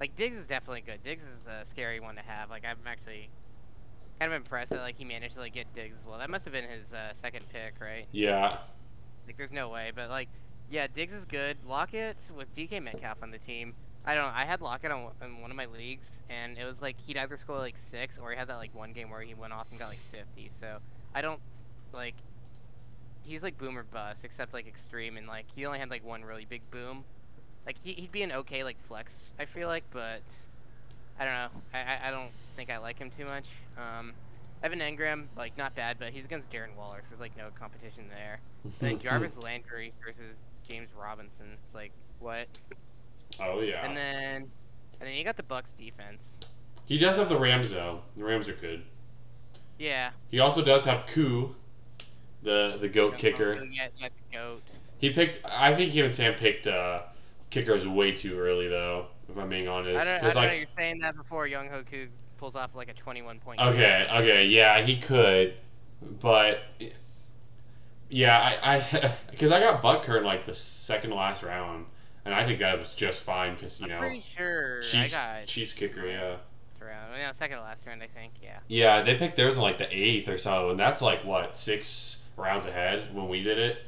like 0.00 0.16
Diggs 0.16 0.38
is 0.38 0.46
definitely 0.46 0.84
good. 0.86 1.04
Diggs 1.04 1.24
is 1.24 1.46
a 1.46 1.66
scary 1.68 2.00
one 2.00 2.14
to 2.14 2.22
have. 2.22 2.48
Like 2.48 2.64
I'm 2.64 2.78
actually 2.86 3.28
kind 4.20 4.32
of 4.32 4.36
impressed 4.36 4.70
that 4.70 4.80
like 4.80 4.98
he 4.98 5.04
managed 5.04 5.34
to 5.34 5.40
like 5.40 5.54
get 5.54 5.74
Diggs 5.74 5.96
as 5.98 6.06
well. 6.06 6.18
That 6.18 6.28
must 6.28 6.44
have 6.44 6.52
been 6.52 6.64
his 6.64 6.92
uh, 6.92 7.14
second 7.22 7.46
pick, 7.52 7.74
right? 7.80 8.06
Yeah. 8.12 8.58
Like 9.26 9.38
there's 9.38 9.50
no 9.50 9.70
way, 9.70 9.92
but 9.94 10.10
like 10.10 10.28
yeah, 10.70 10.86
Diggs 10.94 11.12
is 11.12 11.24
good. 11.24 11.56
Lockett 11.66 12.18
with 12.36 12.54
DK 12.54 12.82
Metcalf 12.82 13.18
on 13.22 13.30
the 13.30 13.38
team. 13.38 13.74
I 14.04 14.14
don't 14.14 14.24
know. 14.24 14.32
I 14.34 14.44
had 14.44 14.60
Lockett 14.60 14.90
on 14.90 15.10
in 15.22 15.40
one 15.40 15.50
of 15.50 15.56
my 15.56 15.66
leagues, 15.66 16.06
and 16.28 16.58
it 16.58 16.64
was 16.64 16.76
like 16.80 16.96
he'd 17.06 17.16
either 17.16 17.36
score 17.38 17.58
like 17.58 17.76
six 17.90 18.18
or 18.18 18.30
he 18.30 18.36
had 18.36 18.48
that 18.48 18.56
like 18.56 18.74
one 18.74 18.92
game 18.92 19.10
where 19.10 19.22
he 19.22 19.34
went 19.34 19.52
off 19.52 19.70
and 19.70 19.80
got 19.80 19.88
like 19.88 19.98
50. 19.98 20.50
So 20.60 20.78
I 21.14 21.22
don't 21.22 21.40
like. 21.92 22.14
He's 23.22 23.42
like 23.42 23.58
boom 23.58 23.78
or 23.78 23.84
bust, 23.84 24.20
except 24.22 24.52
like 24.52 24.66
extreme, 24.66 25.16
and 25.16 25.26
like 25.26 25.46
he 25.54 25.64
only 25.64 25.78
had 25.78 25.90
like 25.90 26.04
one 26.04 26.24
really 26.24 26.44
big 26.44 26.62
boom. 26.70 27.04
Like 27.66 27.76
he, 27.82 27.94
he'd 27.94 28.12
be 28.12 28.22
an 28.22 28.32
okay 28.32 28.64
like 28.64 28.76
flex, 28.86 29.12
I 29.38 29.46
feel 29.46 29.68
like, 29.68 29.84
but 29.92 30.20
I 31.18 31.24
don't 31.24 31.34
know. 31.34 31.48
I, 31.74 31.78
I, 31.78 32.08
I 32.08 32.10
don't 32.10 32.30
think 32.56 32.70
I 32.70 32.78
like 32.78 32.98
him 32.98 33.10
too 33.16 33.24
much. 33.24 33.44
Um, 33.76 34.12
Evan 34.62 34.80
Engram, 34.80 35.24
like 35.36 35.56
not 35.56 35.74
bad, 35.74 35.96
but 35.98 36.10
he's 36.10 36.24
against 36.24 36.50
Darren 36.50 36.74
Waller, 36.76 36.98
so 37.02 37.04
there's 37.10 37.20
like 37.20 37.36
no 37.36 37.48
competition 37.58 38.04
there. 38.08 38.40
And 38.64 38.72
then 38.78 38.98
Jarvis 38.98 39.32
Landry 39.42 39.92
versus 40.04 40.36
James 40.68 40.88
Robinson. 41.00 41.46
It's 41.64 41.74
like 41.74 41.92
what? 42.18 42.46
oh 43.40 43.60
yeah. 43.62 43.86
And 43.86 43.96
then 43.96 44.36
and 45.00 45.08
then 45.08 45.14
you 45.14 45.24
got 45.24 45.38
the 45.38 45.42
Bucks 45.42 45.70
defense. 45.78 46.20
he 46.84 46.98
does 46.98 47.16
have 47.16 47.30
the 47.30 47.38
Rams 47.38 47.72
though. 47.72 48.02
The 48.16 48.24
Rams 48.24 48.48
are 48.48 48.54
good. 48.54 48.82
Yeah. 49.78 50.10
He 50.30 50.40
also 50.40 50.62
does 50.62 50.84
have 50.84 51.06
Koo, 51.06 51.54
the 52.42 52.76
the 52.78 52.88
goat 52.88 53.16
kicker. 53.16 53.54
Yeah, 53.64 53.88
yeah, 53.96 54.08
the 54.08 54.36
goat. 54.36 54.62
He 54.98 55.08
picked. 55.08 55.40
I 55.50 55.74
think 55.74 55.92
him 55.92 56.04
and 56.04 56.14
Sam 56.14 56.34
picked 56.34 56.66
uh, 56.66 57.00
kickers 57.48 57.88
way 57.88 58.12
too 58.12 58.38
early 58.38 58.68
though. 58.68 59.06
If 59.30 59.38
I'm 59.38 59.48
being 59.48 59.68
I 59.68 59.72
honest, 59.72 60.04
don't, 60.04 60.08
I 60.08 60.20
don't 60.20 60.34
like 60.34 60.50
know. 60.50 60.56
You're 60.56 60.66
saying 60.76 60.98
that 61.00 61.16
before 61.16 61.46
Younghoe 61.46 61.86
Koo 61.90 62.08
pulls 62.38 62.56
off 62.56 62.74
like 62.74 62.88
a 62.88 62.94
21 62.94 63.38
point. 63.38 63.60
Okay, 63.60 64.06
okay, 64.10 64.46
yeah, 64.46 64.80
he 64.80 64.96
could, 64.96 65.54
but 66.20 66.62
yeah, 68.08 68.56
I, 68.62 68.76
I, 68.76 69.12
because 69.30 69.52
I 69.52 69.60
got 69.60 69.82
Butker 69.82 70.18
in 70.18 70.24
like 70.24 70.44
the 70.44 70.54
second 70.54 71.10
to 71.10 71.16
last 71.16 71.42
round, 71.42 71.86
and 72.24 72.34
I 72.34 72.44
think 72.44 72.58
that 72.58 72.78
was 72.78 72.94
just 72.94 73.22
fine 73.22 73.54
because 73.54 73.80
you 73.80 73.86
I'm 73.86 73.90
know 73.92 73.98
pretty 73.98 74.24
sure 74.36 74.80
Chiefs, 74.82 75.14
I 75.14 75.38
got 75.40 75.46
Chiefs 75.46 75.72
kicker, 75.72 76.06
yeah, 76.06 76.36
round. 76.80 77.12
Yeah, 77.16 77.32
second 77.32 77.58
to 77.58 77.62
last 77.62 77.86
round, 77.86 78.02
I 78.02 78.08
think. 78.08 78.32
Yeah. 78.42 78.58
yeah, 78.68 79.02
they 79.02 79.14
picked 79.14 79.36
theirs 79.36 79.56
in 79.56 79.62
like 79.62 79.78
the 79.78 79.88
eighth 79.96 80.28
or 80.28 80.38
so, 80.38 80.70
and 80.70 80.78
that's 80.78 81.00
like 81.02 81.24
what 81.24 81.56
six 81.56 82.26
rounds 82.36 82.66
ahead 82.66 83.06
when 83.14 83.28
we 83.28 83.42
did 83.42 83.58
it, 83.58 83.82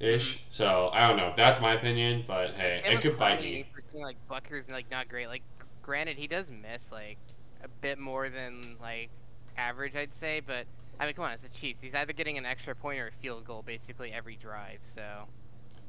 ish. 0.00 0.34
Mm-hmm. 0.38 0.46
So 0.50 0.90
I 0.92 1.08
don't 1.08 1.16
know. 1.16 1.32
That's 1.36 1.60
my 1.60 1.74
opinion, 1.74 2.24
but 2.26 2.54
hey, 2.54 2.82
It 2.84 2.92
it 2.92 3.00
could 3.00 3.16
bite 3.16 3.40
me. 3.40 3.66
Seeing, 3.98 4.04
like 4.06 4.18
Butker's 4.28 4.68
like 4.68 4.90
not 4.90 5.08
great. 5.08 5.28
Like, 5.28 5.44
granted, 5.82 6.16
he 6.18 6.26
does 6.28 6.46
miss 6.50 6.90
like 6.92 7.18
a 7.62 7.68
bit 7.82 7.98
more 7.98 8.28
than 8.30 8.76
like 8.80 9.10
average, 9.56 9.94
I'd 9.96 10.14
say. 10.14 10.40
But 10.40 10.66
I 11.00 11.06
mean, 11.06 11.14
come 11.14 11.24
on, 11.24 11.32
it's 11.32 11.42
the 11.42 11.48
Chiefs. 11.48 11.80
He's 11.80 11.94
either 11.94 12.12
getting 12.12 12.38
an 12.38 12.46
extra 12.46 12.74
point 12.74 13.00
or 13.00 13.08
a 13.08 13.12
field 13.12 13.44
goal 13.44 13.62
basically 13.62 14.12
every 14.12 14.36
drive. 14.36 14.80
So 14.94 15.28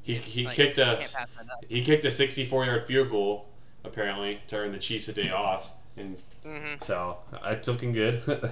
He 0.01 0.15
he 0.15 0.45
like, 0.45 0.63
kicked 0.63 0.77
a 0.77 0.99
can't 0.99 1.11
pass 1.13 1.27
that 1.37 1.51
up. 1.51 1.65
he 1.67 1.83
kicked 1.83 2.05
a 2.05 2.11
64 2.11 2.65
yard 2.65 2.85
field 2.85 3.09
goal 3.09 3.49
apparently 3.83 4.41
to 4.47 4.57
earn 4.57 4.71
the 4.71 4.79
Chiefs 4.79 5.07
a 5.07 5.13
day 5.13 5.29
off, 5.31 5.71
and 5.97 6.17
hmm 6.43 6.79
so 6.79 7.19
it's 7.45 7.67
looking 7.67 7.91
good. 7.93 8.21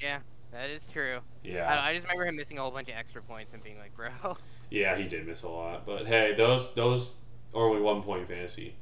Yeah, 0.00 0.20
that 0.52 0.70
is 0.70 0.86
true. 0.88 1.20
yeah. 1.42 1.66
I, 1.66 1.90
I 1.90 1.94
just 1.94 2.06
remember 2.06 2.26
him 2.28 2.36
missing 2.36 2.58
a 2.58 2.62
whole 2.62 2.70
bunch 2.70 2.88
of 2.88 2.94
extra 2.94 3.22
points 3.22 3.52
and 3.52 3.62
being 3.62 3.78
like, 3.78 3.94
bro. 3.96 4.10
Yeah, 4.70 4.96
he 4.96 5.04
did 5.08 5.26
miss 5.26 5.42
a 5.42 5.48
lot, 5.48 5.86
but 5.86 6.06
hey, 6.06 6.34
those 6.34 6.74
those 6.74 7.22
are 7.54 7.66
only 7.68 7.80
one 7.80 8.02
point 8.02 8.28
fantasy. 8.28 8.76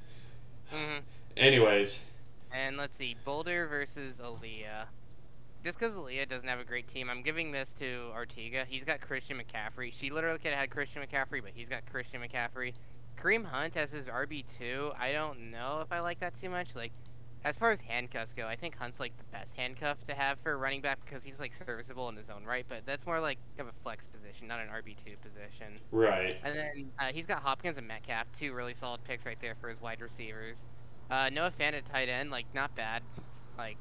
Hmm 0.70 0.98
Anyways, 1.36 2.08
And 2.52 2.76
let's 2.76 2.96
see, 2.96 3.16
Boulder 3.24 3.66
versus 3.66 4.14
Aaliyah. 4.22 4.86
Just 5.64 5.78
because 5.78 5.94
Aaliyah 5.94 6.28
doesn't 6.28 6.48
have 6.48 6.60
a 6.60 6.64
great 6.64 6.88
team, 6.88 7.10
I'm 7.10 7.22
giving 7.22 7.52
this 7.52 7.68
to 7.80 8.10
Artiga. 8.14 8.64
He's 8.66 8.84
got 8.84 9.00
Christian 9.00 9.38
McCaffrey. 9.38 9.92
She 9.98 10.10
literally 10.10 10.38
could 10.38 10.52
have 10.52 10.60
had 10.60 10.70
Christian 10.70 11.02
McCaffrey, 11.02 11.42
but 11.42 11.50
he's 11.54 11.68
got 11.68 11.84
Christian 11.90 12.20
McCaffrey. 12.20 12.72
Kareem 13.20 13.44
Hunt 13.44 13.76
as 13.76 13.90
his 13.90 14.06
RB2, 14.06 14.94
I 14.98 15.12
don't 15.12 15.50
know 15.50 15.80
if 15.82 15.90
I 15.90 16.00
like 16.00 16.20
that 16.20 16.38
too 16.40 16.50
much. 16.50 16.68
Like, 16.74 16.92
as 17.46 17.54
far 17.54 17.70
as 17.70 17.78
handcuffs 17.78 18.32
go, 18.32 18.44
I 18.48 18.56
think 18.56 18.76
Hunt's 18.76 18.98
like 18.98 19.16
the 19.18 19.24
best 19.30 19.52
handcuff 19.56 20.04
to 20.08 20.14
have 20.14 20.40
for 20.40 20.52
a 20.52 20.56
running 20.56 20.80
back 20.80 20.98
because 21.04 21.22
he's 21.22 21.38
like 21.38 21.52
serviceable 21.64 22.08
in 22.08 22.16
his 22.16 22.28
own 22.28 22.44
right, 22.44 22.66
but 22.68 22.82
that's 22.84 23.06
more 23.06 23.20
like 23.20 23.38
of 23.60 23.68
a 23.68 23.72
flex 23.84 24.04
position, 24.06 24.48
not 24.48 24.58
an 24.58 24.66
RB2 24.66 25.14
position. 25.22 25.78
right. 25.92 26.36
And 26.42 26.56
then 26.56 26.90
uh, 26.98 27.12
he's 27.12 27.24
got 27.24 27.42
Hopkins 27.42 27.78
and 27.78 27.86
Metcalf, 27.86 28.26
two 28.36 28.52
really 28.52 28.74
solid 28.74 29.04
picks 29.04 29.24
right 29.24 29.38
there 29.40 29.54
for 29.60 29.68
his 29.68 29.80
wide 29.80 30.00
receivers. 30.00 30.56
Uh, 31.08 31.30
Noah 31.32 31.52
Fant 31.58 31.74
at 31.74 31.86
tight 31.86 32.08
end, 32.08 32.32
like 32.32 32.46
not 32.52 32.74
bad. 32.74 33.02
Like 33.56 33.76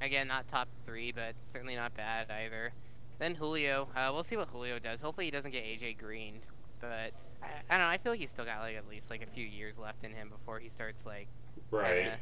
again, 0.00 0.26
not 0.26 0.48
top 0.48 0.68
three, 0.86 1.12
but 1.12 1.34
certainly 1.52 1.76
not 1.76 1.94
bad 1.94 2.30
either. 2.30 2.72
Then 3.18 3.34
Julio, 3.34 3.86
uh, 3.94 4.08
we'll 4.14 4.24
see 4.24 4.38
what 4.38 4.48
Julio 4.48 4.78
does. 4.78 4.98
Hopefully 4.98 5.26
he 5.26 5.30
doesn't 5.30 5.50
get 5.50 5.62
AJ 5.62 5.98
Green, 5.98 6.40
but 6.80 7.12
I, 7.42 7.48
I 7.68 7.76
don't 7.76 7.80
know. 7.80 7.92
I 7.92 7.98
feel 7.98 8.12
like 8.12 8.20
he's 8.20 8.30
still 8.30 8.46
got 8.46 8.60
like 8.60 8.76
at 8.76 8.88
least 8.88 9.10
like 9.10 9.20
a 9.22 9.26
few 9.34 9.44
years 9.44 9.74
left 9.76 10.04
in 10.04 10.12
him 10.12 10.30
before 10.30 10.58
he 10.58 10.70
starts 10.70 11.04
like 11.04 11.28
Right. 11.70 12.12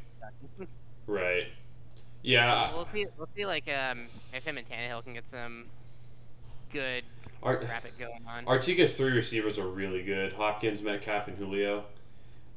Right. 1.09 1.47
Yeah. 2.21 2.71
we'll 2.73 2.87
see. 2.93 3.07
We'll 3.17 3.27
see 3.35 3.45
like 3.45 3.67
um 3.67 3.99
if 4.33 4.45
him 4.45 4.57
and 4.57 4.67
Tannehill 4.69 5.03
can 5.03 5.13
get 5.13 5.23
some 5.31 5.65
good 6.71 7.03
Ar- 7.41 7.61
rapid 7.67 7.97
going 7.97 8.21
on. 8.27 8.45
Artiga's 8.45 8.95
three 8.95 9.11
receivers 9.11 9.57
are 9.57 9.67
really 9.67 10.03
good: 10.03 10.33
Hopkins, 10.33 10.81
Metcalf, 10.83 11.27
and 11.27 11.37
Julio. 11.37 11.83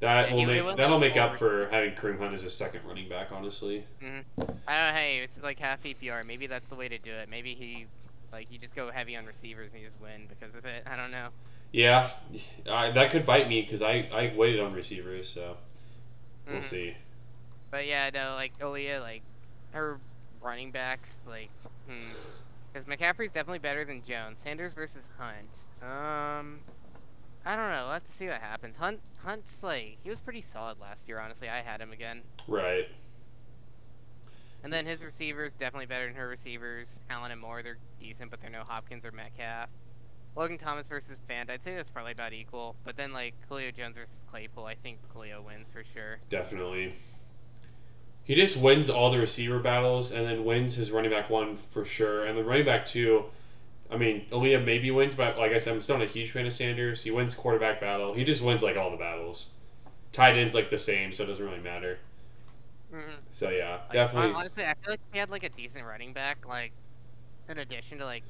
That 0.01 0.31
Yeah, 0.31 0.35
will 0.35 0.47
make 0.47 0.77
that'll 0.77 0.99
make 0.99 1.17
up 1.17 1.37
for 1.37 1.69
having 1.71 1.93
Kareem 1.93 2.19
Hunt 2.19 2.35
as 2.35 2.45
a 2.45 2.51
second 2.51 2.81
running 2.87 3.09
back. 3.09 3.29
Honestly. 3.33 3.85
I 4.03 4.07
don't. 4.45 4.95
Hey, 4.95 5.21
it's 5.23 5.43
like 5.43 5.59
half 5.61 5.83
PPR. 5.83 6.27
Maybe 6.27 6.47
that's 6.47 6.67
the 6.67 6.75
way 6.75 6.89
to 6.89 6.99
do 6.99 7.13
it. 7.13 7.29
Maybe 7.31 7.55
he, 7.55 7.87
like, 8.33 8.51
you 8.51 8.59
just 8.59 8.75
go 8.75 8.91
heavy 8.91 9.17
on 9.17 9.27
receivers 9.27 9.71
and 9.73 9.81
you 9.81 9.89
just 9.89 10.01
win 10.03 10.23
because 10.29 10.55
of 10.57 10.65
it. 10.65 10.83
I 10.91 10.97
don't 10.97 11.13
know. 11.13 11.29
Yeah, 11.71 12.11
I, 12.69 12.91
that 12.91 13.11
could 13.11 13.25
bite 13.25 13.49
me 13.49 13.63
because 13.63 13.81
I 13.81 14.09
I 14.13 14.33
waited 14.37 14.61
on 14.61 14.75
receivers, 14.75 15.29
so 15.29 15.57
we'll 16.47 16.57
Mhm. 16.61 16.65
see. 16.65 16.97
But 17.73 17.87
yeah, 17.87 18.11
no, 18.13 18.35
like 18.35 18.57
Aaliyah, 18.61 19.01
like 19.01 19.23
her 19.73 19.99
running 20.43 20.71
backs, 20.71 21.09
like, 21.27 21.49
hmm, 21.89 21.99
because 22.71 22.87
McCaffrey's 22.87 23.33
definitely 23.33 23.61
better 23.61 23.85
than 23.85 24.03
Jones. 24.07 24.39
Sanders 24.45 24.75
versus 24.75 25.05
Hunt. 25.19 25.49
Um, 25.83 26.61
I 27.47 27.57
don't 27.57 27.71
know. 27.71 27.89
Let's 27.89 28.13
see 28.19 28.27
what 28.27 28.43
happens. 28.43 28.77
Hunt, 28.77 29.01
Hunt's 29.25 29.51
like 29.63 29.97
he 30.05 30.11
was 30.11 30.21
pretty 30.21 30.45
solid 30.53 30.79
last 30.81 31.01
year. 31.09 31.19
Honestly, 31.19 31.49
I 31.49 31.63
had 31.63 31.81
him 31.81 31.93
again. 31.93 32.21
Right. 32.47 32.89
And 34.63 34.71
then 34.71 34.85
his 34.85 35.01
receivers 35.01 35.53
definitely 35.59 35.87
better 35.87 36.07
than 36.07 36.15
her 36.15 36.29
receivers. 36.29 36.87
Allen 37.09 37.33
and 37.33 37.41
Moore, 37.41 37.63
they're 37.63 37.79
decent, 37.99 38.31
but 38.31 38.43
they're 38.43 38.51
no 38.51 38.65
Hopkins 38.65 39.03
or 39.05 39.13
Metcalf. 39.13 39.71
Logan 40.37 40.59
Thomas 40.59 40.87
versus 40.89 41.17
Fant, 41.29 41.51
I'd 41.51 41.65
say 41.65 41.75
that's 41.75 41.91
probably 41.91 42.13
about 42.13 42.35
equal. 42.35 42.77
But 42.85 42.99
then 42.99 43.15
like 43.15 43.35
Julio 43.49 43.71
Jones 43.71 43.97
versus 43.97 44.15
Claypool, 44.31 44.67
I 44.67 44.75
think 44.75 44.99
Julio 45.15 45.41
wins 45.41 45.67
for 45.73 45.83
sure. 45.95 46.19
Definitely. 46.29 46.95
He 48.25 48.35
just 48.35 48.57
wins 48.57 48.89
all 48.91 49.11
the 49.11 49.19
receiver 49.19 49.59
battles 49.59 50.13
and 50.13 50.27
then 50.27 50.45
wins 50.45 50.77
his 50.77 50.91
running 50.93 51.11
back 51.11 51.29
one 51.31 51.57
for 51.57 51.85
sure. 51.85 52.25
And 52.25 52.39
the 52.39 52.45
running 52.45 52.65
back 52.65 52.85
two, 52.85 53.25
I 53.91 53.97
mean, 53.97 54.27
Aaliyah 54.31 54.65
maybe 54.65 54.91
wins, 54.91 55.15
but 55.17 55.39
like 55.39 55.53
I 55.53 55.59
said, 55.59 55.75
I'm 55.75 55.81
still 55.81 55.99
not 55.99 56.05
a 56.07 56.11
huge 56.11 56.31
fan 56.31 56.47
of 56.47 56.53
Sanders. 56.53 57.03
He 57.03 57.11
wins 57.11 57.35
quarterback 57.35 57.81
battle. 57.81 58.15
He 58.15 58.25
just 58.25 58.43
wins 58.43 58.63
like 58.63 58.77
all 58.77 58.91
the 58.91 58.97
battles. 58.97 59.51
Tight 60.13 60.37
ends 60.37 60.55
like 60.55 60.71
the 60.71 60.79
same, 60.79 61.13
so 61.13 61.25
it 61.25 61.27
doesn't 61.27 61.45
really 61.45 61.61
matter. 61.61 61.99
Mm-hmm. 62.93 63.17
So 63.31 63.51
yeah, 63.51 63.81
Like, 63.89 63.93
definitely. 63.93 64.35
Honestly, 64.35 64.65
I 64.65 64.75
feel 64.75 64.93
like 64.93 65.01
if 65.01 65.13
he 65.13 65.19
had 65.19 65.31
like 65.31 65.45
a 65.45 65.49
decent 65.49 65.85
running 65.85 66.13
back, 66.13 66.47
like 66.47 66.73
in 67.49 67.59
addition 67.59 67.99
to 67.99 68.05
like 68.05 68.25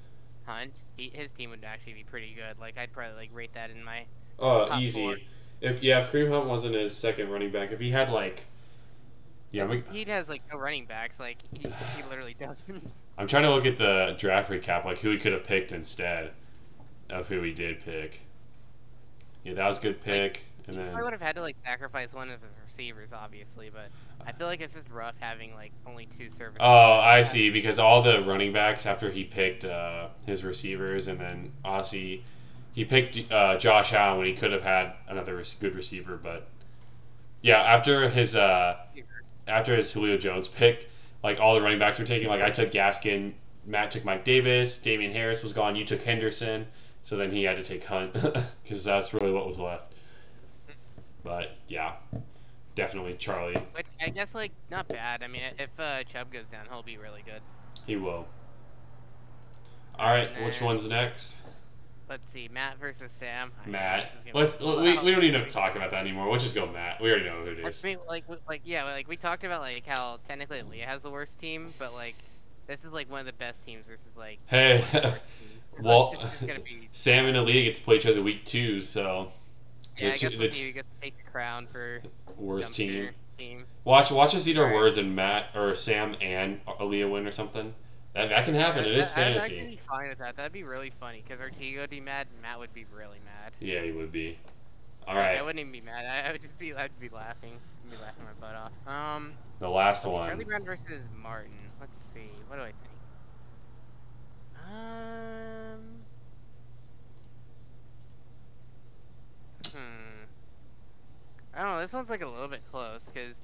Hunt, 0.47 0.73
he, 0.97 1.11
his 1.15 1.33
team 1.33 1.51
would 1.51 1.65
actually 1.65 1.95
be 1.95 2.05
pretty 2.05 2.35
good. 2.35 2.59
Like 2.59 2.79
I'd 2.79 2.93
probably 2.93 3.17
like 3.17 3.31
rate 3.33 3.53
that 3.55 3.71
in 3.71 3.83
my. 3.85 4.07
Oh, 4.39 4.79
easy. 4.79 5.01
four. 5.05 5.17
If 5.61 5.83
yeah, 5.83 6.05
if 6.05 6.13
Kareem 6.13 6.31
Hunt 6.31 6.47
wasn't 6.47 6.75
his 6.75 6.97
second 6.97 7.31
running 7.31 7.51
back, 7.53 7.73
if 7.73 7.81
he 7.81 7.91
had 7.91 8.11
like, 8.11 8.47
yeah, 9.53 9.67
we, 9.67 9.83
He 9.93 10.05
has 10.11 10.29
like 10.29 10.43
no 10.51 10.59
running 10.59 10.87
backs. 10.87 11.21
Like 11.21 11.39
he, 11.55 11.69
he 11.69 12.03
literally 12.09 12.35
doesn't. 12.39 12.91
I'm 13.19 13.29
trying 13.29 13.45
to 13.45 13.51
look 13.51 13.67
at 13.67 13.77
the 13.77 14.17
draft 14.19 14.51
recap, 14.51 14.85
like 14.85 14.99
who 14.99 15.11
he 15.11 15.19
could 15.19 15.35
have 15.35 15.45
picked 15.45 15.73
instead 15.73 16.33
of 17.11 17.29
who 17.29 17.43
he 17.43 17.53
did 17.53 17.85
pick. 17.85 18.21
Yeah, 19.45 19.55
that 19.55 19.67
was 19.67 19.79
a 19.79 19.83
good 19.83 20.01
pick. 20.01 20.45
And 20.69 20.81
I 20.81 21.03
would 21.03 21.13
have 21.13 21.21
had 21.21 21.37
to 21.37 21.43
like 21.43 21.57
sacrifice 21.65 22.13
one 22.13 22.31
of 22.31 22.41
his 22.41 22.51
receivers, 22.65 23.11
obviously, 23.13 23.71
but 23.71 23.89
I 24.27 24.33
feel 24.33 24.47
like 24.47 24.61
it's 24.61 24.73
just 24.73 24.89
rough 24.89 25.15
having 25.21 25.55
like 25.55 25.73
only 25.87 26.07
two 26.17 26.31
services. 26.31 26.61
oh, 26.61 26.93
I 27.01 27.23
see, 27.23 27.51
because 27.51 27.79
all 27.79 28.01
the 28.01 28.23
running 28.23 28.53
backs 28.53 28.87
after 28.87 29.11
he 29.11 29.25
picked 29.25 29.65
uh, 29.65 30.09
his 30.25 30.45
receivers, 30.45 31.09
and 31.09 31.19
then 31.19 31.53
Aussie, 31.65 32.23
he 32.75 32.85
picked 32.85 33.31
uh, 33.33 33.59
Josh 33.59 33.93
Allen 33.93 34.19
when 34.19 34.29
he 34.29 34.35
could 34.35 34.53
have 34.53 34.63
had 34.63 34.93
another 35.09 35.43
good 35.61 35.75
receiver, 35.75 36.17
but 36.17 36.47
yeah, 37.43 37.61
after 37.61 38.09
his 38.09 38.37
uh, 38.37 38.77
after 39.47 39.75
his 39.75 39.93
Julio 39.93 40.17
Jones 40.17 40.49
pick, 40.49 40.89
like 41.23 41.41
all 41.41 41.55
the 41.55 41.63
running 41.63 41.79
backs 41.79 41.99
were 41.99 42.05
taking. 42.05 42.29
Like 42.29 42.43
I 42.43 42.51
took 42.51 42.71
Gaskin, 42.71 43.33
Matt 43.67 43.91
took 43.91 44.05
Mike 44.05 44.25
Davis, 44.25 44.81
Damien 44.81 45.13
Harris 45.13 45.43
was 45.43 45.53
gone. 45.53 45.77
You 45.77 45.85
took 45.85 46.03
Henderson, 46.03 46.67
so 47.03 47.17
then 47.17 47.31
he 47.31 47.45
had 47.45 47.57
to 47.57 47.63
take 47.63 47.85
Hunt 47.85 48.13
because 48.63 48.85
that's 48.85 49.15
really 49.15 49.33
what 49.33 49.47
was 49.47 49.59
left. 49.59 49.95
But 51.25 51.57
yeah, 51.69 51.93
definitely 52.75 53.15
Charlie. 53.15 53.55
Which 53.75 53.87
I 54.01 54.09
guess 54.09 54.35
like 54.35 54.53
not 54.71 54.89
bad. 54.89 55.23
I 55.23 55.29
mean, 55.29 55.43
if 55.59 55.71
uh, 55.79 56.03
Chubb 56.05 56.33
goes 56.33 56.47
down, 56.51 56.67
he'll 56.69 56.83
be 56.83 56.99
really 56.99 57.23
good. 57.25 57.41
He 57.87 57.97
will. 57.97 58.27
All 59.99 60.09
right, 60.09 60.31
which 60.45 60.63
one's 60.63 60.89
next? 60.89 61.37
Let's 62.13 62.31
see, 62.31 62.47
Matt 62.53 62.79
versus 62.79 63.11
Sam. 63.19 63.51
I 63.65 63.69
Matt. 63.71 64.13
Let's. 64.35 64.61
We, 64.61 64.99
we 64.99 65.11
don't 65.13 65.25
even 65.25 65.33
have 65.41 65.49
to 65.49 65.51
talk 65.51 65.77
about 65.77 65.93
that 65.93 66.03
anymore. 66.03 66.29
We'll 66.29 66.39
just 66.39 66.55
go 66.55 66.71
Matt. 66.71 67.01
We 67.01 67.09
already 67.11 67.25
know 67.25 67.37
who 67.43 67.53
it 67.53 67.59
is. 67.67 67.83
I 67.83 67.89
mean, 67.89 67.99
like, 68.07 68.25
like, 68.47 68.61
yeah, 68.67 68.85
like 68.85 69.09
we 69.09 69.17
talked 69.17 69.45
about, 69.45 69.63
like 69.63 69.87
how 69.87 70.19
technically 70.29 70.61
Leah 70.61 70.85
has 70.85 71.01
the 71.01 71.09
worst 71.09 71.39
team, 71.41 71.69
but 71.79 71.95
like 71.95 72.15
this 72.67 72.85
is 72.85 72.93
like 72.93 73.11
one 73.11 73.21
of 73.21 73.25
the 73.25 73.33
best 73.33 73.65
teams 73.65 73.87
versus 73.87 74.15
like. 74.15 74.41
Hey, 74.51 74.83
one 74.83 74.85
of 74.85 75.03
the 75.03 75.09
worst 76.21 76.41
teams. 76.41 76.51
well, 76.51 76.57
be, 76.67 76.89
Sam 76.93 77.25
and 77.25 77.35
Aaliyah 77.35 77.65
get 77.65 77.75
to 77.77 77.83
play 77.83 77.97
each 77.97 78.05
other 78.05 78.23
week 78.23 78.45
two, 78.45 78.83
so 78.83 79.33
yeah, 79.97 80.09
I 80.09 80.13
the 80.13 80.19
guess 80.19 80.21
two- 80.21 80.29
the 80.29 80.35
who 80.37 80.73
gets 80.73 80.89
to 80.89 81.01
take 81.01 81.17
the 81.17 81.31
crown 81.31 81.67
for 81.67 82.03
worst 82.37 82.75
team. 82.75 83.09
team. 83.39 83.65
Watch 83.85 84.11
watch 84.11 84.35
us 84.35 84.47
eat 84.47 84.59
our 84.59 84.67
Right. 84.67 84.75
words 84.75 84.99
and 84.99 85.17
Matt 85.17 85.47
or 85.55 85.75
Sam 85.75 86.15
and 86.21 86.63
Aaliyah 86.67 87.11
win 87.11 87.27
or 87.27 87.31
something. 87.31 87.73
That, 88.15 88.29
that 88.29 88.45
can 88.45 88.55
happen. 88.55 88.85
It 88.85 88.99
is 88.99 89.11
I'd- 89.17 89.23
I'd 89.23 89.37
actually 89.39 89.67
be 89.67 89.81
fine 89.89 90.09
with 90.11 90.19
that. 90.19 90.37
That'd 90.37 90.53
be 90.53 90.65
really 90.65 90.93
funny 91.01 91.23
because 91.27 91.41
Ortega 91.41 91.81
would 91.81 91.91
be 91.91 92.01
mad 92.01 92.27
and 92.33 92.43
Matt 92.43 92.59
would 92.59 92.75
be 92.75 92.85
really 92.95 93.19
mad. 93.25 93.53
Yeah, 93.59 93.83
he 93.83 93.93
would 93.93 94.13
be. 94.13 94.39
All 95.07 95.17
right. 95.17 95.39
I 95.39 95.43
wouldn't 95.43 95.59
even 95.61 95.73
be 95.73 95.81
mad. 95.81 96.05
I, 96.05 96.29
I 96.29 96.33
would 96.33 96.43
just 96.43 96.59
be, 96.59 96.75
I'd 96.75 96.91
be 97.01 97.09
laughing, 97.09 97.59
I'd 97.85 97.91
be 97.91 97.97
laughing 98.03 98.25
my 98.25 98.33
butt 98.47 98.55
off. 98.55 98.73
Um, 98.87 99.33
the 99.59 99.69
last 99.71 100.05
one. 100.05 100.29
Charlie. 100.29 100.45
Brown 100.45 100.65
versus 100.65 101.03
Martin. 101.21 101.53
Let's 101.81 101.93
see. 102.15 102.31
What 102.49 102.57
do 102.57 102.63
I 102.63 102.67
think? 102.67 102.77
Um. 104.71 105.81
Hmm. 109.73 110.25
I 111.55 111.63
don't 111.63 111.73
know. 111.77 111.81
This 111.81 111.93
one's 111.93 112.11
like 112.11 112.23
a 112.23 112.29
little 112.29 112.49
bit 112.49 112.63
close 112.71 113.01
because 113.13 113.35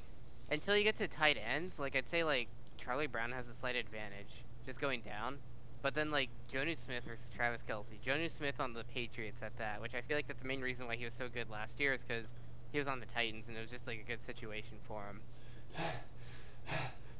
until 0.50 0.76
you 0.76 0.84
get 0.84 0.98
to 0.98 1.08
tight 1.08 1.38
ends, 1.52 1.78
like 1.78 1.96
I'd 1.96 2.08
say 2.10 2.22
like 2.24 2.48
Charlie 2.76 3.06
Brown 3.06 3.32
has 3.32 3.46
a 3.48 3.58
slight 3.58 3.76
advantage 3.76 4.44
just 4.68 4.80
going 4.80 5.00
down. 5.00 5.38
But 5.80 5.94
then 5.94 6.10
like 6.10 6.28
Jonnu 6.52 6.76
Smith 6.76 7.04
versus 7.04 7.24
Travis 7.34 7.60
Kelce. 7.68 7.98
Jonnu 8.06 8.30
Smith 8.36 8.60
on 8.60 8.74
the 8.74 8.84
Patriots 8.94 9.38
at 9.42 9.56
that, 9.58 9.80
which 9.80 9.94
I 9.94 10.02
feel 10.02 10.16
like 10.16 10.26
that's 10.28 10.40
the 10.42 10.46
main 10.48 10.60
reason 10.60 10.86
why 10.86 10.96
he 10.96 11.04
was 11.04 11.14
so 11.18 11.28
good 11.32 11.48
last 11.50 11.80
year 11.80 11.94
is 11.94 12.00
because 12.06 12.26
he 12.72 12.78
was 12.78 12.86
on 12.86 13.00
the 13.00 13.06
Titans 13.06 13.44
and 13.48 13.56
it 13.56 13.60
was 13.60 13.70
just 13.70 13.86
like 13.86 13.98
a 14.00 14.06
good 14.06 14.24
situation 14.26 14.74
for 14.86 15.02
him. 15.06 15.20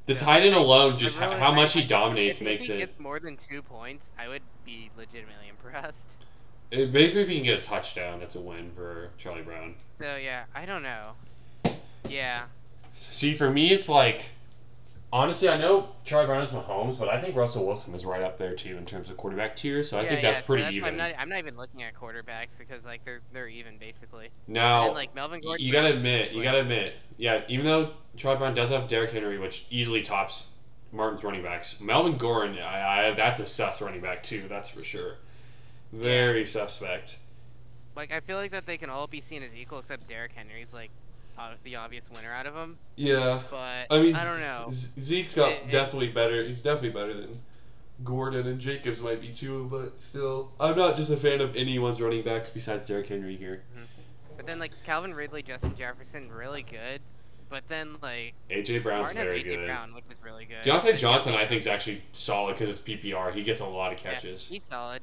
The 0.05 0.13
Yeah. 0.13 0.19
tight 0.19 0.43
end 0.43 0.55
alone, 0.55 0.97
just 0.97 1.19
really- 1.19 1.37
how 1.37 1.51
much 1.53 1.73
he 1.73 1.83
dominates 1.85 2.39
if 2.39 2.45
makes 2.45 2.65
he 2.65 2.73
it. 2.73 2.77
gets 2.79 2.99
more 2.99 3.19
than 3.19 3.37
two 3.49 3.61
points, 3.61 4.05
I 4.17 4.27
would 4.27 4.41
be 4.65 4.89
legitimately 4.97 5.47
impressed. 5.49 6.05
it. 6.71 6.91
Basically, 6.91 7.21
if 7.23 7.29
he 7.29 7.35
can 7.35 7.43
get 7.43 7.59
a 7.59 7.63
touchdown, 7.63 8.19
that's 8.19 8.35
a 8.35 8.41
win 8.41 8.71
for 8.75 9.09
Charlie 9.17 9.41
Brown. 9.41 9.75
So 9.99 10.17
yeah, 10.17 10.43
I 10.53 10.65
don't 10.65 10.83
know. 10.83 11.15
Yeah, 12.07 12.43
See, 12.93 13.33
for 13.35 13.49
me, 13.51 13.71
it's 13.71 13.87
like 13.87 14.31
honestly, 15.11 15.49
I 15.49 15.57
know 15.57 15.89
Charlie 16.03 16.27
Brown 16.27 16.41
is 16.41 16.49
Mahomes, 16.51 16.97
but 16.97 17.09
I 17.09 17.17
think 17.17 17.35
Russell 17.35 17.65
Wilson 17.65 17.93
is 17.93 18.05
right 18.05 18.21
up 18.21 18.37
there 18.37 18.53
too 18.53 18.77
in 18.77 18.85
terms 18.85 19.09
of 19.09 19.17
quarterback 19.17 19.55
tier. 19.55 19.83
So 19.83 19.97
I 19.97 20.01
yeah, 20.03 20.09
think 20.09 20.21
yeah, 20.21 20.29
that's 20.29 20.41
so 20.41 20.45
pretty 20.45 20.63
that's, 20.63 20.75
even. 20.75 20.89
I'm 20.89 20.97
not, 20.97 21.11
I'm 21.17 21.29
not 21.29 21.39
even 21.39 21.57
looking 21.57 21.83
at 21.83 21.93
quarterbacks 21.95 22.49
because 22.57 22.83
like 22.85 23.03
they're 23.05 23.21
they're 23.33 23.47
even 23.47 23.77
basically. 23.77 24.29
now, 24.47 24.85
and 24.85 24.93
like 24.93 25.13
Melvin 25.15 25.41
Gordon. 25.41 25.65
you 25.65 25.71
gotta 25.71 25.93
admit, 25.93 26.31
you 26.31 26.43
gotta 26.43 26.61
admit, 26.61 26.95
yeah. 27.17 27.41
Even 27.47 27.65
though 27.65 27.91
Charlie 28.15 28.39
Brown 28.39 28.53
does 28.53 28.69
have 28.69 28.87
Derrick 28.87 29.11
Henry, 29.11 29.39
which 29.39 29.65
easily 29.69 30.01
tops 30.01 30.53
Martin's 30.91 31.23
running 31.23 31.43
backs, 31.43 31.79
Melvin 31.79 32.17
Gordon, 32.17 32.57
I, 32.59 33.09
I, 33.09 33.11
that's 33.11 33.39
a 33.39 33.47
sus 33.47 33.81
running 33.81 34.01
back 34.01 34.23
too. 34.23 34.43
That's 34.47 34.69
for 34.69 34.83
sure. 34.83 35.15
Very 35.91 36.45
suspect. 36.45 37.19
Like 37.95 38.11
I 38.11 38.19
feel 38.19 38.37
like 38.37 38.51
that 38.51 38.65
they 38.65 38.77
can 38.77 38.89
all 38.89 39.07
be 39.07 39.21
seen 39.21 39.43
as 39.43 39.49
equal 39.55 39.79
except 39.79 40.07
Derrick 40.07 40.31
Henry's 40.33 40.71
like 40.71 40.91
the 41.63 41.75
obvious 41.75 42.03
winner 42.15 42.31
out 42.33 42.45
of 42.45 42.53
them. 42.53 42.77
Yeah. 42.97 43.39
But 43.49 43.87
I 43.89 44.01
mean, 44.01 44.15
I 44.15 44.23
don't 44.25 44.39
know. 44.41 44.65
Zeke's 44.69 45.35
got 45.35 45.51
It- 45.51 45.63
it- 45.65 45.71
definitely 45.71 46.09
better. 46.09 46.43
He's 46.43 46.61
definitely 46.61 46.89
better 46.99 47.13
than 47.13 47.39
Gordon 48.03 48.47
and 48.47 48.59
Jacobs 48.59 49.01
might 49.01 49.21
be 49.21 49.33
too, 49.33 49.67
but 49.71 49.99
still, 49.99 50.51
I'm 50.59 50.77
not 50.77 50.95
just 50.95 51.11
a 51.11 51.17
fan 51.17 51.41
of 51.41 51.55
anyone's 51.55 52.01
running 52.01 52.23
backs 52.23 52.49
besides 52.49 52.85
Derrick 52.85 53.07
Henry 53.07 53.35
here. 53.35 53.63
Mm-hmm. 53.73 53.83
But 54.37 54.47
then 54.47 54.59
like 54.59 54.71
Calvin 54.85 55.13
Ridley, 55.13 55.43
Justin 55.43 55.75
Jefferson, 55.77 56.31
really 56.31 56.63
good. 56.63 57.01
But 57.49 57.63
then 57.67 57.97
like 58.01 58.35
AJ 58.49 58.83
Brown's 58.83 59.13
Martin 59.13 59.17
has 59.17 59.25
very 59.25 59.41
AJ 59.43 59.55
good. 59.55 59.65
Brown, 59.65 59.93
which 59.95 60.05
is 60.11 60.23
really 60.23 60.45
good. 60.45 60.59
Diontae 60.63 60.97
Johnson, 60.97 61.33
I 61.33 61.45
think, 61.45 61.61
is 61.61 61.67
actually 61.67 62.01
solid 62.11 62.53
because 62.53 62.69
it's 62.69 62.81
PPR. 62.81 63.33
He 63.33 63.43
gets 63.43 63.59
a 63.59 63.65
lot 63.65 63.91
of 63.91 63.97
catches. 63.97 64.23
Yeah, 64.23 64.29
catches. 64.29 64.47
he's 64.49 64.63
solid, 64.69 65.01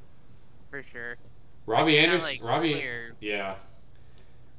for 0.71 0.83
sure. 0.93 1.17
Robbie 1.67 1.99
Anderson, 1.99 2.39
like, 2.41 2.49
Robbie, 2.49 2.75
clear. 2.75 3.13
yeah, 3.21 3.57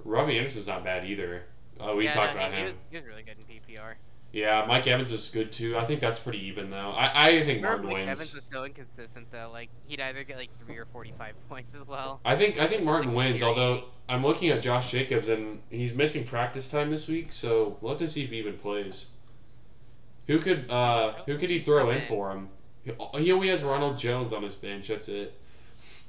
Robbie 0.03 0.37
Anderson's 0.37 0.67
not 0.67 0.83
bad 0.83 1.05
either. 1.05 1.43
Uh, 1.79 1.93
we 1.95 2.05
yeah, 2.05 2.11
talked 2.11 2.33
no, 2.33 2.39
about 2.39 2.51
him. 2.53 2.59
He 2.59 2.65
was, 2.65 2.75
he 2.91 2.97
was 2.97 3.05
really 3.05 3.23
good 3.23 3.35
in 3.37 3.75
PPR. 3.75 3.95
Yeah, 4.33 4.65
Mike 4.67 4.85
Evans 4.87 5.11
is 5.11 5.29
good 5.29 5.51
too. 5.51 5.77
I 5.77 5.85
think 5.85 6.01
that's 6.01 6.19
pretty 6.19 6.45
even 6.47 6.69
though. 6.69 6.91
I, 6.91 7.29
I 7.29 7.43
think 7.43 7.61
Martin 7.61 7.85
Mike 7.85 7.93
wins. 7.93 8.09
Evans 8.09 8.35
was 8.35 8.43
so 8.51 8.65
inconsistent 8.65 9.31
though. 9.31 9.49
Like 9.51 9.69
he'd 9.85 10.01
either 10.01 10.23
get 10.23 10.37
like 10.37 10.49
three 10.59 10.77
or 10.77 10.85
forty-five 10.85 11.33
points 11.49 11.73
as 11.79 11.87
well. 11.87 12.19
I 12.25 12.35
think 12.35 12.59
I 12.59 12.67
think 12.67 12.83
Martin 12.83 13.13
Like, 13.13 13.17
wins. 13.29 13.43
Although 13.43 13.85
I'm 14.09 14.23
looking 14.23 14.49
at 14.49 14.61
Josh 14.61 14.91
Jacobs 14.91 15.29
and 15.29 15.59
he's 15.69 15.95
missing 15.95 16.25
practice 16.25 16.67
time 16.67 16.91
this 16.91 17.07
week, 17.07 17.31
so 17.31 17.77
we'll 17.81 17.93
have 17.93 17.99
to 17.99 18.07
see 18.07 18.23
if 18.23 18.29
he 18.31 18.37
even 18.39 18.55
plays. 18.57 19.11
Who 20.27 20.39
could 20.39 20.69
uh 20.69 21.13
who 21.25 21.37
could 21.37 21.49
he 21.49 21.59
throw 21.59 21.89
in 21.91 22.01
for 22.03 22.31
him? 22.31 22.49
He- 22.83 22.93
He 23.23 23.31
only 23.31 23.47
has 23.47 23.63
Ronald 23.63 23.97
Jones 23.97 24.33
on 24.33 24.43
his 24.43 24.55
bench. 24.55 24.89
That's 24.89 25.07
it. 25.09 25.33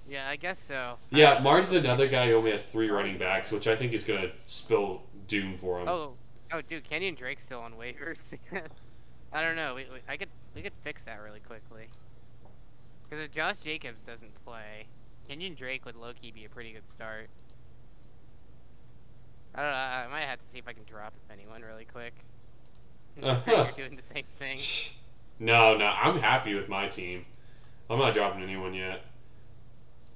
Yeah, 0.09 0.27
I 0.29 0.37
guess 0.37 0.59
so. 0.67 0.97
Yeah, 1.11 1.39
Martin's 1.41 1.75
another 1.75 2.09
guy 2.09 2.29
who 2.29 2.35
only 2.35 2.51
has 2.51 2.71
three 2.73 2.89
running 2.91 3.19
backs, 3.19 3.53
which 3.53 3.69
I 3.69 3.77
think 3.77 3.93
is 3.93 4.05
gonna 4.05 4.31
spill 4.47 5.03
doom 5.29 5.57
for 5.57 5.81
him. 5.81 5.89
Oh, 5.89 6.15
oh, 6.53 6.61
dude, 6.63 6.89
Kenyan 6.89 7.17
Drake's 7.17 7.43
still 7.43 7.61
on 7.61 7.75
waivers. 7.75 8.19
I 9.33 9.43
don't 9.43 9.57
know. 9.57 9.75
We, 9.75 9.85
we, 9.93 9.99
I 10.09 10.17
could 10.17 10.29
we 10.55 10.63
could 10.63 10.73
fix 10.83 11.05
that 11.05 11.21
really 11.23 11.41
quickly. 11.41 11.89
Because 13.05 13.25
if 13.25 13.33
Josh 13.33 13.57
Jacobs 13.63 14.01
doesn't 14.07 14.45
play, 14.45 14.87
Kenyan 15.29 15.57
Drake 15.57 15.85
would 15.85 15.97
low 15.97 16.13
key 16.21 16.33
be 16.33 16.45
a 16.45 16.49
pretty 16.49 16.73
good 16.73 16.89
start. 16.95 17.29
I 19.55 19.63
don't 19.63 19.71
know. 19.71 19.77
I 19.77 20.07
might 20.11 20.27
have 20.27 20.39
to 20.39 20.45
see 20.53 20.59
if 20.59 20.69
I 20.69 20.73
can 20.73 20.85
drop 20.85 21.15
anyone 21.33 21.63
really 21.63 21.85
quick. 21.85 22.15
You're 23.23 23.73
doing 23.77 23.97
the 23.97 24.03
same 24.15 24.25
thing. 24.39 24.59
No, 25.41 25.77
no, 25.77 25.87
I'm 25.87 26.19
happy 26.19 26.57
with 26.57 26.69
my 26.69 26.89
team. 26.89 27.25
I'm 27.89 28.01
not 28.01 28.13
dropping 28.13 28.43
anyone 28.43 28.75
yet. 28.75 29.05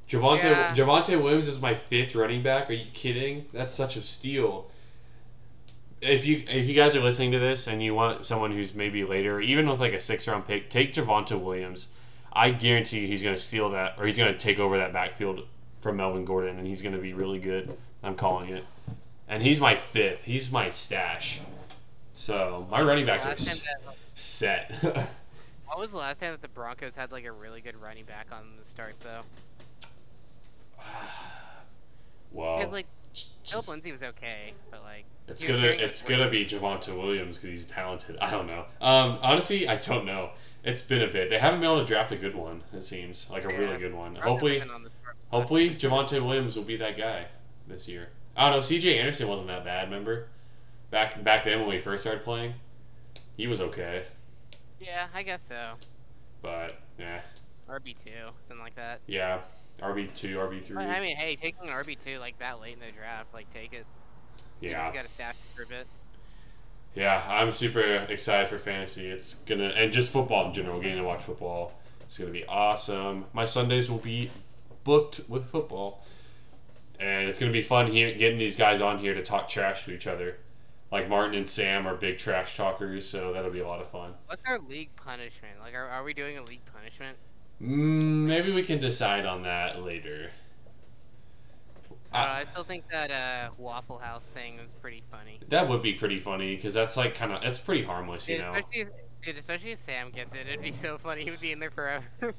Javonte 0.08 0.50
Yeah. 0.50 0.74
Javonte 0.74 1.22
Williams 1.22 1.46
is 1.46 1.62
my 1.62 1.74
fifth 1.74 2.16
running 2.16 2.42
back. 2.42 2.68
Are 2.68 2.72
you 2.72 2.90
kidding? 2.92 3.46
That's 3.52 3.72
such 3.72 3.94
a 3.94 4.00
steal. 4.00 4.68
If 6.02 6.26
you 6.26 6.42
if 6.48 6.68
you 6.68 6.74
guys 6.74 6.96
are 6.96 7.00
listening 7.00 7.30
to 7.32 7.38
this 7.38 7.68
and 7.68 7.80
you 7.82 7.94
want 7.94 8.24
someone 8.24 8.50
who's 8.50 8.74
maybe 8.74 9.04
later, 9.04 9.40
even 9.40 9.68
with 9.68 9.80
like 9.80 9.92
a 9.92 10.00
six 10.00 10.26
round 10.26 10.44
pick, 10.44 10.68
take 10.68 10.92
Javonte 10.92 11.40
Williams. 11.40 11.88
I 12.32 12.50
guarantee 12.50 13.00
you 13.00 13.06
he's 13.06 13.22
gonna 13.22 13.36
steal 13.36 13.70
that 13.70 13.94
or 13.98 14.06
he's 14.06 14.18
gonna 14.18 14.36
take 14.36 14.58
over 14.58 14.78
that 14.78 14.92
backfield 14.92 15.46
from 15.80 15.96
Melvin 15.96 16.24
Gordon 16.24 16.58
and 16.58 16.66
he's 16.66 16.82
gonna 16.82 16.98
be 16.98 17.12
really 17.12 17.38
good. 17.38 17.76
I'm 18.02 18.16
calling 18.16 18.50
it. 18.50 18.64
And 19.28 19.42
he's 19.42 19.60
my 19.60 19.76
fifth. 19.76 20.24
He's 20.24 20.50
my 20.50 20.70
stash. 20.70 21.40
So 22.14 22.66
my 22.70 22.82
running 22.82 23.06
backs 23.06 23.24
are 23.24 23.32
s- 23.32 23.62
that, 23.62 23.96
set. 24.14 24.72
what 25.66 25.78
was 25.78 25.90
the 25.90 25.96
last 25.96 26.20
time 26.20 26.32
that 26.32 26.42
the 26.42 26.48
Broncos 26.48 26.92
had 26.96 27.12
like 27.12 27.24
a 27.24 27.32
really 27.32 27.60
good 27.60 27.80
running 27.80 28.04
back 28.04 28.26
on 28.32 28.44
the 28.58 28.64
start 28.70 28.94
though? 29.00 29.22
Wow. 32.32 32.56
Because 32.58 32.72
like 32.72 32.86
Philip 33.52 33.68
Lindsay 33.68 33.92
was 33.92 34.02
okay, 34.02 34.52
but 34.70 34.82
like 34.82 35.04
It's 35.28 35.46
gonna 35.46 35.66
it's 35.66 36.02
gonna 36.02 36.28
be 36.30 36.44
Javonte 36.44 36.96
Williams 36.96 37.38
because 37.38 37.50
he's 37.50 37.66
talented. 37.68 38.16
I 38.20 38.30
don't 38.30 38.46
know. 38.46 38.64
Um, 38.80 39.18
honestly, 39.22 39.68
I 39.68 39.76
don't 39.76 40.04
know. 40.06 40.30
It's 40.64 40.82
been 40.82 41.02
a 41.02 41.08
bit. 41.08 41.28
They 41.30 41.38
haven't 41.38 41.60
been 41.60 41.70
able 41.70 41.80
to 41.80 41.86
draft 41.86 42.12
a 42.12 42.16
good 42.16 42.34
one. 42.34 42.62
It 42.72 42.82
seems 42.82 43.28
like 43.30 43.44
a 43.44 43.48
Yeah. 43.52 43.58
really 43.58 43.78
good 43.78 43.94
one. 43.94 44.14
Hopefully, 44.16 44.60
on 44.60 44.88
hopefully 45.30 45.70
Javonte 45.70 46.20
Williams 46.24 46.56
will 46.56 46.64
be 46.64 46.76
that 46.76 46.96
guy 46.96 47.26
this 47.66 47.88
year. 47.88 48.08
I 48.36 48.44
don't 48.46 48.56
know. 48.56 48.60
C.J. 48.62 48.98
Anderson 48.98 49.28
wasn't 49.28 49.48
that 49.48 49.64
bad. 49.64 49.84
Remember, 49.90 50.28
back 50.90 51.22
back 51.22 51.44
then 51.44 51.60
when 51.60 51.68
we 51.68 51.78
first 51.78 52.02
started 52.04 52.22
playing, 52.22 52.54
he 53.36 53.46
was 53.46 53.60
okay. 53.60 54.04
Yeah, 54.80 55.08
I 55.14 55.22
guess 55.22 55.40
so. 55.48 55.74
But 56.40 56.80
yeah, 56.98 57.20
RB 57.68 57.94
two, 58.04 58.10
something 58.48 58.62
like 58.64 58.74
that. 58.76 59.00
yeah. 59.06 59.40
RB 59.82 60.16
two, 60.16 60.36
RB 60.36 60.62
three. 60.62 60.82
I 60.82 61.00
mean, 61.00 61.16
hey, 61.16 61.36
taking 61.36 61.68
an 61.68 61.74
RB 61.74 61.96
two 62.04 62.18
like 62.18 62.38
that 62.38 62.60
late 62.60 62.74
in 62.74 62.80
the 62.80 62.92
draft, 62.92 63.34
like 63.34 63.52
take 63.52 63.72
it. 63.72 63.84
Yeah. 64.60 64.88
You 64.88 64.94
got 64.94 65.04
to 65.04 65.10
stash 65.10 65.34
it 65.34 65.56
for 65.56 65.62
a 65.62 65.66
bit. 65.66 65.86
Yeah, 66.94 67.22
I'm 67.26 67.50
super 67.52 67.80
excited 67.80 68.48
for 68.48 68.58
fantasy. 68.58 69.08
It's 69.08 69.36
gonna 69.44 69.68
and 69.68 69.92
just 69.92 70.12
football 70.12 70.48
in 70.48 70.52
general. 70.52 70.80
Getting 70.80 70.98
to 70.98 71.04
watch 71.04 71.22
football, 71.22 71.72
it's 72.02 72.18
gonna 72.18 72.30
be 72.30 72.44
awesome. 72.44 73.24
My 73.32 73.46
Sundays 73.46 73.90
will 73.90 73.98
be 73.98 74.30
booked 74.84 75.22
with 75.28 75.46
football, 75.46 76.04
and 77.00 77.26
it's 77.26 77.38
gonna 77.38 77.52
be 77.52 77.62
fun 77.62 77.86
here 77.86 78.12
getting 78.14 78.38
these 78.38 78.56
guys 78.56 78.82
on 78.82 78.98
here 78.98 79.14
to 79.14 79.22
talk 79.22 79.48
trash 79.48 79.84
to 79.86 79.94
each 79.94 80.06
other. 80.06 80.36
Like 80.90 81.08
Martin 81.08 81.34
and 81.36 81.48
Sam 81.48 81.88
are 81.88 81.94
big 81.94 82.18
trash 82.18 82.58
talkers, 82.58 83.08
so 83.08 83.32
that'll 83.32 83.50
be 83.50 83.60
a 83.60 83.66
lot 83.66 83.80
of 83.80 83.88
fun. 83.88 84.12
What's 84.26 84.42
our 84.46 84.58
league 84.58 84.94
punishment? 84.94 85.58
Like, 85.62 85.74
are, 85.74 85.88
are 85.88 86.04
we 86.04 86.12
doing 86.12 86.36
a 86.36 86.42
league 86.42 86.64
punishment? 86.70 87.16
Mm, 87.62 88.26
maybe 88.26 88.52
we 88.52 88.62
can 88.62 88.78
decide 88.78 89.24
on 89.24 89.42
that 89.44 89.82
later. 89.82 90.32
Uh, 92.12 92.14
Uh, 92.14 92.18
I 92.40 92.44
still 92.44 92.64
think 92.64 92.84
that 92.90 93.10
uh, 93.10 93.50
Waffle 93.56 93.98
House 93.98 94.24
thing 94.24 94.58
was 94.58 94.72
pretty 94.74 95.02
funny. 95.10 95.40
that 95.48 95.68
would 95.68 95.82
be 95.82 95.94
pretty 95.94 96.18
funny 96.18 96.54
because 96.54 96.74
that's 96.74 96.96
like 96.96 97.14
kind 97.14 97.32
of 97.32 97.42
that's 97.42 97.58
pretty 97.58 97.84
harmless, 97.84 98.28
you 98.28 98.34
Dude, 98.34 98.38
know. 98.38 98.54
especially, 98.54 98.80
if, 98.80 98.88
dude, 99.24 99.36
especially 99.38 99.70
if 99.72 99.84
Sam 99.84 100.10
gets 100.10 100.34
it, 100.34 100.46
it'd 100.46 100.60
be 100.60 100.72
so 100.72 100.98
funny. 100.98 101.24
He 101.24 101.30
would 101.30 101.40
be 101.40 101.52
in 101.52 101.58
there 101.58 101.70
forever. 101.70 102.04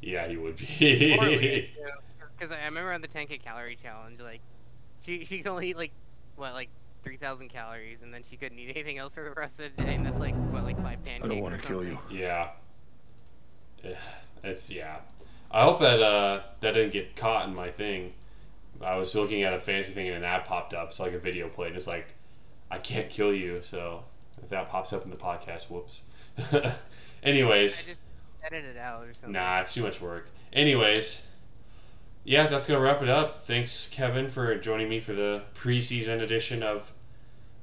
yeah, 0.00 0.26
he 0.28 0.36
would 0.36 0.56
be. 0.56 1.68
Because. 2.38 2.50
I 2.52 2.64
remember 2.66 2.92
on 2.92 3.00
the 3.00 3.08
10k 3.08 3.38
calorie 3.38 3.76
challenge, 3.76 4.20
like 4.20 4.42
she 5.00 5.24
she 5.24 5.38
could 5.38 5.48
only 5.48 5.70
eat 5.70 5.76
like 5.76 5.94
what 6.36 6.52
like 6.54 6.70
3,000 7.08 7.48
calories, 7.48 8.02
and 8.02 8.12
then 8.12 8.22
she 8.28 8.36
couldn't 8.36 8.58
eat 8.58 8.68
anything 8.68 8.98
else 8.98 9.14
for 9.14 9.24
the 9.24 9.30
rest 9.30 9.54
of 9.58 9.74
the 9.74 9.82
day, 9.82 9.94
and 9.94 10.04
that's 10.04 10.20
like 10.20 10.34
what 10.52 10.62
like 10.62 10.76
five 10.82 11.02
pancakes. 11.02 11.24
I 11.24 11.28
don't 11.28 11.40
want 11.40 11.58
to 11.58 11.66
kill 11.66 11.82
you. 11.82 11.98
Yeah. 12.10 12.50
Yeah, 13.82 13.96
It's 14.44 14.70
yeah. 14.70 14.98
I 15.50 15.62
hope 15.62 15.80
that 15.80 16.02
uh 16.02 16.42
that 16.60 16.72
didn't 16.74 16.92
get 16.92 17.16
caught 17.16 17.48
in 17.48 17.54
my 17.54 17.70
thing. 17.70 18.12
I 18.84 18.96
was 18.96 19.14
looking 19.14 19.42
at 19.42 19.54
a 19.54 19.60
fancy 19.60 19.92
thing 19.92 20.08
and 20.08 20.18
an 20.18 20.24
ad 20.24 20.44
popped 20.44 20.74
up. 20.74 20.88
It's 20.88 21.00
like 21.00 21.14
a 21.14 21.18
video 21.18 21.48
played. 21.48 21.74
It's 21.74 21.86
like, 21.86 22.14
I 22.70 22.76
can't 22.76 23.08
kill 23.08 23.32
you. 23.32 23.62
So 23.62 24.04
if 24.42 24.50
that 24.50 24.68
pops 24.68 24.92
up 24.92 25.04
in 25.04 25.10
the 25.10 25.16
podcast, 25.16 25.70
whoops. 25.70 26.02
Anyways. 27.22 27.84
I 27.84 27.90
just 27.90 28.00
edit 28.44 28.64
it 28.66 28.76
out 28.76 29.04
or 29.04 29.14
something. 29.14 29.32
Nah, 29.32 29.60
it's 29.60 29.72
too 29.72 29.82
much 29.82 30.00
work. 30.02 30.28
Anyways, 30.52 31.26
yeah, 32.24 32.46
that's 32.46 32.68
gonna 32.68 32.80
wrap 32.80 33.00
it 33.00 33.08
up. 33.08 33.40
Thanks, 33.40 33.88
Kevin, 33.88 34.28
for 34.28 34.54
joining 34.58 34.90
me 34.90 35.00
for 35.00 35.14
the 35.14 35.42
preseason 35.54 36.20
edition 36.20 36.62
of 36.62 36.92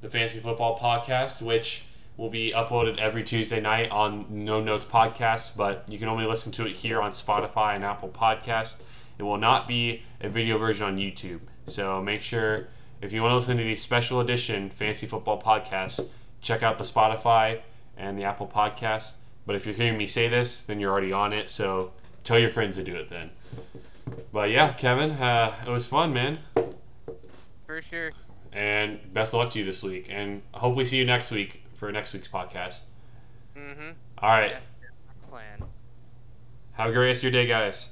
the 0.05 0.11
Fantasy 0.11 0.39
Football 0.39 0.77
Podcast, 0.77 1.41
which 1.41 1.85
will 2.15 2.29
be 2.29 2.53
uploaded 2.55 2.99
every 2.99 3.23
Tuesday 3.23 3.59
night 3.59 3.89
on 3.89 4.27
No 4.29 4.61
Notes 4.61 4.85
Podcast, 4.85 5.57
but 5.57 5.83
you 5.87 5.97
can 5.97 6.07
only 6.07 6.27
listen 6.27 6.51
to 6.53 6.67
it 6.67 6.73
here 6.73 7.01
on 7.01 7.09
Spotify 7.09 7.73
and 7.73 7.83
Apple 7.83 8.09
Podcast. 8.09 8.83
It 9.17 9.23
will 9.23 9.39
not 9.39 9.67
be 9.67 10.03
a 10.21 10.29
video 10.29 10.59
version 10.59 10.85
on 10.85 10.97
YouTube. 10.97 11.39
So 11.65 12.03
make 12.03 12.21
sure 12.21 12.67
if 13.01 13.13
you 13.13 13.23
want 13.23 13.31
to 13.31 13.35
listen 13.35 13.57
to 13.57 13.63
the 13.63 13.75
special 13.75 14.21
edition 14.21 14.69
Fantasy 14.69 15.07
Football 15.07 15.41
Podcast, 15.41 16.07
check 16.39 16.61
out 16.61 16.77
the 16.77 16.83
Spotify 16.83 17.61
and 17.97 18.15
the 18.15 18.25
Apple 18.25 18.47
Podcast. 18.47 19.15
But 19.47 19.55
if 19.55 19.65
you're 19.65 19.73
hearing 19.73 19.97
me 19.97 20.05
say 20.05 20.27
this, 20.27 20.63
then 20.63 20.79
you're 20.79 20.91
already 20.91 21.13
on 21.13 21.33
it. 21.33 21.49
So 21.49 21.93
tell 22.23 22.37
your 22.37 22.49
friends 22.49 22.77
to 22.77 22.83
do 22.83 22.95
it 22.95 23.09
then. 23.09 23.31
But 24.31 24.51
yeah, 24.51 24.71
Kevin, 24.73 25.11
uh, 25.13 25.55
it 25.65 25.71
was 25.71 25.87
fun, 25.87 26.13
man. 26.13 26.37
For 27.65 27.81
sure. 27.81 28.11
And 28.55 29.13
best 29.13 29.33
of 29.33 29.39
luck 29.39 29.49
to 29.51 29.59
you 29.59 29.65
this 29.65 29.83
week. 29.83 30.07
And 30.09 30.41
hopefully 30.53 30.85
see 30.85 30.97
you 30.97 31.05
next 31.05 31.31
week 31.31 31.61
for 31.73 31.91
next 31.91 32.13
week's 32.13 32.29
podcast. 32.29 32.83
Mm-hmm. 33.55 33.91
All 34.19 34.29
right. 34.29 34.55
Plan. 35.29 35.61
Have 36.71 36.89
a 36.89 36.93
great 36.93 37.07
rest 37.07 37.23
of 37.23 37.33
your 37.33 37.43
day, 37.43 37.47
guys. 37.47 37.89